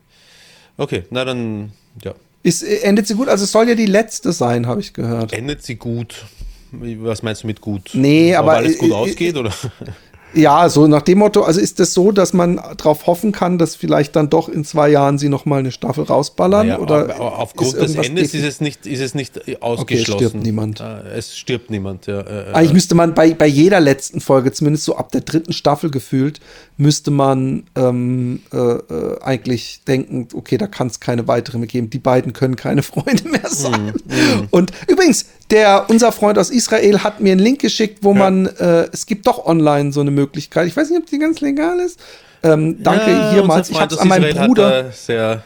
[0.77, 1.73] Okay, na dann,
[2.03, 2.13] ja.
[2.43, 3.27] Ist, endet sie gut?
[3.29, 5.33] Also es soll ja die letzte sein, habe ich gehört.
[5.33, 6.25] Endet sie gut?
[6.71, 7.91] Was meinst du mit gut?
[7.93, 9.51] Nee, aber, alles gut äh, ausgeht, oder?
[10.33, 13.75] Ja, so nach dem Motto, also ist es so, dass man darauf hoffen kann, dass
[13.75, 16.67] vielleicht dann doch in zwei Jahren sie noch mal eine Staffel rausballern?
[16.67, 20.29] Naja, oder aufgrund des Endes ist es nicht, ist es nicht ausgeschlossen.
[20.29, 20.79] stirbt niemand.
[20.79, 22.21] Äh, Es stirbt niemand, ja.
[22.21, 25.53] äh, äh, Eigentlich müsste man bei, bei jeder letzten Folge, zumindest so ab der dritten
[25.53, 26.39] Staffel gefühlt,
[26.77, 31.89] müsste man ähm, äh, äh, eigentlich denken, okay, da kann es keine weitere mehr geben.
[31.89, 33.93] Die beiden können keine Freunde mehr sein.
[34.49, 38.87] Und übrigens, der, unser Freund aus Israel hat mir einen Link geschickt, wo man, äh,
[38.91, 40.67] es gibt doch online so eine Möglichkeit.
[40.67, 41.99] Ich weiß nicht, ob die ganz legal ist.
[42.43, 43.61] Ähm, danke Ja, hier unser mal.
[43.69, 44.67] Ich habe es an meinen Bruder.
[44.67, 45.43] Hat, äh, sehr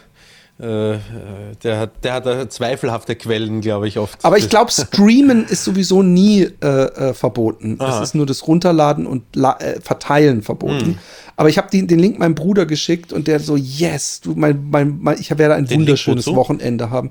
[0.58, 4.24] der, hat, der hat da zweifelhafte Quellen, glaube ich, oft.
[4.24, 7.76] Aber ich glaube, Streamen ist sowieso nie äh, äh, verboten.
[7.80, 7.98] Aha.
[7.98, 10.86] Es ist nur das Runterladen und äh, Verteilen verboten.
[10.86, 10.98] Hm.
[11.36, 15.00] Aber ich habe den Link meinem Bruder geschickt und der so, yes, du, mein, mein,
[15.02, 16.28] mein, ich werde ein Den wunderschönes?
[16.28, 17.10] Wochenende haben.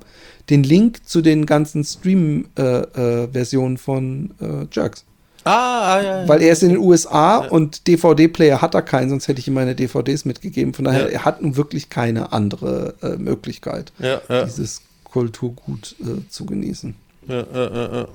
[0.49, 5.05] Den Link zu den ganzen Stream-Versionen von äh, Jerks.
[5.45, 6.27] Ah, ah, ja, ja.
[6.27, 9.53] Weil er ist in den USA und DVD-Player hat er keinen, sonst hätte ich ihm
[9.53, 10.73] meine DVDs mitgegeben.
[10.73, 11.07] Von daher, Ja.
[11.19, 14.45] er hat nun wirklich keine andere äh, Möglichkeit, Ja, ja.
[14.45, 16.95] dieses Kulturgut äh, zu genießen.
[17.27, 18.07] Ja, ja, ja, ja.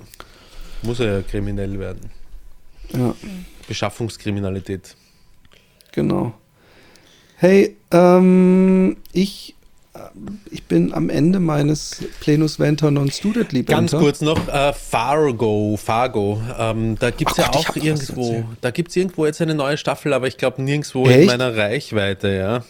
[0.82, 2.11] Muss er ja kriminell werden.
[2.93, 3.15] Ja.
[3.69, 4.97] Beschaffungskriminalität.
[5.93, 6.32] Genau.
[7.36, 9.55] Hey, ähm, ich,
[10.50, 13.74] ich bin am Ende meines Plenus Venter non student Libenter.
[13.74, 16.40] Ganz kurz noch, äh, Fargo, Fargo.
[16.58, 19.76] Ähm, da gibt es ja Gott, auch irgendwo, da gibt es irgendwo jetzt eine neue
[19.76, 21.26] Staffel, aber ich glaube nirgendwo in Echt?
[21.26, 22.64] meiner Reichweite, ja.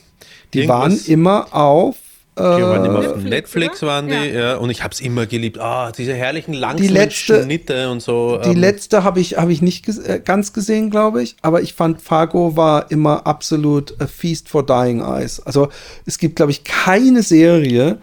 [0.54, 1.96] Die waren Irgendwas- immer auf.
[2.38, 4.24] Die waren immer Äh, auf Netflix, waren die, Ja.
[4.24, 4.56] ja.
[4.56, 5.58] und ich habe es immer geliebt.
[5.58, 8.38] Ah, diese herrlichen langsamen Die letzte- Schnitte und so.
[8.38, 11.36] die ähm, letzte habe ich, hab ich nicht ges äh, ganz gesehen, glaube ich.
[11.42, 15.40] Aber ich fand, Fargo war immer absolut a Feast for Dying Eyes.
[15.40, 15.68] Also
[16.06, 17.98] es gibt, glaube ich, keine Serie,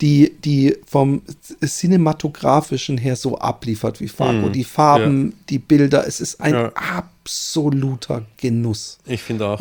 [0.00, 1.22] die, die vom
[1.64, 4.48] cinematografischen her so abliefert wie Fargo.
[4.48, 4.52] Mhm.
[4.52, 6.72] Die Farben, die Bilder, es ist ein Ja.
[6.74, 8.98] absoluter Genuss.
[9.06, 9.60] Ich finde auch.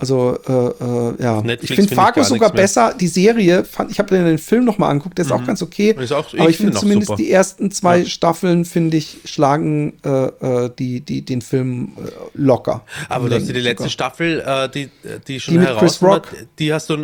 [0.00, 1.42] Also, äh, äh, ja.
[1.42, 2.94] Netflix ich find finde Fargo gar sogar besser.
[2.98, 5.94] Die Serie, fand, ich habe den Film noch mal angeguckt, der ist auch ganz okay.
[5.94, 6.02] Mhm.
[6.02, 7.16] Ist auch- ich aber ich find finde auch zumindest super.
[7.18, 8.06] die ersten zwei Ja.
[8.06, 12.82] Staffeln, finde ich, schlagen äh, äh, die, die, den Film äh, locker.
[13.08, 13.72] Aber du hast dir die Sogar.
[13.72, 14.88] letzte Staffel, äh, die,
[15.28, 16.28] die schon Die mit heraus Chris war, Rock?
[16.58, 16.96] die hast du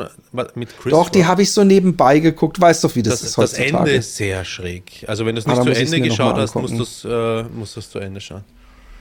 [0.54, 1.28] mit Chris Doch, die Rock?
[1.28, 2.60] habe ich so nebenbei geguckt.
[2.60, 3.76] Weißt doch, wie das, das, ist das heutzutage.
[3.78, 5.04] Ende ist sehr schräg.
[5.06, 7.42] Also wenn du es Ah, nicht dann zu Ende geschaut hast, musst du es äh,
[7.54, 8.44] musst zu Ende schauen.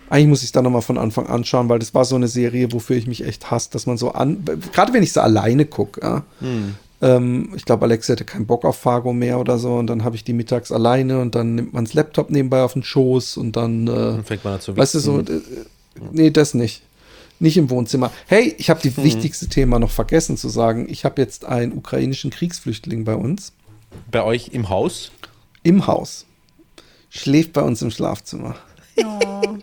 [0.09, 2.27] Eigentlich muss ich es dann nochmal von Anfang an schauen, weil das war so eine
[2.27, 5.65] Serie, wofür ich mich echt hasse, dass man so an, gerade wenn ich sie alleine
[5.65, 6.23] gucke, ja.
[6.39, 6.75] Hm.
[7.01, 10.15] Ähm, ich glaube, Alex hatte keinen Bock auf Fargo mehr oder so und dann habe
[10.15, 13.55] ich die mittags alleine und dann nimmt man das Laptop nebenbei auf den Schoß und
[13.57, 15.41] dann, äh, Dann fängt man an zu weißt du, so, äh,
[16.11, 16.83] nee, das nicht.
[17.39, 18.11] Nicht im Wohnzimmer.
[18.27, 18.91] Hey, ich habe Hm.
[18.95, 20.85] die wichtigste Thema noch vergessen zu sagen.
[20.89, 23.51] Ich habe jetzt einen ukrainischen Kriegsflüchtling bei uns
[24.09, 25.11] Bei euch im Haus?
[25.63, 26.25] im Haus.
[27.09, 28.55] Schläft bei uns im Schlafzimmer.
[29.03, 29.57] Oh.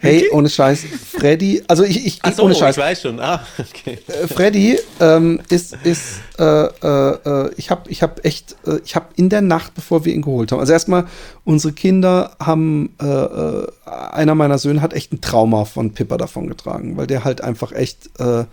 [0.00, 3.20] Hey, ohne Scheiß, Freddy, also ich, ich, so, ohne Scheiß, ich weiß schon.
[3.20, 3.98] Ah, okay.
[4.08, 8.96] äh, Freddy ähm, ist, ist äh, äh, äh, ich habe ich hab echt, äh, ich
[8.96, 11.06] habe in der Nacht, bevor wir ihn geholt haben, also erstmal,
[11.44, 16.96] unsere Kinder haben, äh, einer meiner Söhne hat echt ein Trauma von Pippa davon getragen,
[16.96, 18.44] weil der halt einfach echt, äh,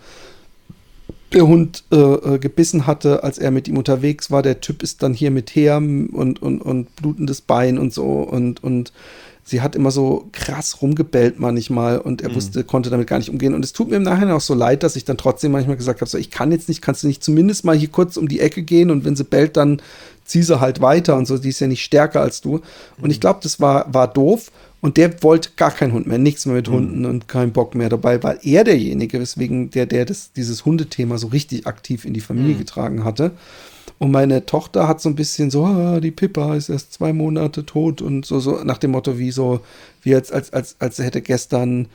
[1.32, 4.42] der Hund gebissen hatte, als er mit ihm unterwegs war.
[4.42, 8.62] Der Typ ist dann hier mit her und, und, und blutendes Bein und so und,
[8.62, 8.92] und
[9.44, 13.54] sie hat immer so krass rumgebellt manchmal und er wusste, konnte damit gar nicht umgehen.
[13.54, 16.00] Und es tut mir im Nachhinein auch so leid, dass ich dann trotzdem manchmal gesagt
[16.00, 18.40] habe, so, ich kann jetzt nicht, kannst du nicht zumindest mal hier kurz um die
[18.40, 19.82] Ecke gehen und wenn sie bellt, dann
[20.24, 22.60] zieh sie halt weiter und so, die ist ja nicht stärker als du.
[23.00, 24.50] Und ich glaube, das war, war doof.
[24.80, 27.88] Und der wollte gar keinen Hund mehr, nichts mehr mit Hunden und keinen Bock mehr
[27.88, 32.20] dabei, weil er derjenige, weswegen der, der das, dieses Hundethema so richtig aktiv in die
[32.20, 33.30] Familie getragen hatte.
[33.98, 37.64] Und meine Tochter hat so ein bisschen so, ah, die Pippa ist erst zwei Monate
[37.64, 39.60] tot und so, so nach dem Motto, wie so,
[40.02, 41.88] wie als, als, als, als hätte gestern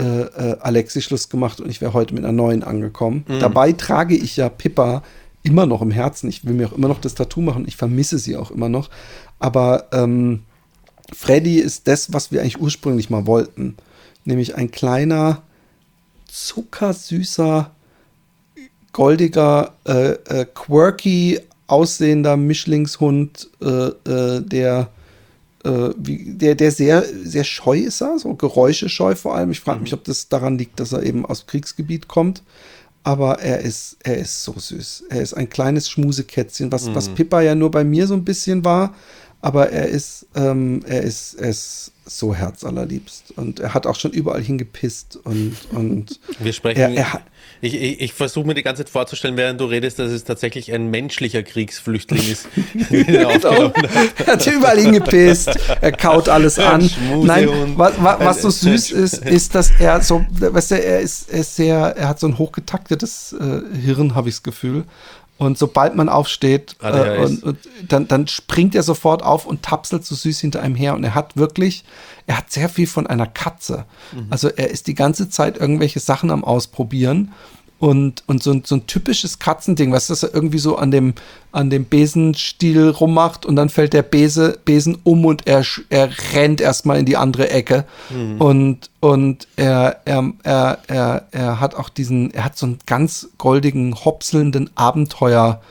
[0.00, 3.24] äh, äh, Alexi Schluss gemacht und ich wäre heute mit einer neuen angekommen.
[3.40, 5.02] Dabei trage ich ja Pippa
[5.42, 6.28] immer noch im Herzen.
[6.28, 7.64] Ich will mir auch immer noch das Tattoo machen.
[7.66, 8.90] Ich vermisse sie auch immer noch.
[9.38, 10.40] Aber ähm,
[11.12, 13.76] Freddy ist das, was wir eigentlich ursprünglich mal wollten.
[14.24, 15.42] Nämlich ein kleiner,
[16.26, 17.70] zuckersüßer,
[18.92, 23.66] goldiger, äh, äh, quirky aussehender Mischlingshund, äh,
[24.10, 24.90] äh, der,
[25.64, 29.50] äh, wie, der, der sehr, sehr scheu ist, er, so geräuschescheu vor allem.
[29.52, 32.42] Ich frage mich, ob das daran liegt, dass er eben aus Kriegsgebiet kommt.
[33.02, 35.04] Aber er ist, er ist so süß.
[35.08, 38.62] Er ist ein kleines Schmusekätzchen, was, was Pippa ja nur bei mir so ein bisschen
[38.64, 38.94] war.
[39.40, 43.32] Aber er ist, ähm, er ist, er ist so herzallerliebst.
[43.38, 46.78] Und er hat auch schon überall hingepisst und, und Wir sprechen.
[46.80, 47.12] Er- er
[47.60, 50.72] ich ich, ich versuche mir die ganze Zeit vorzustellen, während du redest, dass es tatsächlich
[50.72, 52.48] ein menschlicher Kriegsflüchtling ist.
[52.90, 54.46] den er hat.
[54.46, 55.50] er überall hingepisst,
[55.80, 56.88] er kaut alles an.
[56.88, 57.26] Schmusehund.
[57.26, 61.40] Nein, was, was, so süß ist, ist, dass er so, weißt du, er ist, er
[61.40, 64.84] ist sehr, er hat so ein hochgetaktetes äh, Hirn, habe ich das Gefühl.
[65.40, 67.30] Und sobald man aufsteht, äh, ADHS.
[67.30, 67.58] und, und
[67.88, 70.94] dann, dann springt er sofort auf und tapselt so süß hinter einem her.
[70.94, 71.82] Und er hat wirklich,
[72.26, 73.86] er hat sehr viel von einer Katze.
[74.28, 77.32] Also er ist die ganze Zeit irgendwelche Sachen am Ausprobieren.
[77.80, 81.14] Und, und so, ein, so ein typisches Katzending, was das er irgendwie so an dem,
[81.50, 86.60] an dem Besenstiel rummacht und dann fällt der Bese, Besen um und er, er rennt
[86.60, 87.86] erstmal in die andere Ecke.
[88.38, 93.30] Und, und er, er, er, er, er hat auch diesen, er hat so einen ganz
[93.38, 95.62] goldigen, hopselnden Abenteuer.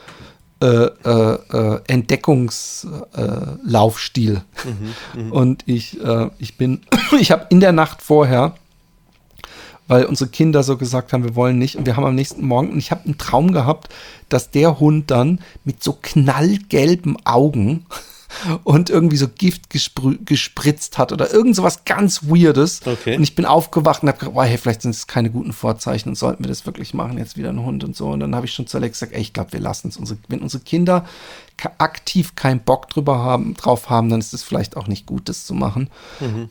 [0.62, 4.42] Äh, äh, äh, Entdeckungslaufstil.
[5.32, 6.82] Und ich, äh, ich bin,
[7.18, 8.56] ich habe in der Nacht vorher,
[9.90, 11.76] weil unsere Kinder so gesagt haben, wir wollen nicht.
[11.76, 13.90] Und wir haben am nächsten Morgen, und ich habe einen Traum gehabt,
[14.30, 17.88] dass der Hund dann mit so knallgelben Augen
[18.64, 22.82] und irgendwie so Gift gespritzt hat oder irgend sowas ganz Weirdes.
[22.86, 23.18] Okay.
[23.18, 26.10] Und ich bin aufgewacht und habe gedacht, oh, hey, vielleicht sind es keine guten Vorzeichen
[26.10, 28.10] und sollten wir das wirklich machen, jetzt wieder ein Hund und so.
[28.10, 29.98] Und dann habe ich schon zu Alex gesagt, ey, ich glaube, wir lassen es.
[29.98, 31.06] Unsere, wenn unsere Kinder
[31.80, 35.46] aktiv keinen Bock drüber haben, drauf haben, dann ist es vielleicht auch nicht gut, das
[35.46, 35.90] zu machen.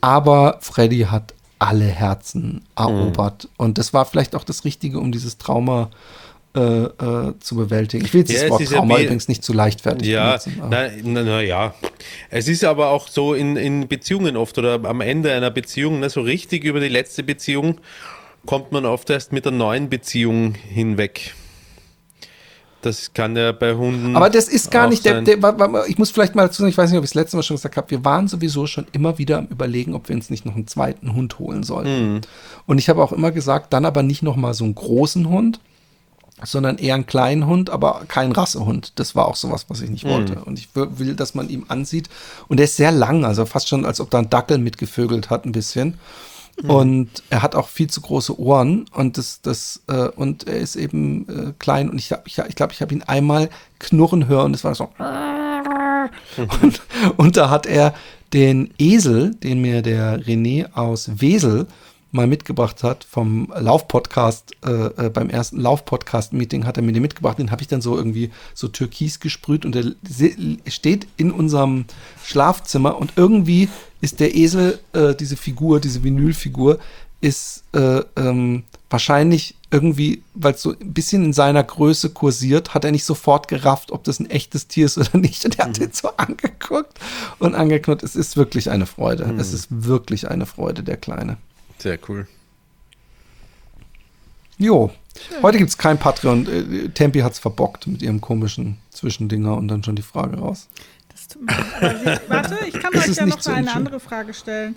[0.01, 3.47] Aber Freddy hat alle Herzen erobert.
[3.57, 5.89] Und das war vielleicht auch das Richtige, um dieses Trauma
[6.55, 8.05] äh, äh, zu bewältigen.
[8.05, 10.55] Ich will jetzt Ja, das es Wort ja Trauma übrigens nicht zu leichtfertig Ja, benutzen.
[10.69, 11.75] na, na, na ja.
[12.31, 16.09] Es ist aber auch so in, in Beziehungen oft oder am Ende einer Beziehung, ne,
[16.09, 17.79] so richtig über die letzte Beziehung
[18.45, 21.35] kommt man oft erst mit der neuen Beziehung hinweg.
[22.81, 24.15] Das kann ja bei Hunden.
[24.15, 26.77] Aber das ist gar nicht der, der, wa- ich muss vielleicht mal dazu sagen, ich
[26.77, 29.17] weiß nicht, ob ich es letztes Mal schon gesagt habe, wir waren sowieso schon immer
[29.17, 32.13] wieder am überlegen, ob wir uns nicht noch einen zweiten Hund holen sollten.
[32.13, 32.21] Mhm.
[32.67, 35.59] Und ich habe auch immer gesagt, dann aber nicht noch mal so einen großen Hund,
[36.41, 38.93] sondern eher einen kleinen Hund, aber kein Rassehund.
[38.95, 40.09] Das war auch sowas, was ich nicht Mhm.
[40.11, 40.35] wollte.
[40.45, 42.07] Und ich will- dass man ihm ansieht.
[42.47, 45.45] Und der ist sehr lang, also fast schon, als ob da ein Dackel mitgevögelt hat,
[45.45, 45.95] ein bisschen.
[46.61, 46.69] Mhm.
[46.69, 50.75] Und er hat auch viel zu große Ohren und das, das, äh, und er ist
[50.75, 51.89] eben äh, klein.
[51.89, 53.49] Und ich glaube, ich, ich, glaub, ich habe ihn einmal
[53.79, 54.89] knurren hören und es war so.
[56.61, 56.81] Und,
[57.17, 57.93] und da hat er
[58.33, 61.67] den Esel, den mir der René aus Wesel
[62.11, 67.37] mal mitgebracht hat vom Laufpodcast, äh, äh, beim ersten Laufpodcast-Meeting hat er mir den mitgebracht,
[67.37, 69.93] den habe ich dann so irgendwie so türkis gesprüht und der
[70.67, 71.85] steht in unserem
[72.23, 73.69] Schlafzimmer und irgendwie
[74.01, 76.79] ist der Esel, äh, diese Figur, diese Vinylfigur,
[77.21, 82.85] ist äh, ähm, wahrscheinlich irgendwie, weil es so ein bisschen in seiner Größe kursiert, hat
[82.85, 85.45] er nicht sofort gerafft, ob das ein echtes Tier ist oder nicht.
[85.45, 86.97] Und er hat den so angeguckt
[87.37, 88.01] und angeknurrt.
[88.01, 89.35] Es ist wirklich eine Freude.
[89.37, 91.37] Es ist wirklich eine Freude, der Kleine.
[91.79, 92.27] Sehr cool.
[94.57, 94.91] Jo,
[95.41, 96.47] heute gibt es kein Patreon.
[96.47, 100.67] Äh, Tempi hat es verbockt mit ihrem komischen Zwischendinger und dann schon die Frage raus.
[101.11, 101.55] Das tut mir
[102.03, 102.21] leid.
[102.29, 104.75] Warte, ich kann euch ist ja nicht noch so eine andere Frage stellen.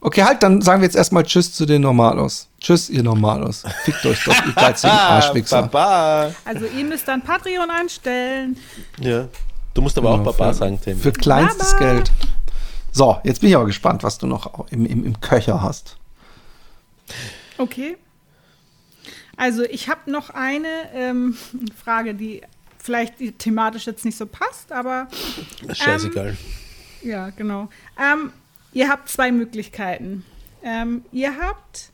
[0.00, 2.48] Okay, halt, dann sagen wir jetzt erstmal Tschüss zu den Normalos.
[2.60, 3.64] Tschüss, ihr Normalos.
[3.84, 5.62] Fickt euch doch, ihr geizigen Arschwichser.
[5.62, 6.32] Baba.
[6.44, 8.56] Also ihr müsst dann Patreon anstellen.
[9.00, 9.26] Ja.
[9.74, 10.98] Du musst aber auch Genau, Baba für- sagen, Tim.
[11.00, 11.78] Für kleinstes Baba.
[11.94, 12.12] Geld.
[12.92, 15.96] So, jetzt bin ich aber gespannt, was du noch im, im, im Köcher hast.
[17.58, 17.96] Okay.
[19.36, 21.36] Also ich habe noch eine ähm,
[21.76, 22.42] Frage, die
[22.78, 25.08] vielleicht thematisch jetzt nicht so passt, aber
[25.72, 26.36] Scheißegal.
[27.02, 27.68] ja, genau.
[28.00, 28.32] Ähm,
[28.72, 30.24] ihr habt zwei Möglichkeiten.
[30.62, 31.90] Ähm, ihr habt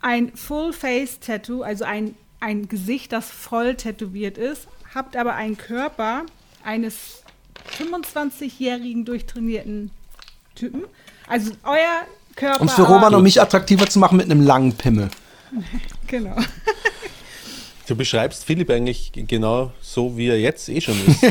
[0.00, 6.24] ein Full-Face-Tattoo, also ein, ein Gesicht, das voll tätowiert ist, habt aber einen Körper
[6.64, 7.22] eines
[7.78, 9.90] 25-jährigen durchtrainierten
[10.54, 10.84] Typen.
[11.26, 12.06] Also euer
[12.36, 12.60] Körper.
[12.60, 15.08] Um es für Roman und mich attraktiver zu machen mit einem langen Pimmel.
[16.08, 16.36] Genau.
[17.88, 21.20] Du beschreibst Philipp eigentlich genau so, wie er jetzt eh schon ist.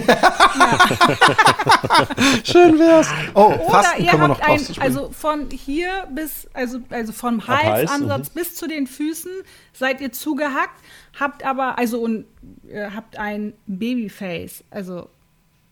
[2.43, 3.07] Schön wär's.
[3.33, 7.11] Oh, Oder Fasten ihr können wir habt noch ein, also von hier bis, also, also
[7.11, 9.31] vom Hals, Halsansatz bis zu den Füßen
[9.73, 10.81] seid ihr zugehackt,
[11.19, 12.25] habt aber, also und
[12.69, 15.09] ihr habt ein Babyface, also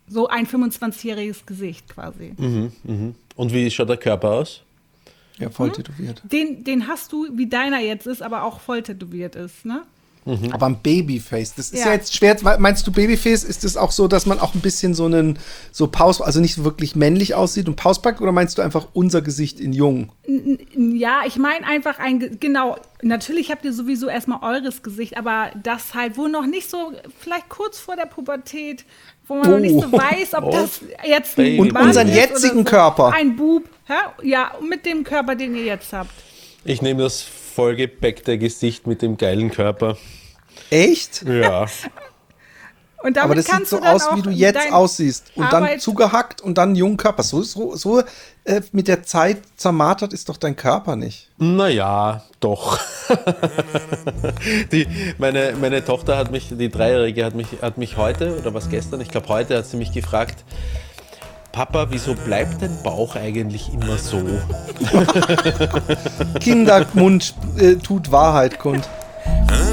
[0.08, 2.34] so ein 25-jähriges Gesicht quasi.
[3.36, 4.62] Und wie schaut der Körper aus?
[5.40, 6.22] Ja, voll tätowiert.
[6.24, 9.84] Den, den hast du, wie deiner jetzt ist, aber auch voll tätowiert ist, ne?
[10.54, 11.88] Aber ein Babyface, das ist ja.
[11.88, 11.94] Ja.
[11.96, 12.38] jetzt schwer.
[12.58, 13.44] Meinst du Babyface?
[13.44, 15.38] Ist es auch so, dass man auch ein bisschen so einen,
[15.74, 19.60] so Paus, also nicht wirklich männlich aussieht und Pausback oder meinst du einfach unser Gesicht
[19.60, 20.14] in jung?
[20.78, 25.52] Ja, ich meine einfach ein, Ge- genau, natürlich habt ihr sowieso erstmal eures Gesicht, aber
[25.62, 28.86] das halt wohl noch nicht so, vielleicht kurz vor der Pubertät,
[29.28, 29.98] wo man noch nicht so Oh.
[29.98, 31.60] weiß, ob das jetzt Baby.
[31.60, 32.76] Und Mann unseren ist jetzigen oder so.
[32.76, 33.14] Körper.
[33.14, 33.94] Ein Bub, hä?
[34.24, 36.12] ja, mit dem Körper, den ihr jetzt habt.
[36.66, 39.98] Ich nehme das vollgepackte Gesicht mit dem geilen Körper.
[40.70, 41.24] Echt?
[41.28, 41.66] Ja.
[43.04, 45.34] Und damit Aber das sieht kannst so du dann aus, wie du jetzt aussiehst.
[45.36, 47.22] Und dann Arbeit- zugehackt und dann jungen Körper.
[47.22, 48.02] So, so, so
[48.46, 51.30] äh, mit der Zeit zermartert ist doch dein Körper nicht.
[51.38, 52.80] Naja, doch.
[54.72, 58.70] die, meine, meine Tochter hat mich, die Dreijährige hat mich, hat mich heute, oder was
[58.70, 60.46] gestern, ich glaube heute hat sie mich gefragt,
[61.52, 64.24] Papa, wieso bleibt dein Bauch eigentlich immer so?
[66.40, 68.88] Kindermund äh, tut Wahrheit kund.